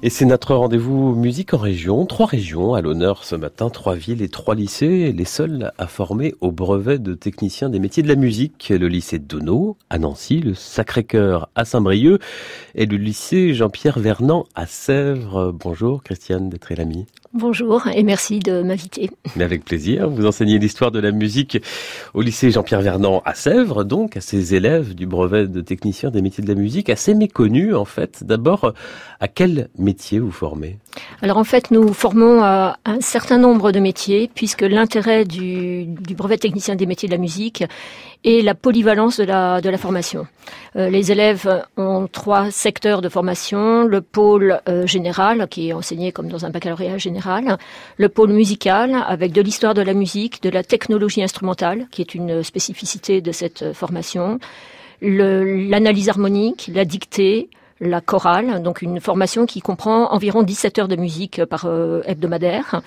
Et 0.08 0.10
c'est 0.10 0.24
notre 0.24 0.54
rendez-vous 0.54 1.14
musique 1.14 1.52
en 1.52 1.58
région. 1.58 2.06
Trois 2.06 2.24
régions 2.24 2.72
à 2.72 2.80
l'honneur 2.80 3.24
ce 3.24 3.36
matin, 3.36 3.68
trois 3.68 3.94
villes 3.94 4.22
et 4.22 4.30
trois 4.30 4.54
lycées, 4.54 5.12
les 5.12 5.26
seuls 5.26 5.70
à 5.76 5.86
former 5.86 6.34
au 6.40 6.50
brevet 6.50 6.98
de 6.98 7.12
technicien 7.12 7.68
des 7.68 7.78
métiers 7.78 8.02
de 8.02 8.08
la 8.08 8.14
musique. 8.14 8.70
Le 8.70 8.88
lycée 8.88 9.18
Donau 9.18 9.76
à 9.90 9.98
Nancy, 9.98 10.40
le 10.40 10.54
Sacré-Cœur 10.54 11.50
à 11.54 11.66
Saint-Brieuc 11.66 12.20
et 12.74 12.86
le 12.86 12.96
lycée 12.96 13.52
Jean-Pierre 13.52 13.98
Vernant 13.98 14.46
à 14.54 14.64
Sèvres. 14.64 15.52
Bonjour 15.52 16.02
Christiane 16.02 16.48
Détrélamy. 16.48 17.04
Bonjour 17.34 17.86
et 17.88 18.02
merci 18.04 18.38
de 18.38 18.62
m'inviter. 18.62 19.10
Mais 19.36 19.44
avec 19.44 19.62
plaisir. 19.62 20.08
Vous 20.08 20.24
enseignez 20.24 20.58
l'histoire 20.58 20.90
de 20.90 20.98
la 20.98 21.12
musique 21.12 21.58
au 22.14 22.22
lycée 22.22 22.50
Jean-Pierre 22.50 22.80
Vernant 22.80 23.20
à 23.26 23.34
Sèvres, 23.34 23.84
donc 23.84 24.16
à 24.16 24.22
ses 24.22 24.54
élèves 24.54 24.94
du 24.94 25.06
brevet 25.06 25.46
de 25.46 25.60
technicien 25.60 26.10
des 26.10 26.22
métiers 26.22 26.42
de 26.42 26.48
la 26.48 26.54
musique, 26.54 26.88
assez 26.88 27.14
méconnus 27.14 27.74
en 27.74 27.84
fait. 27.84 28.24
D'abord, 28.24 28.72
à 29.20 29.28
quel 29.28 29.68
métier 29.76 30.20
vous 30.20 30.30
formez? 30.30 30.78
Alors 31.20 31.36
en 31.36 31.44
fait, 31.44 31.70
nous 31.70 31.92
formons 31.92 32.42
à 32.42 32.78
un 32.86 33.00
certain 33.02 33.38
nombre 33.38 33.72
de 33.72 33.78
métiers, 33.78 34.30
puisque 34.34 34.62
l'intérêt 34.62 35.26
du, 35.26 35.84
du 35.84 36.14
brevet 36.14 36.38
technicien 36.38 36.76
des 36.76 36.86
métiers 36.86 37.08
de 37.08 37.14
la 37.14 37.20
musique 37.20 37.62
et 38.24 38.42
la 38.42 38.54
polyvalence 38.54 39.18
de 39.20 39.24
la, 39.24 39.78
formation. 39.78 40.26
Euh, 40.76 40.90
les 40.90 41.12
élèves 41.12 41.64
ont 41.76 42.08
trois 42.10 42.50
secteurs 42.50 43.00
de 43.00 43.08
formation, 43.08 43.84
le 43.84 44.00
pôle 44.00 44.60
euh, 44.68 44.86
général, 44.86 45.46
qui 45.48 45.68
est 45.68 45.72
enseigné 45.72 46.10
comme 46.10 46.28
dans 46.28 46.44
un 46.44 46.50
baccalauréat 46.50 46.98
général, 46.98 47.58
le 47.96 48.08
pôle 48.08 48.32
musical, 48.32 48.96
avec 49.06 49.32
de 49.32 49.40
l'histoire 49.40 49.74
de 49.74 49.82
la 49.82 49.94
musique, 49.94 50.42
de 50.42 50.50
la 50.50 50.64
technologie 50.64 51.22
instrumentale, 51.22 51.86
qui 51.90 52.02
est 52.02 52.14
une 52.14 52.42
spécificité 52.42 53.20
de 53.20 53.32
cette 53.32 53.62
euh, 53.62 53.74
formation, 53.74 54.38
l'analyse 55.00 56.08
harmonique, 56.08 56.70
la 56.74 56.84
dictée, 56.84 57.48
la 57.80 58.00
chorale, 58.00 58.60
donc 58.64 58.82
une 58.82 59.00
formation 59.00 59.46
qui 59.46 59.60
comprend 59.60 60.12
environ 60.12 60.42
17 60.42 60.80
heures 60.80 60.88
de 60.88 60.96
musique 60.96 61.44
par 61.44 61.68
hebdomadaire, 62.04 62.82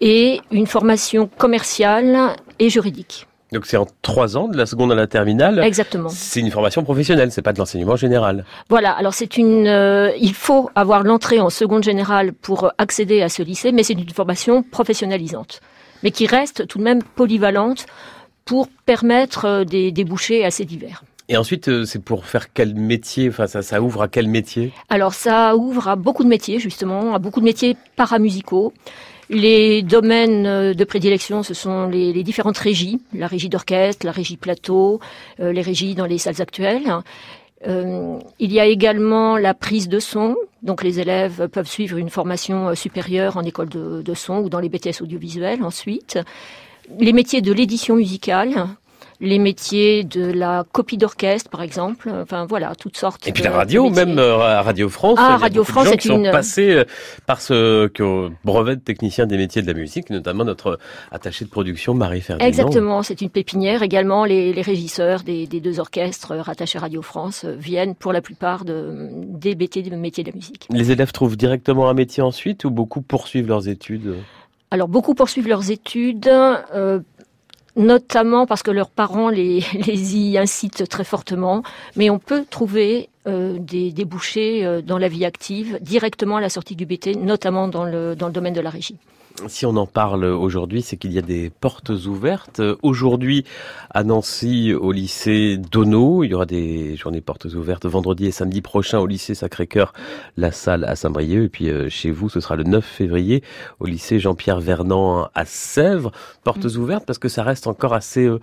et 0.00 0.40
une 0.50 0.66
formation 0.66 1.28
commerciale 1.36 2.34
et 2.58 2.70
juridique. 2.70 3.26
Donc 3.52 3.66
c'est 3.66 3.76
en 3.76 3.86
trois 4.00 4.36
ans, 4.36 4.48
de 4.48 4.56
la 4.56 4.66
seconde 4.66 4.92
à 4.92 4.94
la 4.94 5.06
terminale. 5.06 5.60
Exactement. 5.62 6.08
C'est 6.08 6.40
une 6.40 6.50
formation 6.50 6.82
professionnelle, 6.84 7.30
c'est 7.30 7.42
pas 7.42 7.52
de 7.52 7.58
l'enseignement 7.58 7.96
général. 7.96 8.44
Voilà. 8.70 8.92
Alors 8.92 9.12
c'est 9.12 9.36
une, 9.36 9.66
euh, 9.66 10.10
il 10.18 10.34
faut 10.34 10.70
avoir 10.74 11.02
l'entrée 11.02 11.38
en 11.38 11.50
seconde 11.50 11.84
générale 11.84 12.32
pour 12.32 12.72
accéder 12.78 13.20
à 13.20 13.28
ce 13.28 13.42
lycée, 13.42 13.70
mais 13.70 13.82
c'est 13.82 13.92
une 13.92 14.08
formation 14.08 14.62
professionnalisante. 14.62 15.60
mais 16.02 16.10
qui 16.10 16.26
reste 16.26 16.66
tout 16.66 16.78
de 16.78 16.84
même 16.84 17.02
polyvalente 17.02 17.86
pour 18.44 18.68
permettre 18.86 19.44
euh, 19.44 19.64
des 19.64 19.92
débouchés 19.92 20.44
assez 20.44 20.64
divers. 20.64 21.04
Et 21.28 21.36
ensuite, 21.36 21.68
euh, 21.68 21.84
c'est 21.84 22.00
pour 22.00 22.26
faire 22.26 22.52
quel 22.52 22.74
métier? 22.74 23.28
Enfin, 23.28 23.46
ça, 23.46 23.62
ça 23.62 23.80
ouvre 23.80 24.02
à 24.02 24.08
quel 24.08 24.26
métier? 24.28 24.72
Alors 24.88 25.14
ça 25.14 25.56
ouvre 25.56 25.88
à 25.88 25.96
beaucoup 25.96 26.24
de 26.24 26.28
métiers 26.28 26.58
justement, 26.58 27.14
à 27.14 27.18
beaucoup 27.18 27.40
de 27.40 27.44
métiers 27.44 27.76
paramusicaux. 27.96 28.72
Les 29.34 29.80
domaines 29.80 30.46
euh, 30.46 30.74
de 30.74 30.84
prédilection, 30.84 31.42
ce 31.42 31.54
sont 31.54 31.88
les, 31.88 32.22
différentes 32.22 32.58
régies, 32.58 33.00
la 33.14 33.26
régie 33.26 33.48
d'orchestre, 33.48 34.04
la 34.04 34.12
régie 34.12 34.36
plateau, 34.36 35.00
euh, 35.40 35.52
les 35.52 35.62
régies 35.62 35.94
dans 35.94 36.04
les 36.04 36.18
salles 36.18 36.42
actuelles. 36.42 36.92
Euh, 37.66 38.18
il 38.38 38.52
y 38.52 38.60
a 38.60 38.66
également 38.66 39.38
la 39.38 39.54
prise 39.54 39.88
de 39.88 40.00
son, 40.00 40.36
donc 40.62 40.82
les 40.82 41.00
élèves 41.00 41.48
peuvent 41.48 41.66
suivre 41.66 41.96
une 41.96 42.10
formation 42.10 42.74
supérieure 42.74 43.38
en 43.38 43.42
école 43.42 43.70
de, 43.70 44.02
de 44.02 44.14
son 44.14 44.40
ou 44.40 44.50
dans 44.50 44.60
les 44.60 44.68
BTS 44.68 45.00
audiovisuels 45.00 45.62
ensuite. 45.62 46.18
Les 46.98 47.14
métiers 47.14 47.40
de 47.40 47.54
l'édition 47.54 47.96
musicale, 47.96 48.66
les 49.22 49.38
métiers 49.38 50.04
de 50.04 50.30
la 50.32 50.64
copie 50.72 50.98
d'orchestre, 50.98 51.48
par 51.48 51.62
exemple. 51.62 52.10
Enfin, 52.22 52.44
voilà, 52.44 52.74
toutes 52.74 52.96
sortes. 52.96 53.26
Et 53.26 53.32
puis 53.32 53.42
la 53.42 53.52
radio, 53.52 53.88
même 53.88 54.18
euh, 54.18 54.38
à 54.40 54.60
Radio 54.62 54.88
France. 54.90 55.16
Ah, 55.18 55.28
il 55.28 55.30
y 55.30 55.34
a 55.34 55.36
Radio 55.38 55.62
beaucoup 55.62 55.70
de 55.70 55.72
France, 55.72 55.84
gens 55.86 55.90
c'est 55.92 55.96
qui 55.98 56.08
sont 56.08 56.18
une- 56.22 56.30
passés 56.30 56.70
euh, 56.72 56.84
par 57.26 57.40
ce 57.40 57.86
que- 57.86 58.28
brevet 58.44 58.76
de 58.76 58.80
technicien 58.80 59.26
des 59.26 59.36
métiers 59.38 59.62
de 59.62 59.66
la 59.68 59.74
musique, 59.74 60.10
notamment 60.10 60.44
notre 60.44 60.78
attachée 61.10 61.44
de 61.44 61.50
production 61.50 61.94
Marie 61.94 62.20
Ferdinand. 62.20 62.46
Exactement, 62.48 63.02
c'est 63.02 63.20
une 63.22 63.30
pépinière. 63.30 63.82
Également, 63.82 64.24
les, 64.24 64.52
les 64.52 64.62
régisseurs 64.62 65.22
des, 65.22 65.46
des 65.46 65.60
deux 65.60 65.78
orchestres 65.80 66.32
euh, 66.32 66.42
rattachés 66.42 66.78
à 66.78 66.82
Radio 66.82 67.00
France 67.00 67.44
euh, 67.44 67.54
viennent 67.56 67.94
pour 67.94 68.12
la 68.12 68.20
plupart 68.20 68.64
de, 68.64 69.08
des 69.12 69.54
métiers 69.54 69.82
de 69.82 69.90
la 69.90 69.96
musique. 70.34 70.66
Les 70.70 70.90
élèves 70.90 71.12
trouvent 71.12 71.36
directement 71.36 71.88
un 71.88 71.94
métier 71.94 72.22
ensuite 72.22 72.64
ou 72.64 72.70
beaucoup 72.70 73.02
poursuivent 73.02 73.46
leurs 73.46 73.68
études? 73.68 74.16
Alors, 74.70 74.88
beaucoup 74.88 75.14
poursuivent 75.14 75.48
leurs 75.48 75.70
études, 75.70 76.28
euh, 76.28 77.00
notamment 77.76 78.46
parce 78.46 78.62
que 78.62 78.70
leurs 78.70 78.90
parents 78.90 79.28
les, 79.28 79.64
les 79.86 80.16
y 80.16 80.38
incitent 80.38 80.88
très 80.88 81.04
fortement, 81.04 81.62
mais 81.96 82.10
on 82.10 82.18
peut 82.18 82.44
trouver 82.48 83.08
euh, 83.26 83.56
des 83.58 83.92
débouchés 83.92 84.64
euh, 84.64 84.82
dans 84.82 84.98
la 84.98 85.08
vie 85.08 85.24
active 85.24 85.78
directement 85.80 86.36
à 86.36 86.40
la 86.40 86.48
sortie 86.48 86.76
du 86.76 86.86
BT, 86.86 87.16
notamment 87.16 87.68
dans 87.68 87.84
le, 87.84 88.16
dans 88.16 88.26
le 88.26 88.32
domaine 88.32 88.54
de 88.54 88.60
la 88.60 88.70
régie. 88.70 88.96
Si 89.48 89.66
on 89.66 89.76
en 89.76 89.86
parle 89.86 90.24
aujourd'hui, 90.24 90.82
c'est 90.82 90.96
qu'il 90.96 91.12
y 91.12 91.18
a 91.18 91.22
des 91.22 91.50
portes 91.50 91.90
ouvertes. 91.90 92.60
Aujourd'hui, 92.82 93.44
à 93.90 94.04
Nancy, 94.04 94.72
au 94.72 94.92
lycée 94.92 95.56
Dono, 95.56 96.22
il 96.24 96.30
y 96.30 96.34
aura 96.34 96.46
des 96.46 96.96
journées 96.96 97.20
portes 97.20 97.46
ouvertes 97.46 97.86
vendredi 97.86 98.26
et 98.26 98.30
samedi 98.30 98.60
prochain 98.60 98.98
au 98.98 99.06
lycée 99.06 99.34
Sacré-Cœur, 99.34 99.92
la 100.36 100.52
salle 100.52 100.84
à 100.84 100.96
Saint-Brieuc. 100.96 101.44
Et 101.44 101.48
puis 101.48 101.70
euh, 101.70 101.88
chez 101.88 102.10
vous, 102.10 102.28
ce 102.28 102.40
sera 102.40 102.56
le 102.56 102.64
9 102.64 102.84
février 102.84 103.42
au 103.80 103.86
lycée 103.86 104.18
Jean-Pierre 104.18 104.60
Vernant 104.60 105.28
à 105.34 105.44
Sèvres. 105.44 106.12
Portes 106.44 106.64
ouvertes 106.76 107.04
parce 107.06 107.18
que 107.18 107.28
ça 107.28 107.42
reste 107.42 107.66
encore 107.66 107.94
assez 107.94 108.26
euh, 108.26 108.38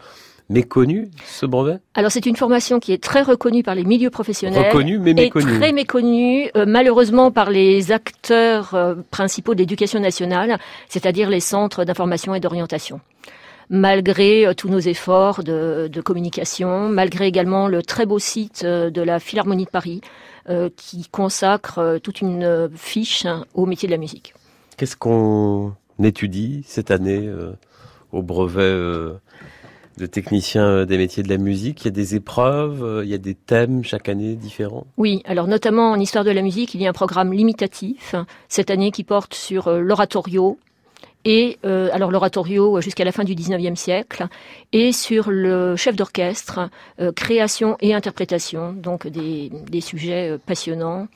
méconnu, 0.50 1.10
ce 1.26 1.46
brevet? 1.46 1.80
Alors, 1.94 2.12
c'est 2.12 2.26
une 2.26 2.36
formation 2.36 2.80
qui 2.80 2.92
est 2.92 3.02
très 3.02 3.22
reconnue 3.22 3.64
par 3.64 3.76
les 3.76 3.84
milieux 3.84 4.10
professionnels. 4.10 4.68
Reconnu 4.68 5.00
mais 5.00 5.12
est 5.12 5.14
méconnu. 5.14 5.58
très 5.58 5.72
méconnu, 5.72 6.50
euh, 6.56 6.66
malheureusement 6.68 7.32
par 7.32 7.50
les 7.50 7.92
acteurs 7.92 8.74
euh, 8.74 8.96
principaux 9.12 9.54
de 9.54 9.60
l'éducation 9.60 10.00
nationale, 10.00 10.60
c'est-à-dire 10.88 11.30
les 11.30 11.40
centres 11.40 11.86
d'information 11.86 12.34
et 12.36 12.40
d'orientation. 12.40 13.00
Malgré 13.70 14.48
euh, 14.48 14.54
tous 14.56 14.70
nos 14.70 14.80
efforts 14.80 15.44
de, 15.44 15.88
de 15.92 16.02
communication, 16.02 16.90
malgré 16.90 17.28
également 17.28 17.68
le 17.68 17.84
très 17.84 18.08
beau 18.08 18.18
site 18.18 18.64
euh, 18.64 18.90
de 18.90 19.02
la 19.04 19.20
Philharmonie 19.20 19.66
de 19.66 19.70
Paris, 19.70 20.02
euh, 20.50 20.70
qui 20.76 21.08
consacre 21.12 22.00
toute 22.02 22.22
une 22.22 22.70
fiche 22.76 23.28
hein, 23.28 23.46
au 23.54 23.68
métier 23.68 23.88
de 23.88 23.92
la 23.92 24.00
musique. 24.00 24.34
Qu'est-ce 24.78 24.96
qu'on 24.96 25.76
étudie 26.02 26.64
cette 26.66 26.90
année 26.90 27.30
au 28.12 28.24
brevet 28.24 28.74
de 30.00 30.06
technicien 30.06 30.64
euh, 30.64 30.86
des 30.86 30.98
métiers 30.98 31.24
de 31.24 31.30
la 31.30 31.38
musique 31.38 31.82
Il 31.82 31.86
y 31.86 31.88
a 31.90 31.92
des 31.92 32.16
épreuves, 32.16 32.84
euh, 32.84 33.04
il 33.04 33.10
y 33.10 33.14
a 33.14 33.18
des 33.18 33.36
thèmes 33.36 33.84
chaque 33.84 34.10
année 34.10 34.36
différents. 34.36 34.88
Oui, 34.98 35.22
alors 35.26 35.48
notamment 35.48 35.92
en 35.92 36.00
histoire 36.00 36.24
de 36.24 36.32
la 36.32 36.42
musique, 36.42 36.74
il 36.74 36.82
y 36.82 36.88
a 36.88 36.90
un 36.90 36.94
programme 36.94 37.34
limitatif 37.34 38.16
cette 38.48 38.72
année 38.72 38.92
qui 38.92 39.04
porte 39.04 39.34
sur 39.34 39.68
euh, 39.68 39.80
l'oratorio 39.80 40.58
et 41.26 41.58
alors 41.64 42.12
l'oratorio 42.12 42.80
jusqu'à 42.80 43.04
la 43.04 43.12
fin 43.12 43.26
du 43.26 43.36
19e 43.36 43.76
siècle 43.76 44.28
et 44.72 44.94
sur 44.94 45.30
le 45.30 45.76
chef 45.76 45.94
d'orchestre, 45.94 46.70
création 47.14 47.76
et 47.82 47.94
interprétation, 47.94 48.72
donc 48.72 49.06
des, 49.06 49.52
des 49.70 49.82
sujets 49.82 50.38
passionnants 50.46 51.10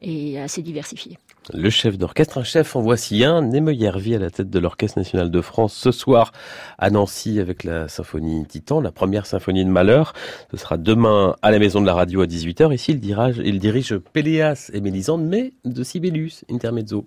et 0.00 0.40
assez 0.40 0.62
diversifiés. 0.62 1.18
Le 1.52 1.70
chef 1.70 1.98
d'orchestre, 1.98 2.38
un 2.38 2.44
chef 2.44 2.76
en 2.76 2.80
voici 2.80 3.24
un, 3.24 3.42
Neme 3.42 3.72
Yervi 3.72 4.14
à 4.14 4.18
la 4.18 4.30
tête 4.30 4.50
de 4.50 4.58
l'Orchestre 4.58 4.98
national 4.98 5.30
de 5.30 5.40
France 5.40 5.74
ce 5.74 5.90
soir 5.90 6.32
à 6.78 6.90
Nancy 6.90 7.40
avec 7.40 7.64
la 7.64 7.88
symphonie 7.88 8.44
Titan, 8.46 8.80
la 8.80 8.92
première 8.92 9.26
symphonie 9.26 9.64
de 9.64 9.70
Malheur. 9.70 10.12
Ce 10.50 10.56
sera 10.56 10.76
demain 10.76 11.36
à 11.42 11.50
la 11.50 11.58
Maison 11.58 11.80
de 11.80 11.86
la 11.86 11.94
Radio 11.94 12.22
à 12.22 12.26
18h. 12.26 12.72
Ici, 12.74 12.92
il 12.92 13.00
dirige, 13.00 13.40
il 13.44 13.58
dirige 13.58 13.96
Péléas 13.98 14.70
et 14.72 14.80
Mélisande, 14.80 15.24
mais 15.24 15.52
de 15.64 15.82
Sibelius, 15.82 16.44
Intermezzo. 16.50 17.06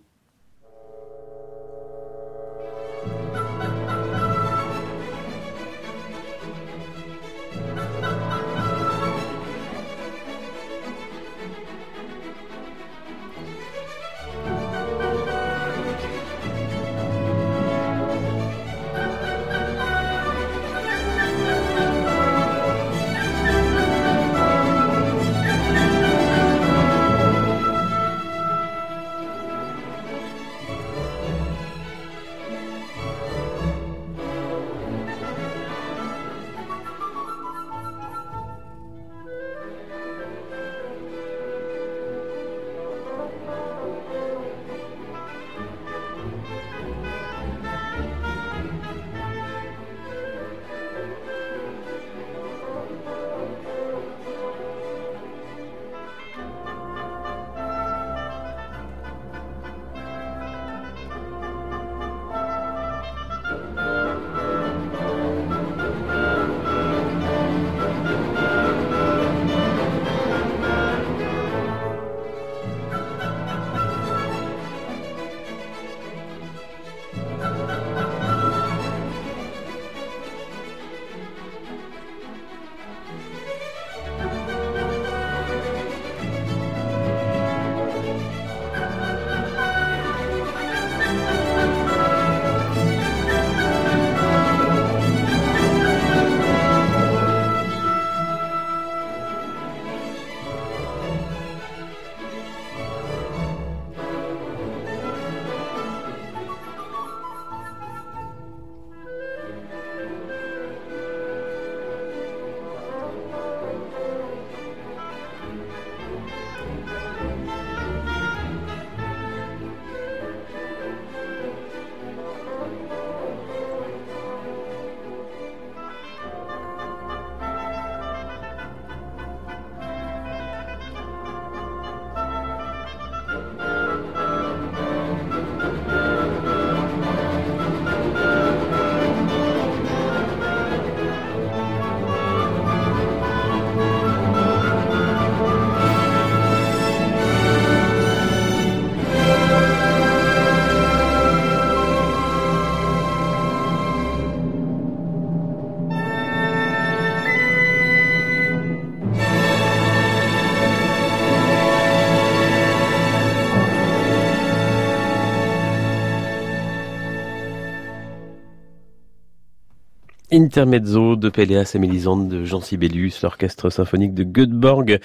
Intermezzo 170.32 171.16
de 171.16 171.30
Péléas 171.30 171.74
et 171.76 171.80
Mélisande 171.80 172.30
de 172.30 172.46
Jean 172.46 172.62
Sibelius, 172.62 173.22
l'orchestre 173.22 173.70
symphonique 173.70 174.14
de 174.14 174.24
Göteborg, 174.24 175.00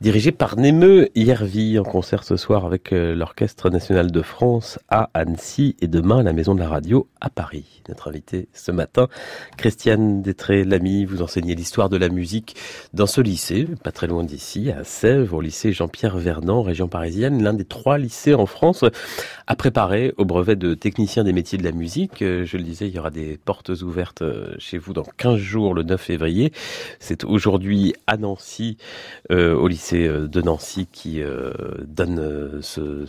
dirigé 0.00 0.32
par 0.32 0.56
Nemeu 0.56 1.08
Yervi, 1.14 1.78
en 1.78 1.84
concert 1.84 2.24
ce 2.24 2.36
soir 2.36 2.66
avec 2.66 2.92
euh, 2.92 3.14
l'Orchestre 3.14 3.70
national 3.70 4.10
de 4.10 4.22
France 4.22 4.78
à 4.88 5.08
Annecy 5.14 5.76
et 5.80 5.86
demain 5.86 6.18
à 6.18 6.22
la 6.22 6.32
Maison 6.32 6.54
de 6.54 6.60
la 6.60 6.68
Radio 6.68 7.08
à 7.20 7.30
Paris. 7.30 7.82
Notre 7.88 8.08
invité 8.08 8.48
ce 8.52 8.72
matin, 8.72 9.08
Christiane 9.56 10.20
Détré-Lamy, 10.20 11.04
vous 11.04 11.22
enseignez 11.22 11.54
l'histoire 11.54 11.88
de 11.88 11.96
la 11.96 12.08
musique 12.08 12.56
dans 12.92 13.06
ce 13.06 13.20
lycée, 13.20 13.66
pas 13.82 13.92
très 13.92 14.08
loin 14.08 14.24
d'ici, 14.24 14.70
à 14.70 14.84
Sèvres, 14.84 15.36
au 15.36 15.40
lycée 15.40 15.72
Jean-Pierre 15.72 16.18
Vernant, 16.18 16.62
région 16.62 16.88
parisienne, 16.88 17.42
l'un 17.42 17.54
des 17.54 17.64
trois 17.64 17.96
lycées 17.96 18.34
en 18.34 18.46
France 18.46 18.84
à 19.46 19.56
préparer 19.56 20.12
au 20.18 20.24
brevet 20.24 20.56
de 20.56 20.74
technicien 20.74 21.24
des 21.24 21.32
métiers 21.32 21.56
de 21.56 21.64
la 21.64 21.72
musique. 21.72 22.20
Euh, 22.22 22.44
je 22.44 22.56
le 22.56 22.64
disais, 22.64 22.88
il 22.88 22.94
y 22.94 22.98
aura 22.98 23.10
des 23.10 23.38
portes 23.42 23.68
ouvertes 23.68 24.22
euh, 24.22 24.54
chez 24.66 24.78
vous 24.78 24.92
dans 24.92 25.06
15 25.16 25.36
jours, 25.36 25.74
le 25.74 25.84
9 25.84 26.00
février. 26.00 26.52
C'est 26.98 27.22
aujourd'hui 27.22 27.94
à 28.08 28.16
Nancy, 28.16 28.78
euh, 29.30 29.54
au 29.54 29.68
lycée 29.68 30.08
euh, 30.08 30.26
de 30.26 30.42
Nancy, 30.42 30.88
qui 30.90 31.22
euh, 31.22 31.52
donne 31.86 32.60
ce 32.62 33.04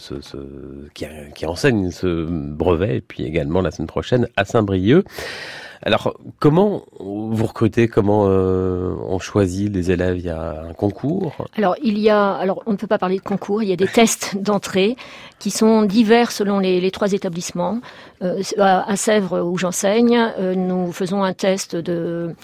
qui, 0.93 1.05
qui, 1.33 1.45
enseigne 1.47 1.89
ce 1.89 2.25
brevet, 2.29 2.97
et 2.97 3.01
puis 3.01 3.23
également 3.23 3.61
la 3.61 3.71
semaine 3.71 3.87
prochaine 3.87 4.27
à 4.35 4.45
Saint-Brieuc. 4.45 5.03
Alors, 5.83 6.17
comment 6.39 6.83
vous 6.99 7.45
recrutez 7.45 7.87
Comment 7.87 8.25
euh, 8.27 8.93
on 9.07 9.19
choisit 9.19 9.71
les 9.73 9.91
élèves? 9.91 10.17
Il 10.17 10.25
y 10.25 10.29
a 10.29 10.63
un 10.69 10.73
concours? 10.73 11.35
Alors, 11.55 11.75
il 11.83 11.97
y 11.99 12.09
a. 12.09 12.33
Alors, 12.33 12.63
on 12.65 12.71
ne 12.71 12.77
peut 12.77 12.87
pas 12.87 12.97
parler 12.97 13.17
de 13.17 13.21
concours. 13.21 13.63
Il 13.63 13.69
y 13.69 13.73
a 13.73 13.75
des 13.75 13.87
tests 13.87 14.37
d'entrée 14.41 14.95
qui 15.39 15.51
sont 15.51 15.83
divers 15.83 16.31
selon 16.31 16.59
les, 16.59 16.81
les 16.81 16.91
trois 16.91 17.13
établissements. 17.13 17.79
Euh, 18.23 18.41
à 18.57 18.95
Sèvres, 18.95 19.41
où 19.41 19.57
j'enseigne, 19.57 20.17
euh, 20.39 20.55
nous 20.55 20.91
faisons 20.91 21.23
un 21.23 21.33
test 21.33 21.75
de 21.75 22.35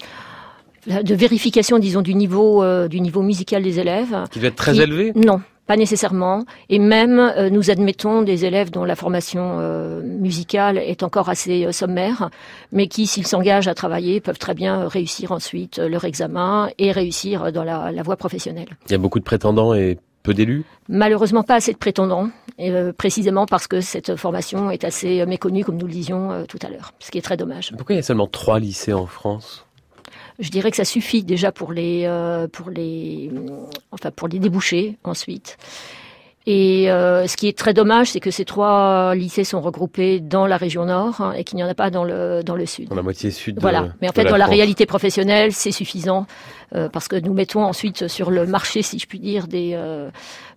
de 0.87 1.15
vérification, 1.15 1.79
disons, 1.79 2.01
du 2.01 2.13
niveau 2.13 2.63
euh, 2.63 2.87
du 2.87 2.99
niveau 2.99 3.21
musical 3.21 3.63
des 3.63 3.79
élèves. 3.79 4.25
Qui 4.31 4.39
doit 4.39 4.49
être 4.49 4.55
très 4.55 4.73
qui... 4.73 4.81
élevé? 4.81 5.13
Non, 5.15 5.41
pas 5.67 5.77
nécessairement. 5.77 6.45
Et 6.69 6.79
même, 6.79 7.19
euh, 7.19 7.49
nous 7.49 7.69
admettons 7.69 8.21
des 8.21 8.45
élèves 8.45 8.71
dont 8.71 8.85
la 8.85 8.95
formation 8.95 9.59
euh, 9.59 10.01
musicale 10.01 10.77
est 10.77 11.03
encore 11.03 11.29
assez 11.29 11.65
euh, 11.65 11.71
sommaire, 11.71 12.29
mais 12.71 12.87
qui, 12.87 13.07
s'ils 13.07 13.27
s'engagent 13.27 13.67
à 13.67 13.73
travailler, 13.73 14.21
peuvent 14.21 14.39
très 14.39 14.53
bien 14.53 14.87
réussir 14.87 15.31
ensuite 15.31 15.77
leur 15.79 16.03
examen 16.05 16.69
et 16.77 16.91
réussir 16.91 17.51
dans 17.51 17.63
la, 17.63 17.91
la 17.91 18.03
voie 18.03 18.17
professionnelle. 18.17 18.77
Il 18.87 18.91
y 18.91 18.95
a 18.95 18.97
beaucoup 18.97 19.19
de 19.19 19.23
prétendants 19.23 19.73
et 19.73 19.97
peu 20.23 20.33
d'élus? 20.33 20.63
Malheureusement, 20.87 21.43
pas 21.43 21.55
assez 21.55 21.73
de 21.73 21.77
prétendants, 21.77 22.29
euh, 22.59 22.93
précisément 22.93 23.45
parce 23.45 23.67
que 23.67 23.81
cette 23.81 24.15
formation 24.15 24.71
est 24.71 24.83
assez 24.83 25.25
méconnue, 25.25 25.63
comme 25.63 25.77
nous 25.77 25.85
le 25.85 25.93
disions 25.93 26.31
euh, 26.31 26.45
tout 26.45 26.59
à 26.65 26.69
l'heure, 26.69 26.93
ce 26.99 27.11
qui 27.11 27.17
est 27.17 27.21
très 27.21 27.37
dommage. 27.37 27.73
Pourquoi 27.77 27.95
il 27.95 27.97
y 27.97 27.99
a 27.99 28.03
seulement 28.03 28.27
trois 28.27 28.59
lycées 28.59 28.93
en 28.93 29.05
France? 29.05 29.62
Je 30.39 30.49
dirais 30.49 30.71
que 30.71 30.77
ça 30.77 30.85
suffit 30.85 31.23
déjà 31.23 31.51
pour 31.51 31.71
les, 31.71 32.03
euh, 32.05 32.47
pour 32.47 32.69
les, 32.69 33.31
enfin 33.91 34.11
pour 34.11 34.27
les 34.27 34.39
débouchés 34.39 34.97
ensuite. 35.03 35.57
Et 36.45 36.91
euh, 36.91 37.25
ce 37.25 37.37
qui 37.37 37.47
est 37.47 37.57
très 37.57 37.73
dommage, 37.73 38.11
c'est 38.11 38.19
que 38.19 38.31
ces 38.31 38.43
trois 38.43 39.15
lycées 39.15 39.45
sont 39.45 39.61
regroupés 39.61 40.19
dans 40.19 40.45
la 40.45 40.57
région 40.57 40.85
nord 40.85 41.21
hein, 41.21 41.31
et 41.37 41.45
qu'il 41.45 41.55
n'y 41.55 41.63
en 41.63 41.69
a 41.69 41.73
pas 41.73 41.89
dans 41.89 42.03
le 42.03 42.41
dans 42.43 42.55
le 42.55 42.65
sud. 42.65 42.89
Dans 42.89 42.95
la 42.95 43.01
moitié 43.01 43.31
sud. 43.31 43.59
Voilà. 43.61 43.83
De, 43.83 43.91
Mais 44.01 44.09
en 44.09 44.11
fait, 44.11 44.25
la 44.25 44.31
dans 44.31 44.37
la 44.37 44.45
France. 44.45 44.55
réalité 44.55 44.85
professionnelle, 44.85 45.53
c'est 45.53 45.71
suffisant 45.71 46.25
euh, 46.75 46.89
parce 46.89 47.07
que 47.07 47.15
nous 47.15 47.33
mettons 47.33 47.63
ensuite 47.63 48.09
sur 48.09 48.29
le 48.29 48.45
marché, 48.45 48.81
si 48.81 48.99
je 48.99 49.07
puis 49.07 49.19
dire, 49.19 49.47
des 49.47 49.71
euh, 49.73 50.09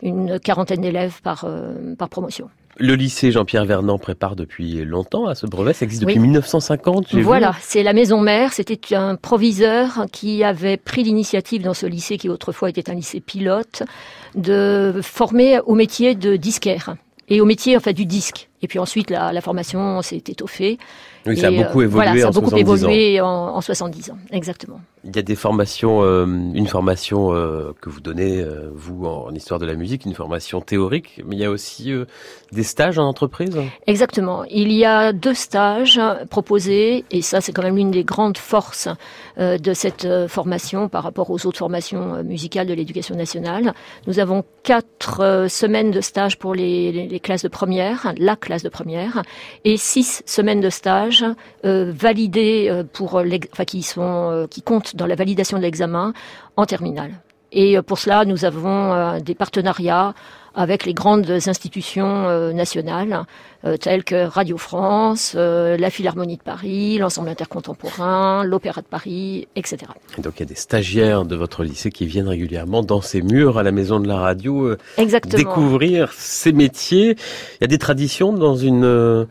une 0.03 0.41
quarantaine 0.41 0.81
d'élèves 0.81 1.20
par 1.22 1.45
euh, 1.45 1.95
par 1.97 2.09
promotion. 2.09 2.49
Le 2.79 2.95
lycée 2.95 3.33
Jean-Pierre 3.33 3.64
Vernant 3.64 3.99
prépare 3.99 4.37
depuis 4.37 4.85
longtemps 4.85 5.27
à 5.27 5.35
ce 5.35 5.47
brevet. 5.47 5.72
Ça 5.72 5.85
existe 5.85 6.03
depuis 6.03 6.16
Oui. 6.16 6.20
1950. 6.20 7.07
j'ai 7.11 7.22
Voilà, 7.22 7.55
c'est 7.62 7.83
la 7.83 7.95
maison 7.95 8.20
mère. 8.20 8.53
C'était 8.53 8.95
un 8.95 9.16
proviseur 9.16 10.05
qui 10.12 10.45
avait 10.45 10.77
pris 10.77 11.03
l'initiative 11.03 11.62
dans 11.62 11.74
ce 11.74 11.87
lycée 11.87 12.18
qui 12.18 12.29
autrefois 12.29 12.68
était 12.68 12.91
un 12.91 12.95
lycée 12.95 13.20
pilote 13.20 13.83
de 14.35 15.01
former 15.03 15.61
au 15.61 15.74
métier 15.74 16.14
de 16.14 16.37
disquaire 16.37 16.97
et 17.29 17.41
au 17.41 17.47
métier 17.47 17.77
en 17.77 17.81
fait 17.81 17.95
du 17.95 18.05
disque. 18.05 18.49
Et 18.62 18.68
puis 18.68 18.78
ensuite 18.78 19.11
la, 19.11 19.32
la 19.32 19.40
formation 19.40 20.02
s'est 20.02 20.16
étoffée. 20.16 20.78
Oui, 21.26 21.36
ça 21.36 21.48
a 21.48 21.50
Et, 21.50 21.57
beaucoup 21.57 21.80
euh, 21.80 21.84
évolué 21.84 22.04
voilà, 22.07 22.20
ça 22.20 22.26
a 22.26 22.30
en 22.30 22.32
beaucoup 22.32 22.50
70 22.50 22.84
ans. 22.84 22.88
évolué 22.88 23.20
en, 23.20 23.26
en 23.26 23.61
70 23.61 24.11
ans, 24.11 24.18
exactement. 24.30 24.80
Il 25.04 25.14
y 25.14 25.18
a 25.18 25.22
des 25.22 25.34
formations, 25.36 26.02
euh, 26.02 26.24
une 26.26 26.66
formation 26.68 27.32
euh, 27.32 27.72
que 27.80 27.90
vous 27.90 28.00
donnez, 28.00 28.40
euh, 28.40 28.70
vous, 28.74 29.07
en, 29.07 29.26
en 29.28 29.34
histoire 29.34 29.59
de 29.61 29.66
la 29.66 29.74
musique, 29.74 30.04
une 30.04 30.14
formation 30.14 30.61
théorique, 30.61 31.20
mais 31.26 31.36
il 31.36 31.40
y 31.40 31.44
a 31.44 31.50
aussi 31.50 31.92
euh, 31.92 32.04
des 32.52 32.62
stages 32.62 32.98
en 32.98 33.04
entreprise? 33.09 33.57
Exactement. 33.86 34.44
Il 34.50 34.72
y 34.72 34.84
a 34.84 35.12
deux 35.12 35.34
stages 35.34 36.00
proposés, 36.30 37.04
et 37.11 37.22
ça 37.22 37.40
c'est 37.40 37.52
quand 37.52 37.62
même 37.62 37.76
l'une 37.76 37.90
des 37.90 38.04
grandes 38.04 38.38
forces 38.38 38.88
euh, 39.38 39.59
de 39.59 39.74
cette 39.74 40.04
euh, 40.04 40.28
formation 40.28 40.88
par 40.88 41.02
rapport 41.02 41.30
aux 41.30 41.44
autres 41.46 41.59
formations 41.59 42.14
euh, 42.14 42.22
musicales 42.22 42.66
de 42.68 42.74
l'éducation 42.74 43.16
nationale. 43.16 43.74
Nous 44.07 44.18
avons 44.20 44.44
quatre 44.62 45.20
euh, 45.20 45.48
semaines 45.48 45.90
de 45.90 46.00
stage 46.00 46.38
pour 46.38 46.54
les, 46.54 46.92
les, 46.92 47.07
les 47.09 47.20
classes 47.20 47.42
de 47.42 47.48
première, 47.48 48.12
la 48.18 48.36
classe 48.47 48.62
de 48.62 48.70
première, 48.70 49.22
et 49.64 49.76
six 49.76 50.22
semaines 50.26 50.61
de 50.61 50.70
stage 50.70 51.24
euh, 51.64 51.92
validées 51.94 52.68
euh, 52.70 52.82
pour 52.84 53.20
l'ex- 53.20 53.49
enfin, 53.53 53.64
qui 53.64 53.82
sont 53.82 54.30
euh, 54.32 54.47
qui 54.47 54.62
comptent 54.62 54.97
dans 54.97 55.07
la 55.07 55.14
validation 55.16 55.57
de 55.59 55.62
l'examen 55.62 56.12
en 56.57 56.64
terminale. 56.66 57.12
Et 57.53 57.76
euh, 57.76 57.82
pour 57.82 57.99
cela, 57.99 58.24
nous 58.24 58.44
avons 58.44 58.92
euh, 58.92 59.20
des 59.20 59.34
partenariats 59.34 60.14
avec 60.55 60.86
les 60.86 60.94
grandes 60.94 61.30
institutions 61.30 62.28
euh, 62.28 62.53
nationales, 62.53 63.24
telles 63.80 64.05
que 64.05 64.26
Radio 64.26 64.57
France, 64.57 65.34
la 65.34 65.90
Philharmonie 65.90 66.36
de 66.36 66.42
Paris, 66.42 66.99
l'Ensemble 66.99 67.30
intercontemporain, 67.30 68.44
l'Opéra 68.44 68.80
de 68.80 68.86
Paris, 68.86 69.49
etc. 69.57 69.78
Et 70.16 70.22
donc 70.22 70.34
il 70.36 70.40
y 70.40 70.42
a 70.44 70.47
des 70.47 70.55
stagiaires 70.55 71.24
de 71.24 71.34
votre 71.34 71.64
lycée 71.64 71.90
qui 71.90 72.07
viennent 72.07 72.28
régulièrement 72.28 72.84
dans 72.84 73.01
ces 73.01 73.22
murs 73.22 73.59
à 73.59 73.64
la 73.64 73.72
maison 73.72 73.99
de 73.99 74.07
la 74.07 74.18
radio 74.18 74.76
Exactement. 74.99 75.36
découvrir 75.36 76.12
ces 76.12 76.53
métiers. 76.53 77.16
Il 77.55 77.62
y 77.62 77.64
a 77.64 77.66
des 77.66 77.78
traditions 77.78 78.32
dans 78.32 78.55
une 78.55 79.26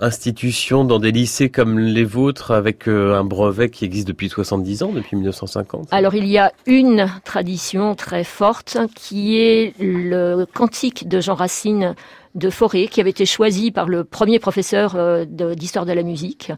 institution, 0.00 0.84
dans 0.84 0.98
des 0.98 1.12
lycées 1.12 1.50
comme 1.50 1.78
les 1.78 2.04
vôtres, 2.04 2.50
avec 2.50 2.88
euh, 2.88 3.18
un 3.18 3.24
brevet 3.24 3.70
qui 3.70 3.84
existe 3.84 4.08
depuis 4.08 4.28
70 4.28 4.82
ans, 4.82 4.92
depuis 4.92 5.16
1950. 5.16 5.88
Alors 5.90 6.14
il 6.14 6.26
y 6.26 6.38
a 6.38 6.52
une 6.66 7.08
tradition 7.24 7.94
très 7.94 8.24
forte 8.24 8.78
qui 8.94 9.38
est 9.38 9.74
le 9.78 10.44
cantique 10.46 11.08
de 11.08 11.20
Jean 11.20 11.34
Racine 11.34 11.94
de 12.34 12.50
Forêt, 12.50 12.86
qui 12.86 13.00
avait 13.00 13.10
été 13.10 13.26
choisi 13.26 13.70
par 13.70 13.88
le 13.88 14.04
premier 14.04 14.38
professeur 14.38 14.94
euh, 14.94 15.24
d'histoire 15.24 15.86
de 15.86 15.92
la 15.92 16.02
musique 16.02 16.52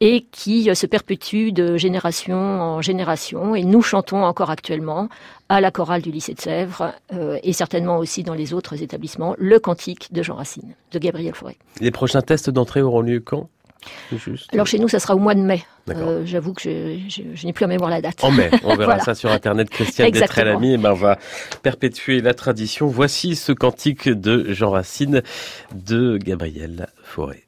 et 0.00 0.26
qui 0.30 0.68
euh, 0.68 0.74
se 0.74 0.86
perpétue 0.86 1.50
de 1.52 1.76
génération 1.76 2.36
en 2.36 2.82
génération. 2.82 3.54
Et 3.54 3.64
nous 3.64 3.82
chantons 3.82 4.24
encore 4.24 4.50
actuellement 4.50 5.08
à 5.52 5.60
la 5.60 5.70
chorale 5.70 6.00
du 6.00 6.10
lycée 6.10 6.32
de 6.32 6.40
Sèvres 6.40 6.94
euh, 7.12 7.38
et 7.42 7.52
certainement 7.52 7.98
aussi 7.98 8.22
dans 8.22 8.32
les 8.32 8.54
autres 8.54 8.82
établissements 8.82 9.34
le 9.38 9.58
cantique 9.58 10.10
de 10.12 10.22
Jean 10.22 10.36
Racine, 10.36 10.74
de 10.92 10.98
Gabriel 10.98 11.34
Fauré. 11.34 11.58
Les 11.80 11.90
prochains 11.90 12.22
tests 12.22 12.48
d'entrée 12.48 12.80
auront 12.80 13.02
lieu 13.02 13.20
quand? 13.20 13.50
Juste. 14.16 14.48
Alors 14.54 14.66
chez 14.66 14.78
nous, 14.78 14.88
ça 14.88 14.98
sera 15.00 15.14
au 15.14 15.18
mois 15.18 15.34
de 15.34 15.40
mai. 15.40 15.62
Euh, 15.90 16.22
J'avoue 16.24 16.54
que 16.54 16.62
je, 16.62 16.98
je- 17.08 17.22
je 17.34 17.46
n'ai 17.46 17.52
plus 17.52 17.64
en 17.64 17.68
mémoire 17.68 17.90
la 17.90 18.00
date. 18.00 18.22
En 18.24 18.30
mai, 18.30 18.48
on 18.62 18.68
verra 18.76 18.84
Voilà. 18.94 19.00
ça 19.02 19.14
sur 19.14 19.30
internet. 19.30 19.68
Christiane. 19.68 20.10
Détré-Lamy, 20.12 20.74
et 20.74 20.78
ben 20.78 20.92
on 20.92 20.94
va 20.94 21.18
perpétuer 21.62 22.20
la 22.22 22.32
tradition. 22.32 22.86
Voici 22.86 23.34
ce 23.36 23.52
cantique 23.52 24.08
de 24.08 24.52
Jean 24.54 24.70
Racine 24.70 25.22
de 25.74 26.16
Gabriel 26.16 26.86
Fauré. 27.02 27.44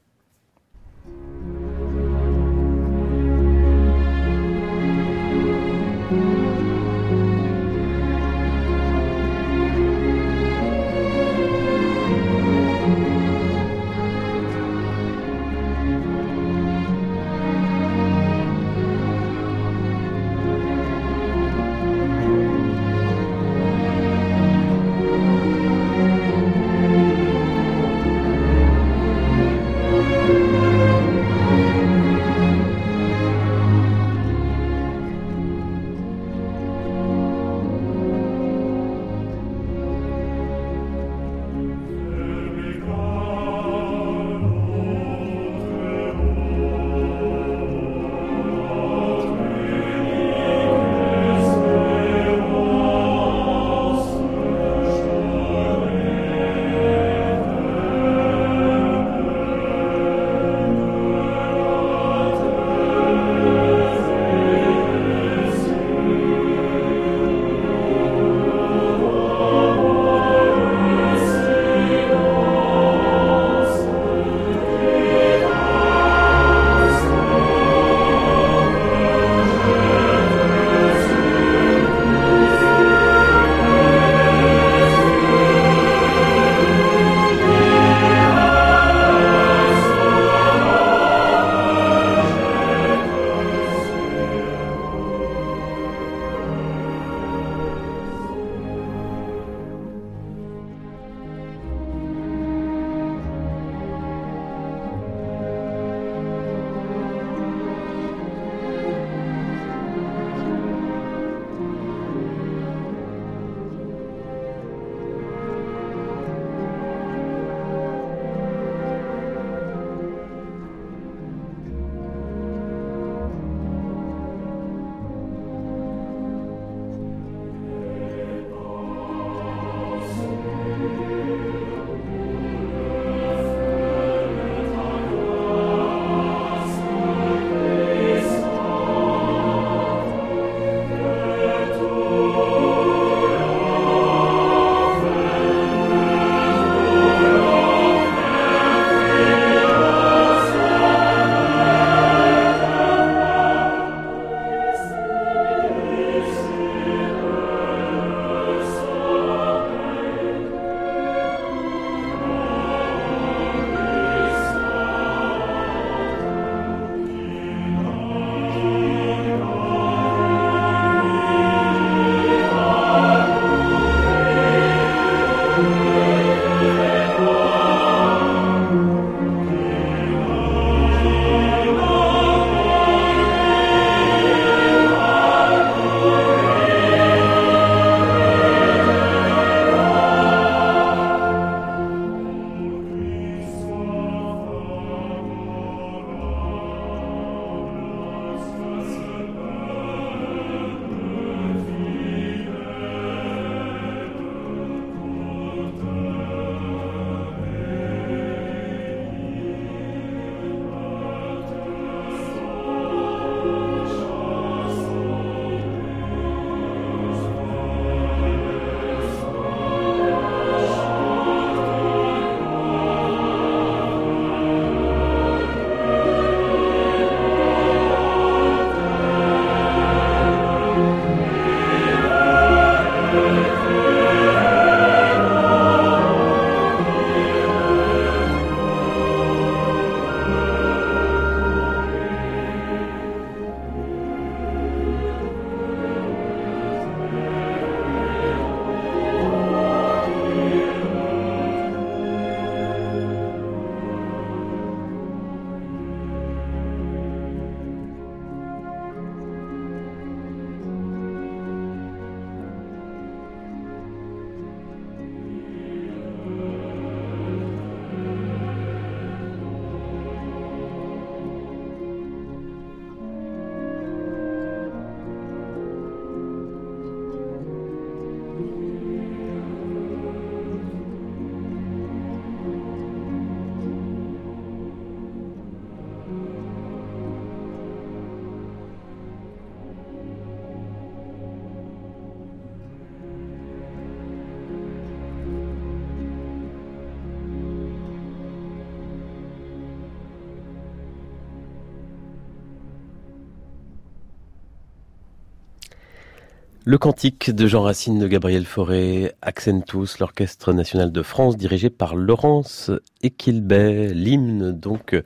Le 306.67 306.79
cantique 306.79 307.29
de 307.29 307.45
Jean 307.45 307.61
Racine 307.61 307.99
de 307.99 308.07
Gabriel 308.07 308.43
Fauré, 308.43 309.13
Accentus, 309.21 309.99
l'Orchestre 309.99 310.51
national 310.51 310.91
de 310.91 311.03
France, 311.03 311.37
dirigé 311.37 311.69
par 311.69 311.95
Laurence 311.95 312.71
Equilbet, 313.03 313.93
l'hymne 313.93 314.51
donc 314.51 314.99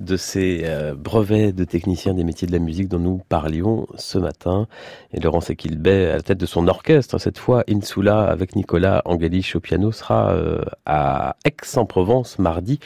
de 0.00 0.16
ces 0.16 0.62
euh, 0.64 0.96
brevets 0.96 1.52
de 1.52 1.62
techniciens 1.62 2.14
des 2.14 2.24
métiers 2.24 2.48
de 2.48 2.52
la 2.52 2.58
musique 2.58 2.88
dont 2.88 2.98
nous 2.98 3.22
parlions 3.28 3.86
ce 3.96 4.18
matin. 4.18 4.66
Et 5.12 5.20
Laurence 5.20 5.50
Equilbet, 5.50 6.10
à 6.10 6.16
la 6.16 6.22
tête 6.22 6.38
de 6.38 6.46
son 6.46 6.66
orchestre, 6.66 7.18
cette 7.18 7.38
fois 7.38 7.62
Insula, 7.70 8.24
avec 8.24 8.56
Nicolas 8.56 9.02
Angelich 9.04 9.54
au 9.54 9.60
piano, 9.60 9.92
sera 9.92 10.32
euh, 10.32 10.64
à 10.84 11.36
Aix-en-Provence 11.44 12.40
mardi 12.40 12.80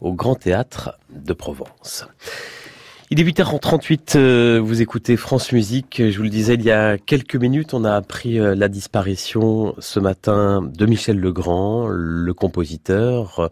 au 0.00 0.14
Grand 0.14 0.34
Théâtre 0.34 0.98
de 1.14 1.32
Provence. 1.32 2.08
Il 3.12 3.20
est 3.20 3.24
8h38, 3.24 4.16
euh, 4.16 4.58
vous 4.64 4.80
écoutez 4.80 5.18
France 5.18 5.52
Musique. 5.52 6.02
Je 6.08 6.16
vous 6.16 6.22
le 6.22 6.30
disais 6.30 6.54
il 6.54 6.62
y 6.62 6.70
a 6.70 6.96
quelques 6.96 7.36
minutes, 7.36 7.74
on 7.74 7.84
a 7.84 7.92
appris 7.92 8.40
euh, 8.40 8.54
la 8.54 8.68
disparition 8.68 9.74
ce 9.80 10.00
matin 10.00 10.62
de 10.62 10.86
Michel 10.86 11.20
Legrand, 11.20 11.88
le 11.88 12.32
compositeur 12.32 13.50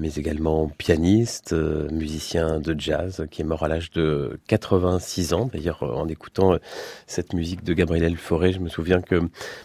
mais 0.00 0.14
également 0.14 0.68
pianiste, 0.78 1.52
euh, 1.52 1.88
musicien 1.90 2.58
de 2.58 2.74
jazz, 2.78 3.26
qui 3.30 3.42
est 3.42 3.44
mort 3.44 3.62
à 3.62 3.68
l'âge 3.68 3.90
de 3.90 4.40
86 4.48 5.34
ans. 5.34 5.50
D'ailleurs, 5.52 5.82
euh, 5.82 5.94
en 5.94 6.08
écoutant 6.08 6.54
euh, 6.54 6.58
cette 7.06 7.34
musique 7.34 7.62
de 7.62 7.74
Gabriel 7.74 8.16
Fauré, 8.16 8.52
je 8.52 8.60
me 8.60 8.70
souviens 8.70 9.02
que 9.02 9.20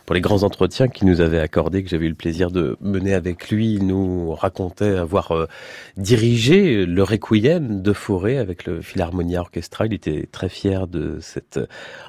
pour 0.05 0.13
les 0.13 0.19
grands 0.19 0.43
entretiens 0.43 0.89
qu'il 0.89 1.07
nous 1.07 1.21
avait 1.21 1.39
accordés, 1.39 1.83
que 1.83 1.89
j'avais 1.89 2.05
eu 2.05 2.09
le 2.09 2.15
plaisir 2.15 2.51
de 2.51 2.77
mener 2.81 3.13
avec 3.13 3.49
lui, 3.49 3.75
il 3.75 3.87
nous 3.87 4.33
racontait 4.33 4.95
avoir 4.95 5.47
dirigé 5.95 6.85
le 6.85 7.03
Requiem 7.03 7.81
de 7.81 7.93
Fauré 7.93 8.37
avec 8.37 8.65
le 8.65 8.81
Philharmonia 8.81 9.39
Orchestra. 9.39 9.85
Il 9.85 9.93
était 9.93 10.27
très 10.31 10.49
fier 10.49 10.87
de 10.87 11.19
cet 11.21 11.59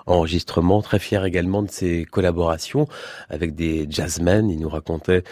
enregistrement, 0.07 0.83
très 0.83 0.99
fier 0.99 1.25
également 1.25 1.63
de 1.63 1.71
ses 1.71 2.05
collaborations 2.05 2.89
avec 3.29 3.55
des 3.55 3.87
jazzmen. 3.89 4.51
Il 4.51 4.61
nous 4.61 4.69
racontait 4.69 5.23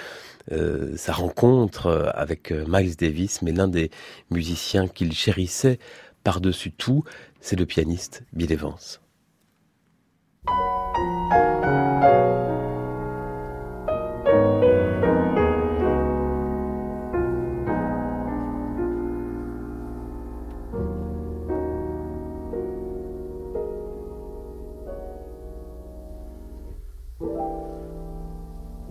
euh, 0.52 0.96
sa 0.96 1.12
rencontre 1.12 1.86
euh, 1.86 2.10
avec 2.12 2.52
euh, 2.52 2.64
Miles 2.68 2.96
Davis, 2.96 3.40
mais 3.42 3.52
l'un 3.52 3.68
des 3.68 3.90
musiciens 4.30 4.88
qu'il 4.88 5.12
chérissait 5.12 5.78
par-dessus 6.22 6.70
tout, 6.70 7.04
c'est 7.40 7.56
le 7.56 7.66
pianiste 7.66 8.24
Bill 8.32 8.52
Evans. 8.52 8.74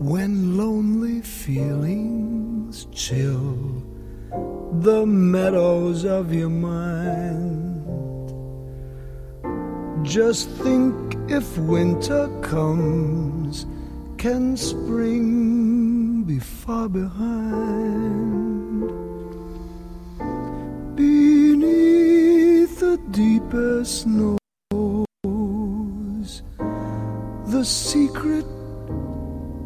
When 0.03 0.57
lonely 0.57 1.21
feelings 1.21 2.87
chill 2.91 3.81
the 4.81 5.05
meadows 5.05 6.03
of 6.03 6.33
your 6.33 6.49
mind, 6.49 7.87
just 10.05 10.49
think 10.49 11.15
if 11.29 11.57
winter 11.57 12.27
comes, 12.41 13.65
can 14.17 14.57
spring 14.57 16.23
be 16.23 16.37
far 16.39 16.89
behind? 16.89 18.81
Beneath 20.97 22.77
the 22.77 22.97
deepest 23.11 24.01
snows, 24.01 24.37
the 27.47 27.63
secret 27.63 28.45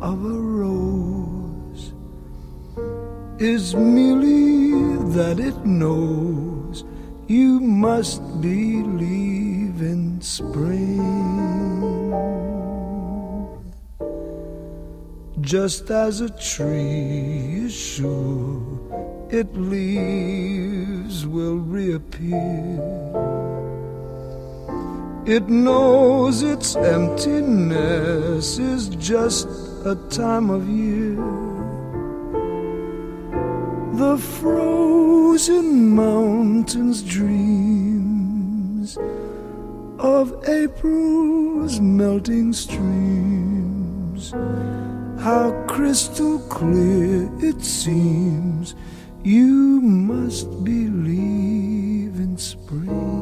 of 0.02 0.24
a 0.24 0.40
rose 0.40 1.94
is 3.40 3.76
merely 3.76 4.98
that 5.14 5.40
it 5.40 5.58
knows 5.66 6.84
you 7.28 7.60
must 7.60 8.22
believe 8.42 9.82
in 9.82 10.22
spring. 10.22 11.02
Just 15.42 15.90
as 15.90 16.22
a 16.22 16.30
tree 16.30 17.66
is 17.66 17.74
sure 17.74 18.62
its 19.32 19.50
leaves 19.56 21.26
will 21.26 21.58
reappear 21.58 23.28
it 25.28 25.50
knows 25.50 26.42
its 26.42 26.78
emptiness 26.78 28.58
is 28.58 28.88
just 28.88 29.67
a 29.86 29.96
time 30.10 30.50
of 30.50 30.68
year. 30.68 31.16
The 33.94 34.18
frozen 34.18 35.90
mountains 35.96 37.02
dreams 37.04 38.98
of 40.00 40.48
April's 40.48 41.80
melting 41.80 42.54
streams. 42.54 44.32
How 45.20 45.52
crystal 45.68 46.40
clear 46.50 47.30
it 47.40 47.64
seems 47.64 48.76
you 49.24 49.82
must 49.82 50.64
believe 50.64 52.16
in 52.20 52.38
spring. 52.38 53.17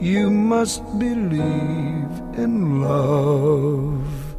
You 0.00 0.30
must 0.30 0.84
believe 0.96 2.08
in 2.38 2.80
love 2.80 4.36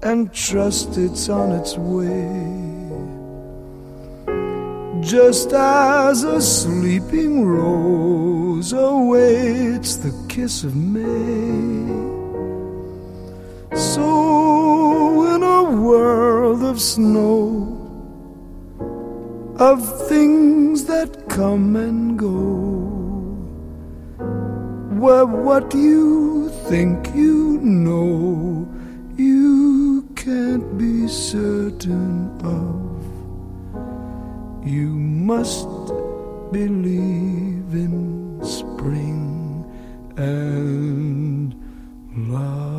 and 0.00 0.32
trust 0.32 0.96
it's 0.96 1.28
on 1.28 1.50
its 1.50 1.76
way. 1.76 2.62
Just 5.00 5.52
as 5.52 6.22
a 6.22 6.40
sleeping 6.40 7.44
rose 7.44 8.72
awaits 8.72 9.96
the 9.96 10.14
kiss 10.28 10.62
of 10.62 10.76
May. 10.76 11.90
So, 13.76 15.34
in 15.34 15.42
a 15.42 15.64
world 15.82 16.62
of 16.62 16.80
snow, 16.80 17.76
of 19.58 20.08
things 20.08 20.84
that 20.84 21.28
come 21.28 21.74
and 21.74 22.16
go 22.16 22.71
were 25.02 25.26
what 25.26 25.74
you 25.74 26.48
think 26.68 27.12
you 27.12 27.58
know, 27.60 28.68
you 29.16 30.08
can't 30.14 30.78
be 30.78 31.08
certain 31.08 32.30
of. 32.44 33.02
You 34.64 34.90
must 34.90 35.66
believe 36.52 37.74
in 37.84 38.38
spring 38.44 39.64
and 40.16 41.52
love. 42.30 42.71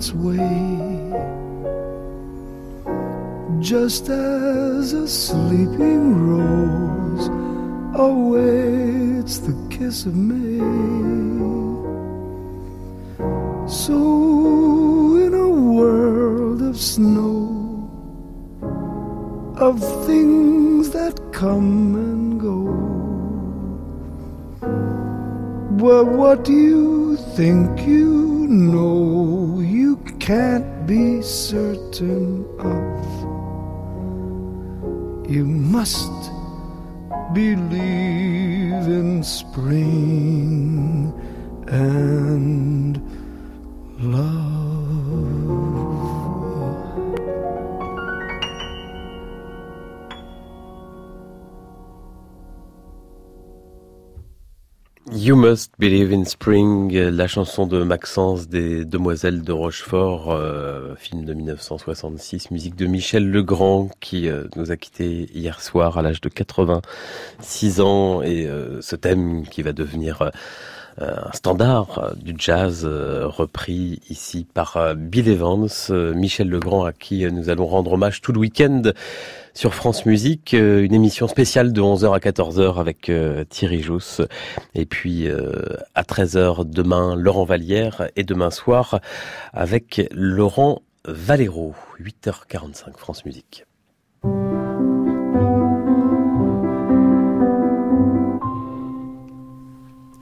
It's 0.00 0.14
way. 0.14 1.12
Just 3.60 4.08
as 4.08 4.94
a 4.94 5.06
sleeping 5.06 6.02
rose 6.26 7.26
awaits 8.08 9.40
the 9.40 9.54
kiss 9.68 10.06
of 10.06 10.16
May. 10.16 10.58
So, 13.68 13.96
in 15.26 15.34
a 15.34 15.50
world 15.76 16.62
of 16.62 16.80
snow, 16.80 17.36
of 19.58 19.80
things 20.06 20.88
that 20.92 21.20
come 21.30 21.94
and 22.06 22.40
go, 22.40 22.62
well, 25.84 26.06
what 26.06 26.44
do 26.44 26.54
you 26.54 27.16
think 27.36 27.86
you 27.86 27.99
Must 55.50 55.72
Believe 55.80 56.12
in 56.12 56.24
Spring, 56.26 56.92
la 56.92 57.26
chanson 57.26 57.66
de 57.66 57.82
Maxence 57.82 58.46
des 58.46 58.84
Demoiselles 58.84 59.42
de 59.42 59.50
Rochefort, 59.50 60.30
euh, 60.30 60.94
film 60.94 61.24
de 61.24 61.34
1966, 61.34 62.52
musique 62.52 62.76
de 62.76 62.86
Michel 62.86 63.28
Legrand 63.28 63.90
qui 63.98 64.28
euh, 64.28 64.44
nous 64.54 64.70
a 64.70 64.76
quittés 64.76 65.28
hier 65.34 65.60
soir 65.60 65.98
à 65.98 66.02
l'âge 66.02 66.20
de 66.20 66.28
86 66.28 67.80
ans 67.80 68.22
et 68.22 68.46
euh, 68.46 68.80
ce 68.80 68.94
thème 68.94 69.44
qui 69.44 69.62
va 69.62 69.72
devenir 69.72 70.22
euh, 70.22 70.30
un 71.00 71.32
standard 71.32 71.98
euh, 71.98 72.10
du 72.14 72.34
jazz 72.36 72.82
euh, 72.84 73.26
repris 73.26 74.00
ici 74.08 74.46
par 74.52 74.94
Bill 74.94 75.28
Evans, 75.28 75.68
Michel 76.14 76.48
Legrand 76.48 76.84
à 76.84 76.92
qui 76.92 77.24
nous 77.30 77.48
allons 77.48 77.66
rendre 77.66 77.92
hommage 77.92 78.20
tout 78.20 78.32
le 78.32 78.38
week-end 78.38 78.82
sur 79.54 79.74
France 79.74 80.06
Musique, 80.06 80.52
une 80.52 80.94
émission 80.94 81.26
spéciale 81.26 81.72
de 81.72 81.80
11h 81.80 82.14
à 82.14 82.18
14h 82.18 82.78
avec 82.78 83.10
Thierry 83.48 83.82
Jousse. 83.82 84.22
Et 84.74 84.86
puis 84.86 85.28
à 85.28 86.02
13h 86.02 86.64
demain, 86.70 87.16
Laurent 87.16 87.44
Vallière 87.44 88.08
et 88.14 88.22
demain 88.22 88.50
soir 88.50 89.00
avec 89.52 90.08
Laurent 90.12 90.82
Valero, 91.04 91.74
8h45 92.00 92.96
France 92.96 93.24
Musique. 93.24 93.64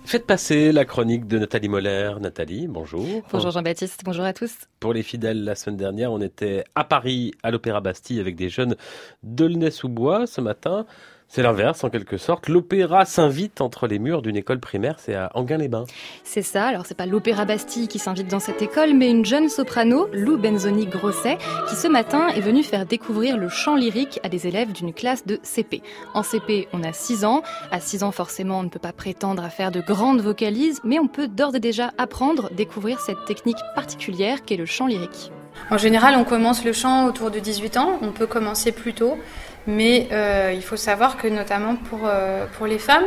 Faites 0.09 0.25
passer 0.25 0.73
la 0.73 0.87
chronique 0.87 1.27
de 1.27 1.39
Nathalie 1.39 1.69
Moller. 1.69 2.15
Nathalie, 2.19 2.67
bonjour. 2.67 3.05
Bonjour 3.31 3.51
Jean-Baptiste, 3.51 4.01
bonjour 4.07 4.25
à 4.25 4.33
tous. 4.33 4.55
Pour 4.81 4.95
les 4.95 5.03
fidèles, 5.03 5.45
la 5.45 5.55
semaine 5.55 5.77
dernière, 5.77 6.13
on 6.13 6.23
était 6.23 6.65
à 6.75 6.85
Paris, 6.85 7.33
à 7.43 7.51
l'Opéra 7.51 7.83
Bastille, 7.83 8.19
avec 8.19 8.35
des 8.35 8.49
jeunes 8.49 8.75
d'Aulnay-sous-Bois. 9.23 10.27
Ce 10.27 10.41
matin, 10.41 10.87
c'est 11.29 11.43
l'inverse, 11.43 11.85
en 11.85 11.91
quelque 11.91 12.17
sorte. 12.17 12.49
L'opéra 12.49 13.05
s'invite 13.05 13.61
entre 13.61 13.87
les 13.87 13.99
murs 13.99 14.23
d'une 14.23 14.37
école 14.37 14.61
primaire, 14.61 14.97
c'est 14.99 15.15
à 15.15 15.31
Anguin-les-Bains. 15.35 15.85
C'est 16.25 16.43
ça, 16.43 16.67
alors 16.67 16.87
c'est 16.87 16.97
pas 16.97 17.07
l'Opéra 17.07 17.45
Bastille 17.45 17.87
qui 17.87 17.99
s'invite 17.99 18.29
dans 18.29 18.41
cette 18.41 18.63
école, 18.63 18.95
mais 18.95 19.11
une 19.11 19.25
jeune 19.25 19.49
soprano, 19.49 20.09
Lou 20.13 20.39
Benzoni-Grosset, 20.39 21.39
qui 21.69 21.77
ce 21.77 21.87
matin 21.87 22.29
est 22.29 22.41
venue 22.41 22.63
faire 22.63 22.87
découvrir 22.87 23.37
le 23.37 23.49
chant 23.49 23.77
lyrique 23.77 24.21
à 24.23 24.29
des 24.29 24.47
élèves 24.47 24.73
d'une 24.73 24.95
classe 24.95 25.27
de 25.27 25.39
CP. 25.43 25.83
En 26.15 26.23
CP, 26.23 26.69
on 26.73 26.83
a 26.83 26.93
6 26.93 27.25
ans. 27.25 27.43
À 27.71 27.81
6 27.81 28.03
ans, 28.05 28.13
forcément, 28.13 28.61
on 28.61 28.63
ne 28.63 28.71
peut 28.71 28.79
pas 28.79 28.93
prétendre 28.93 29.45
à 29.45 29.51
faire 29.51 29.71
de 29.71 29.81
grandes 29.81 30.23
vocalises, 30.23 30.81
mais 30.83 30.99
on 30.99 31.09
peut 31.09 31.29
d'ores 31.29 31.57
et 31.57 31.61
déjà 31.61 31.93
apprendre, 31.99 32.51
découvrir 32.55 33.01
cette 33.01 33.25
technique 33.27 33.59
particulière 33.75 34.45
qu'est 34.45 34.57
le 34.57 34.67
chant 34.67 34.87
lyrique. 34.87 35.31
En 35.71 35.79
général, 35.79 36.15
on 36.17 36.25
commence 36.25 36.65
le 36.65 36.73
chant 36.73 37.07
autour 37.07 37.31
de 37.31 37.39
18 37.39 37.77
ans, 37.77 37.99
on 38.01 38.13
peut 38.13 38.27
commencer 38.27 38.73
plus 38.73 38.95
tôt. 38.95 39.19
Mais 39.67 40.09
euh, 40.13 40.53
il 40.55 40.63
faut 40.63 40.77
savoir 40.77 41.17
que 41.17 41.29
notamment 41.29 41.77
pour, 41.77 42.01
euh, 42.05 42.47
pour 42.57 42.67
les 42.67 42.79
femmes, 42.79 43.05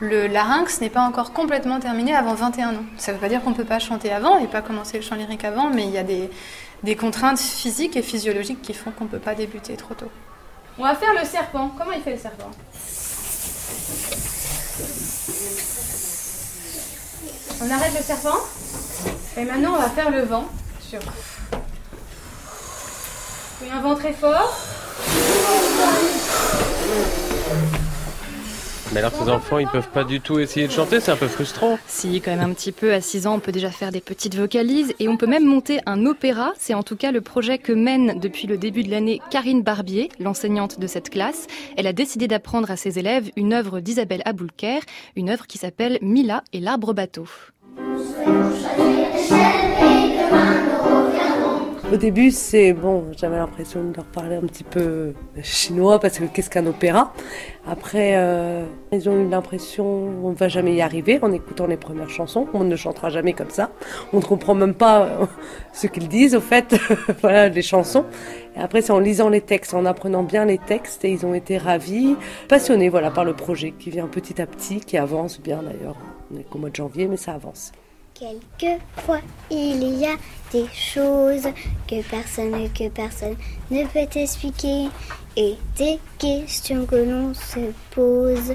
le 0.00 0.26
larynx 0.26 0.80
n'est 0.80 0.90
pas 0.90 1.02
encore 1.02 1.32
complètement 1.32 1.78
terminé 1.78 2.14
avant 2.14 2.34
21 2.34 2.74
ans. 2.74 2.84
Ça 2.96 3.12
ne 3.12 3.16
veut 3.16 3.20
pas 3.20 3.28
dire 3.28 3.42
qu'on 3.42 3.50
ne 3.50 3.54
peut 3.54 3.64
pas 3.64 3.78
chanter 3.78 4.10
avant 4.12 4.38
et 4.38 4.46
pas 4.46 4.62
commencer 4.62 4.96
le 4.96 5.02
chant 5.04 5.14
lyrique 5.14 5.44
avant, 5.44 5.70
mais 5.70 5.84
il 5.84 5.90
y 5.90 5.98
a 5.98 6.02
des, 6.02 6.30
des 6.82 6.96
contraintes 6.96 7.38
physiques 7.38 7.96
et 7.96 8.02
physiologiques 8.02 8.62
qui 8.62 8.74
font 8.74 8.90
qu'on 8.90 9.04
ne 9.04 9.10
peut 9.10 9.18
pas 9.18 9.34
débuter 9.34 9.76
trop 9.76 9.94
tôt. 9.94 10.10
On 10.78 10.82
va 10.82 10.94
faire 10.94 11.12
le 11.12 11.24
serpent. 11.26 11.70
Comment 11.76 11.92
il 11.92 12.00
fait 12.00 12.12
le 12.12 12.18
serpent? 12.18 12.50
On 17.62 17.70
arrête 17.70 17.92
le 17.94 18.02
serpent? 18.02 18.38
Et 19.36 19.44
maintenant 19.44 19.74
on 19.74 19.78
va 19.78 19.90
faire 19.90 20.10
le 20.10 20.22
vent. 20.22 20.46
Sur... 20.80 21.00
un 23.68 23.80
vent 23.80 23.94
très 23.94 24.12
fort. 24.12 24.56
Mais 28.92 28.98
alors 28.98 29.12
ces 29.12 29.30
enfants, 29.30 29.58
ils 29.58 29.68
peuvent 29.68 29.90
pas 29.90 30.02
du 30.02 30.20
tout 30.20 30.40
essayer 30.40 30.66
de 30.66 30.72
chanter, 30.72 30.98
c'est 30.98 31.12
un 31.12 31.16
peu 31.16 31.28
frustrant. 31.28 31.78
Si, 31.86 32.20
quand 32.20 32.32
même 32.32 32.50
un 32.50 32.52
petit 32.52 32.72
peu. 32.72 32.92
À 32.92 33.00
6 33.00 33.28
ans, 33.28 33.34
on 33.34 33.38
peut 33.38 33.52
déjà 33.52 33.70
faire 33.70 33.92
des 33.92 34.00
petites 34.00 34.34
vocalises 34.34 34.94
et 34.98 35.08
on 35.08 35.16
peut 35.16 35.28
même 35.28 35.44
monter 35.44 35.78
un 35.86 36.06
opéra. 36.06 36.52
C'est 36.58 36.74
en 36.74 36.82
tout 36.82 36.96
cas 36.96 37.12
le 37.12 37.20
projet 37.20 37.58
que 37.58 37.72
mène 37.72 38.18
depuis 38.18 38.48
le 38.48 38.58
début 38.58 38.82
de 38.82 38.90
l'année 38.90 39.20
Karine 39.30 39.62
Barbier, 39.62 40.08
l'enseignante 40.18 40.80
de 40.80 40.86
cette 40.88 41.10
classe. 41.10 41.46
Elle 41.76 41.86
a 41.86 41.92
décidé 41.92 42.26
d'apprendre 42.26 42.70
à 42.70 42.76
ses 42.76 42.98
élèves 42.98 43.30
une 43.36 43.52
œuvre 43.52 43.78
d'Isabelle 43.78 44.22
Aboulker, 44.24 44.80
une 45.14 45.30
œuvre 45.30 45.46
qui 45.46 45.58
s'appelle 45.58 45.98
Mila 46.02 46.42
et 46.52 46.58
l'arbre 46.58 46.92
bateau. 46.92 47.26
Au 51.92 51.96
début, 51.96 52.30
c'est 52.30 52.72
bon, 52.72 53.06
j'avais 53.18 53.36
l'impression 53.36 53.82
de 53.82 53.96
leur 53.96 54.04
parler 54.04 54.36
un 54.36 54.42
petit 54.42 54.62
peu 54.62 55.12
chinois 55.42 55.98
parce 55.98 56.20
que 56.20 56.24
qu'est-ce 56.24 56.48
qu'un 56.48 56.66
opéra? 56.66 57.12
Après, 57.66 58.12
euh, 58.14 58.64
ils 58.92 59.08
ont 59.08 59.18
eu 59.18 59.28
l'impression 59.28 59.84
on 60.22 60.30
ne 60.30 60.36
va 60.36 60.46
jamais 60.46 60.72
y 60.76 60.82
arriver 60.82 61.18
en 61.20 61.32
écoutant 61.32 61.66
les 61.66 61.76
premières 61.76 62.08
chansons. 62.08 62.46
On 62.54 62.62
ne 62.62 62.76
chantera 62.76 63.10
jamais 63.10 63.32
comme 63.32 63.50
ça. 63.50 63.72
On 64.12 64.18
ne 64.18 64.22
comprend 64.22 64.54
même 64.54 64.74
pas 64.74 65.02
euh, 65.02 65.26
ce 65.72 65.88
qu'ils 65.88 66.06
disent 66.06 66.36
au 66.36 66.40
fait, 66.40 66.76
voilà 67.22 67.48
les 67.48 67.62
chansons. 67.62 68.04
Et 68.54 68.60
après, 68.60 68.82
c'est 68.82 68.92
en 68.92 69.00
lisant 69.00 69.28
les 69.28 69.40
textes, 69.40 69.74
en 69.74 69.84
apprenant 69.84 70.22
bien 70.22 70.44
les 70.44 70.58
textes, 70.58 71.04
et 71.04 71.10
ils 71.10 71.26
ont 71.26 71.34
été 71.34 71.58
ravis, 71.58 72.14
passionnés, 72.48 72.88
voilà, 72.88 73.10
par 73.10 73.24
le 73.24 73.34
projet 73.34 73.72
qui 73.72 73.90
vient 73.90 74.06
petit 74.06 74.40
à 74.40 74.46
petit, 74.46 74.78
qui 74.78 74.96
avance 74.96 75.40
bien 75.40 75.60
d'ailleurs. 75.60 75.96
On 76.32 76.38
est 76.38 76.44
qu'au 76.44 76.58
mois 76.58 76.70
de 76.70 76.76
janvier, 76.76 77.08
mais 77.08 77.16
ça 77.16 77.32
avance. 77.32 77.72
Quelquefois, 78.20 79.22
il 79.50 79.98
y 79.98 80.04
a 80.04 80.14
des 80.52 80.66
choses 80.74 81.48
que 81.88 82.02
personne 82.02 82.70
que 82.70 82.90
personne 82.90 83.34
ne 83.70 83.86
peut 83.86 84.18
expliquer 84.18 84.88
et 85.38 85.54
des 85.78 85.98
questions 86.18 86.84
que 86.84 86.96
l'on 86.96 87.32
se 87.32 87.72
pose. 87.94 88.54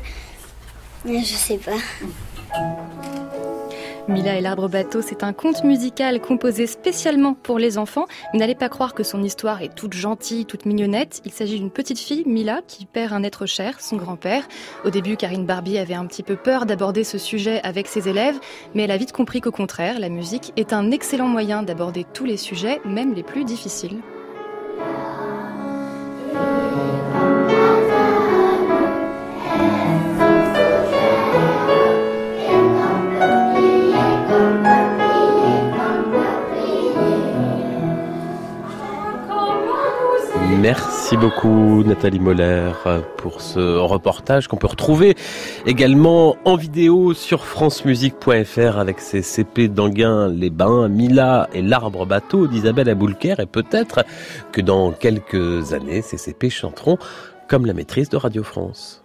Je 1.04 1.24
sais 1.24 1.58
pas. 1.58 1.80
Mila 4.08 4.36
et 4.36 4.42
l'arbre 4.42 4.70
bateau, 4.70 5.02
c'est 5.02 5.24
un 5.24 5.34
conte 5.34 5.64
musical 5.64 6.22
composé 6.22 6.68
spécialement 6.68 7.34
pour 7.34 7.58
les 7.58 7.80
enfants. 7.80 8.06
N'allez 8.36 8.54
pas 8.54 8.70
croire 8.70 8.94
que 8.94 9.02
son 9.02 9.24
histoire 9.24 9.64
est 9.64 9.74
toute 9.74 9.94
gentille, 9.94 10.46
toute 10.46 10.68
mignonnette. 10.68 11.22
Il 11.26 11.32
s'agit 11.32 11.58
d'une 11.58 11.72
petite 11.72 11.98
fille, 11.98 12.24
Mila, 12.28 12.62
qui 12.68 12.86
perd 12.86 13.14
un 13.14 13.24
être 13.24 13.48
cher, 13.48 13.82
son 13.82 13.98
grand-père. 13.98 14.48
Au 14.86 14.92
début, 14.92 15.18
Karine 15.18 15.48
Barbie 15.48 15.80
avait 15.80 15.96
un 15.96 16.06
petit 16.06 16.22
peu 16.22 16.36
peur 16.36 16.68
d'aborder 16.68 17.04
ce 17.04 17.18
sujet 17.18 17.62
avec 17.64 17.88
ses 17.88 18.08
élèves, 18.08 18.40
mais 18.76 18.84
elle 18.84 18.92
a 18.92 18.98
vite 18.98 19.12
compris 19.12 19.42
qu'au 19.42 19.52
contraire, 19.52 20.00
la 20.00 20.10
musique 20.10 20.54
est 20.56 20.72
un 20.72 20.92
excellent 20.92 21.28
moyen 21.28 21.64
d'aborder 21.64 22.06
tous 22.14 22.26
les 22.26 22.38
sujets, 22.38 22.82
même 22.86 23.16
les 23.16 23.24
plus 23.24 23.44
difficiles. 23.44 24.02
Merci 40.48 41.18
beaucoup 41.18 41.84
Nathalie 41.84 42.20
Moller 42.20 42.72
pour 43.18 43.42
ce 43.42 43.78
reportage 43.78 44.48
qu'on 44.48 44.58
peut 44.58 44.68
retrouver 44.68 45.16
également 45.66 46.36
en 46.46 46.56
vidéo 46.56 47.14
sur 47.14 47.46
francemusique.fr 47.46 48.78
avec 48.78 49.00
ses 49.00 49.22
CP 49.22 49.68
d'Anguin 49.68 50.28
les 50.28 50.50
Bains, 50.50 50.88
Mila 50.88 51.50
et 51.54 51.62
l'arbre 51.62 52.06
bateau 52.06 52.48
d'Isabelle 52.48 52.90
Aboulker 52.90 53.36
et 53.40 53.46
peut-être 53.46 54.04
que 54.52 54.62
dans 54.62 54.92
quelques 54.92 55.74
années 55.74 56.02
ces 56.02 56.18
CP 56.18 56.50
chanteront 56.50 56.98
comme 57.48 57.66
la 57.66 57.74
maîtrise 57.74 58.10
de 58.10 58.18
Radio 58.18 58.44
France. 58.44 59.05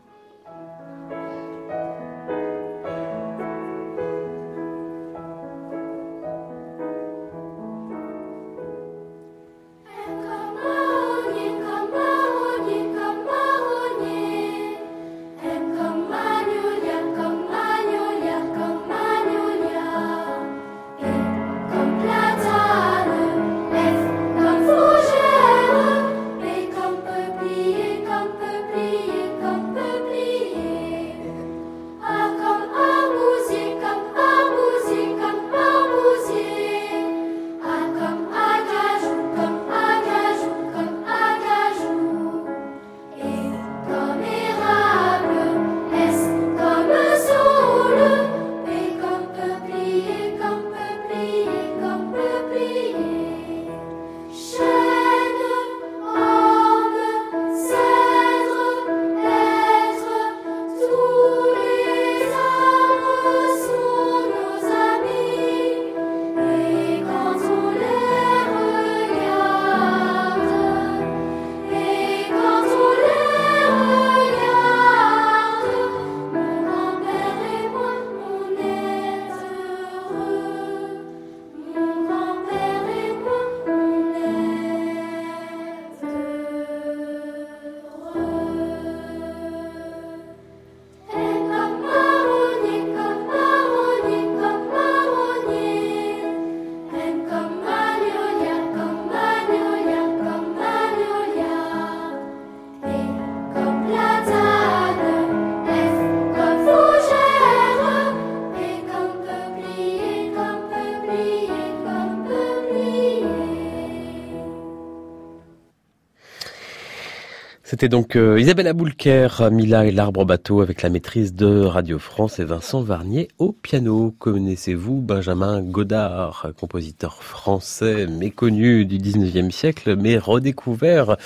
C'était 117.80 117.96
donc 117.96 118.14
euh, 118.14 118.38
Isabelle 118.38 118.66
Aboulker, 118.66 119.28
Mila 119.50 119.86
et 119.86 119.90
l'arbre 119.90 120.26
bateau 120.26 120.60
avec 120.60 120.82
la 120.82 120.90
maîtrise 120.90 121.32
de 121.32 121.64
Radio 121.64 121.98
France 121.98 122.38
et 122.38 122.44
Vincent 122.44 122.82
Varnier 122.82 123.28
au 123.38 123.52
piano. 123.52 124.14
Connaissez-vous 124.18 125.00
Benjamin 125.00 125.62
Godard, 125.62 126.48
compositeur 126.60 127.22
français 127.22 128.06
méconnu 128.06 128.84
du 128.84 128.98
19e 128.98 129.50
siècle 129.50 129.96
mais 129.96 130.18
redécouvert 130.18 131.16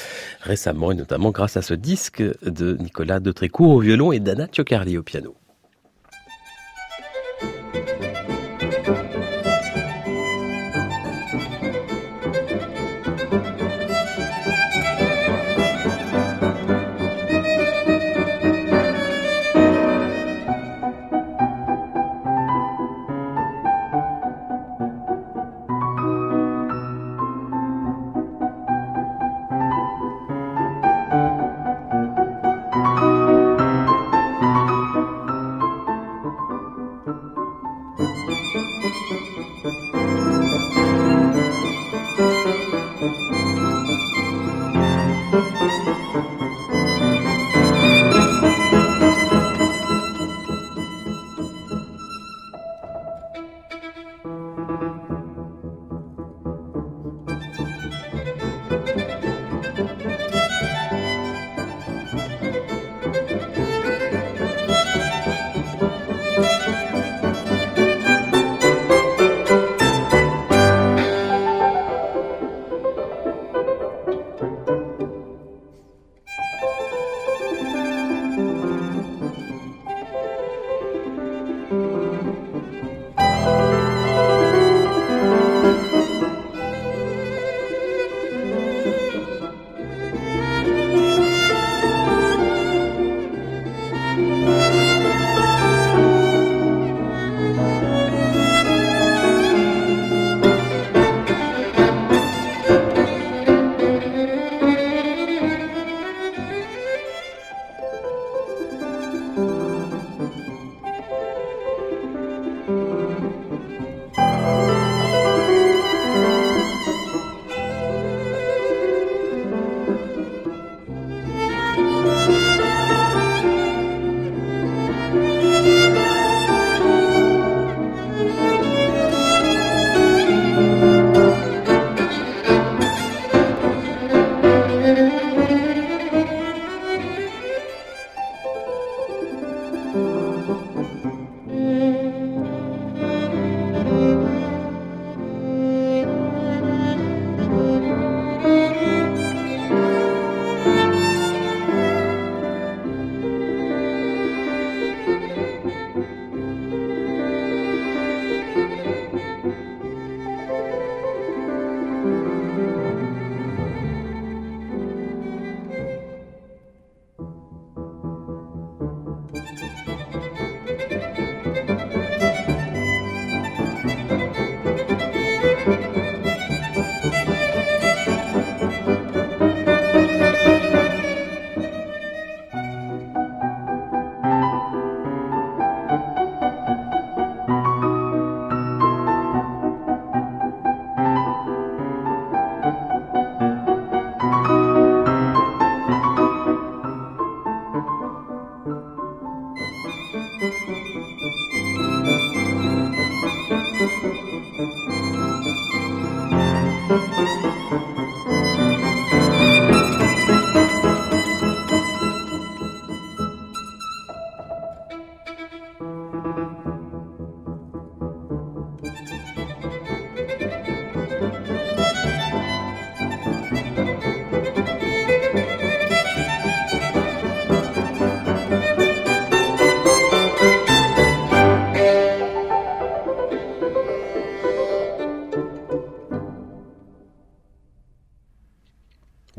récemment 0.43 0.93
et 0.93 0.95
notamment 0.95 1.33
grâce 1.33 1.57
à 1.57 1.63
ce 1.63 1.75
disque 1.75 2.23
de 2.23 2.77
Nicolas 2.77 3.19
de 3.19 3.33
Trécourt 3.33 3.73
au 3.73 3.81
violon 3.81 4.13
et 4.13 4.21
d'Anna 4.21 4.47
Cioccarli 4.47 4.97
au 4.97 5.03
piano? 5.03 5.35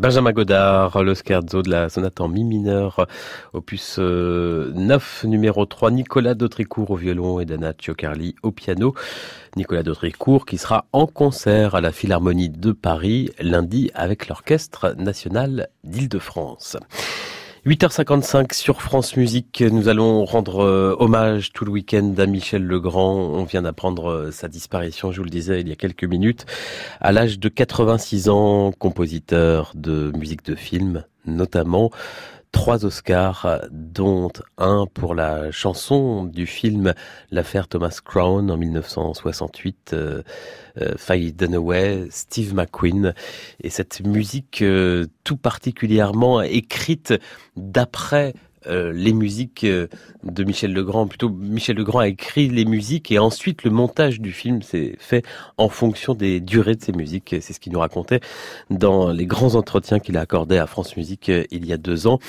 Benjamin 0.05 0.33
Godard, 0.33 1.01
le 1.01 1.15
scherzo 1.15 1.63
de 1.63 1.71
la 1.71 1.89
sonate 1.89 2.21
en 2.21 2.27
mi 2.27 2.43
mineur, 2.43 3.07
opus 3.53 3.97
9, 3.97 4.03
euh, 4.03 5.27
numéro 5.27 5.65
3, 5.65 5.89
Nicolas 5.89 6.35
Dautricourt 6.35 6.91
au 6.91 6.95
violon 6.95 7.39
et 7.39 7.45
Dana 7.45 7.73
Cioccarli 7.73 8.35
au 8.43 8.51
piano. 8.51 8.93
Nicolas 9.55 9.81
Dautricourt 9.81 10.45
qui 10.45 10.59
sera 10.59 10.85
en 10.93 11.07
concert 11.07 11.73
à 11.73 11.81
la 11.81 11.91
Philharmonie 11.91 12.49
de 12.49 12.71
Paris 12.71 13.31
lundi 13.39 13.89
avec 13.95 14.27
l'Orchestre 14.27 14.93
national 14.95 15.69
d'Île-de-France. 15.83 16.77
8h55 17.65 18.53
sur 18.53 18.83
France 18.83 19.15
Musique, 19.15 19.63
nous 19.63 19.87
allons 19.87 20.23
rendre 20.23 20.63
euh, 20.63 20.95
hommage 20.99 21.51
tout 21.51 21.65
le 21.65 21.71
week-end 21.71 22.13
à 22.19 22.27
Michel 22.27 22.63
Legrand. 22.63 23.15
On 23.15 23.43
vient 23.43 23.63
d'apprendre 23.63 24.11
euh, 24.11 24.31
sa 24.31 24.47
disparition, 24.47 25.11
je 25.11 25.17
vous 25.17 25.23
le 25.23 25.31
disais 25.31 25.61
il 25.61 25.69
y 25.69 25.71
a 25.71 25.75
quelques 25.75 26.03
minutes, 26.03 26.45
à 27.01 27.11
l'âge 27.11 27.39
de 27.39 27.49
86 27.49 28.29
ans, 28.29 28.71
compositeur 28.71 29.71
de 29.73 30.11
musique 30.15 30.45
de 30.45 30.53
film 30.53 31.05
notamment. 31.25 31.89
Trois 32.55 32.85
Oscars, 32.85 33.67
dont 33.69 34.31
un 34.57 34.85
pour 34.91 35.13
la 35.13 35.51
chanson 35.51 36.23
du 36.23 36.47
film 36.47 36.93
L'affaire 37.29 37.67
Thomas 37.67 37.99
Crown 38.03 38.49
en 38.49 38.55
1968, 38.55 39.91
euh, 39.91 40.23
euh, 40.81 40.93
Faye 40.95 41.33
Dunaway, 41.33 42.07
Steve 42.09 42.55
McQueen, 42.55 43.13
et 43.61 43.69
cette 43.69 43.99
musique 44.05 44.61
euh, 44.61 45.05
tout 45.25 45.35
particulièrement 45.35 46.41
écrite 46.41 47.13
d'après 47.57 48.33
euh, 48.67 48.91
les 48.93 49.13
musiques 49.13 49.63
euh, 49.63 49.87
de 50.23 50.43
Michel 50.43 50.73
Legrand. 50.73 51.07
Plutôt, 51.07 51.29
Michel 51.29 51.75
Legrand 51.75 51.99
a 51.99 52.07
écrit 52.07 52.49
les 52.49 52.65
musiques 52.65 53.11
et 53.11 53.19
ensuite 53.19 53.63
le 53.63 53.71
montage 53.71 54.19
du 54.19 54.31
film 54.31 54.61
s'est 54.61 54.95
fait 54.99 55.23
en 55.57 55.69
fonction 55.69 56.13
des 56.13 56.39
durées 56.39 56.75
de 56.75 56.83
ces 56.83 56.91
musiques. 56.91 57.35
C'est 57.41 57.53
ce 57.53 57.59
qu'il 57.59 57.73
nous 57.73 57.79
racontait 57.79 58.21
dans 58.69 59.11
les 59.11 59.25
grands 59.25 59.55
entretiens 59.55 59.99
qu'il 59.99 60.17
a 60.17 60.21
accordés 60.21 60.57
à 60.57 60.67
France 60.67 60.97
Musique 60.97 61.29
euh, 61.29 61.43
il 61.51 61.65
y 61.65 61.73
a 61.73 61.77
deux 61.77 62.07
ans. 62.07 62.19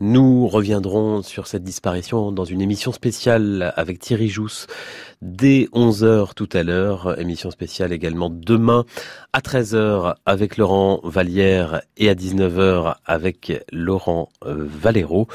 Nous 0.00 0.46
reviendrons 0.48 1.22
sur 1.22 1.46
cette 1.46 1.64
disparition 1.64 2.32
dans 2.32 2.44
une 2.44 2.60
émission 2.60 2.92
spéciale 2.92 3.72
avec 3.76 3.98
Thierry 3.98 4.28
Jousse 4.28 4.66
dès 5.22 5.68
11h 5.72 6.34
tout 6.34 6.48
à 6.52 6.62
l'heure. 6.62 7.18
Émission 7.18 7.50
spéciale 7.50 7.92
également 7.92 8.30
demain 8.30 8.84
à 9.34 9.40
13h 9.40 10.14
avec 10.26 10.58
Laurent 10.58 11.00
Vallière 11.02 11.82
et 11.96 12.08
à 12.08 12.14
19h 12.14 12.98
avec 13.04 13.64
Laurent 13.72 14.28
Valero. 14.42 15.26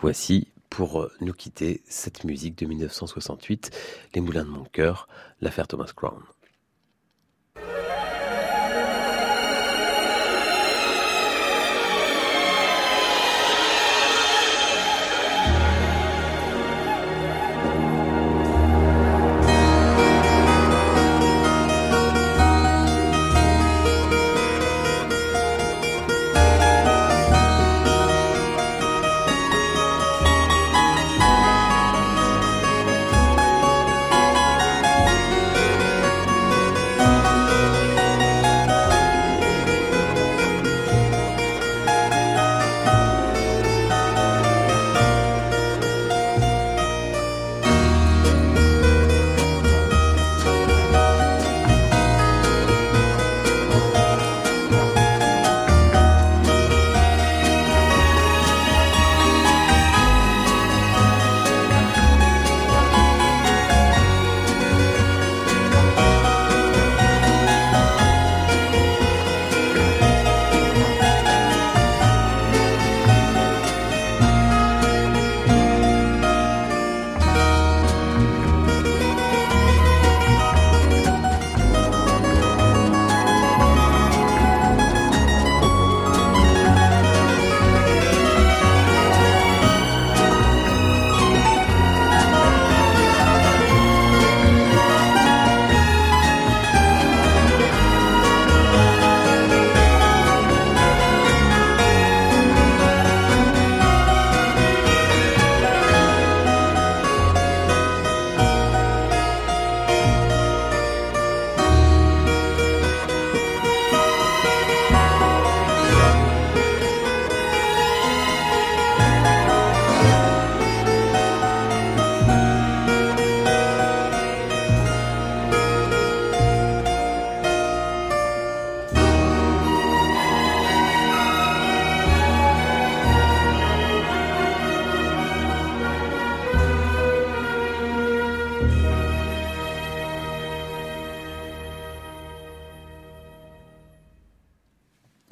Voici 0.00 0.46
pour 0.68 1.08
nous 1.20 1.32
quitter 1.32 1.82
cette 1.88 2.22
musique 2.22 2.56
de 2.58 2.66
1968, 2.66 3.72
Les 4.14 4.20
Moulins 4.20 4.44
de 4.44 4.50
mon 4.50 4.62
cœur, 4.66 5.08
l'affaire 5.40 5.66
Thomas 5.66 5.90
Crown. 5.96 6.22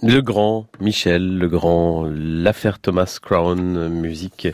Le 0.08 0.22
grand 0.22 0.68
Michel, 0.80 1.36
le 1.36 1.48
grand 1.48 2.08
l'affaire 2.10 2.78
Thomas 2.78 3.18
Crown, 3.20 3.90
musique 3.90 4.48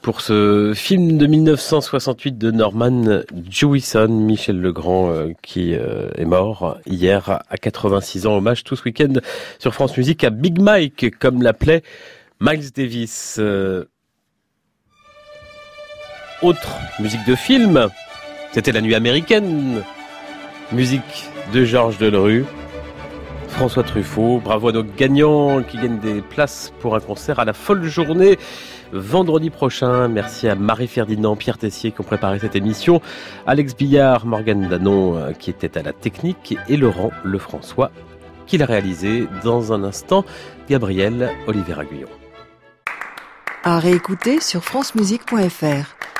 pour 0.00 0.20
ce 0.20 0.72
film 0.74 1.18
de 1.18 1.28
1968 1.28 2.36
de 2.36 2.50
Norman 2.50 3.22
Jewison, 3.48 4.08
Michel 4.08 4.60
Legrand 4.60 5.12
euh, 5.12 5.28
qui 5.40 5.76
euh, 5.76 6.10
est 6.16 6.24
mort 6.24 6.78
hier 6.84 7.42
à 7.48 7.56
86 7.58 8.26
ans. 8.26 8.38
Hommage 8.38 8.64
tout 8.64 8.74
ce 8.74 8.82
week-end 8.82 9.12
sur 9.60 9.72
France 9.72 9.96
Musique 9.96 10.24
à 10.24 10.30
Big 10.30 10.60
Mike, 10.60 11.16
comme 11.20 11.42
l'appelait 11.42 11.84
Miles 12.40 12.72
Davis. 12.72 13.36
Euh, 13.38 13.84
autre 16.42 16.76
musique 16.98 17.24
de 17.24 17.36
film, 17.36 17.86
c'était 18.50 18.72
La 18.72 18.80
Nuit 18.80 18.96
américaine, 18.96 19.84
musique 20.72 21.30
de 21.54 21.64
Georges 21.64 21.98
Delerue. 21.98 22.44
François 23.52 23.82
Truffaut. 23.82 24.40
Bravo 24.42 24.68
à 24.68 24.72
nos 24.72 24.82
gagnants 24.82 25.62
qui 25.62 25.76
gagnent 25.76 25.98
des 25.98 26.20
places 26.20 26.72
pour 26.80 26.96
un 26.96 27.00
concert 27.00 27.38
à 27.38 27.44
la 27.44 27.52
folle 27.52 27.84
journée 27.84 28.38
vendredi 28.92 29.50
prochain. 29.50 30.08
Merci 30.08 30.48
à 30.48 30.54
Marie-Ferdinand, 30.54 31.36
Pierre 31.36 31.58
Tessier 31.58 31.92
qui 31.92 32.00
ont 32.00 32.04
préparé 32.04 32.38
cette 32.38 32.56
émission, 32.56 33.00
Alex 33.46 33.76
Billard, 33.76 34.26
Morgane 34.26 34.68
Danon 34.68 35.16
euh, 35.16 35.32
qui 35.32 35.50
était 35.50 35.78
à 35.78 35.82
la 35.82 35.92
technique 35.92 36.56
et 36.68 36.76
Laurent 36.76 37.10
Lefrançois 37.24 37.90
qui 38.46 38.58
l'a 38.58 38.66
réalisé 38.66 39.28
dans 39.44 39.72
un 39.72 39.84
instant. 39.84 40.24
Gabriel 40.68 41.30
Olivier 41.46 41.74
Aguillon. 41.78 42.08
À 43.64 43.78
réécouter 43.78 44.40
sur 44.40 44.64
francemusique.fr. 44.64 46.11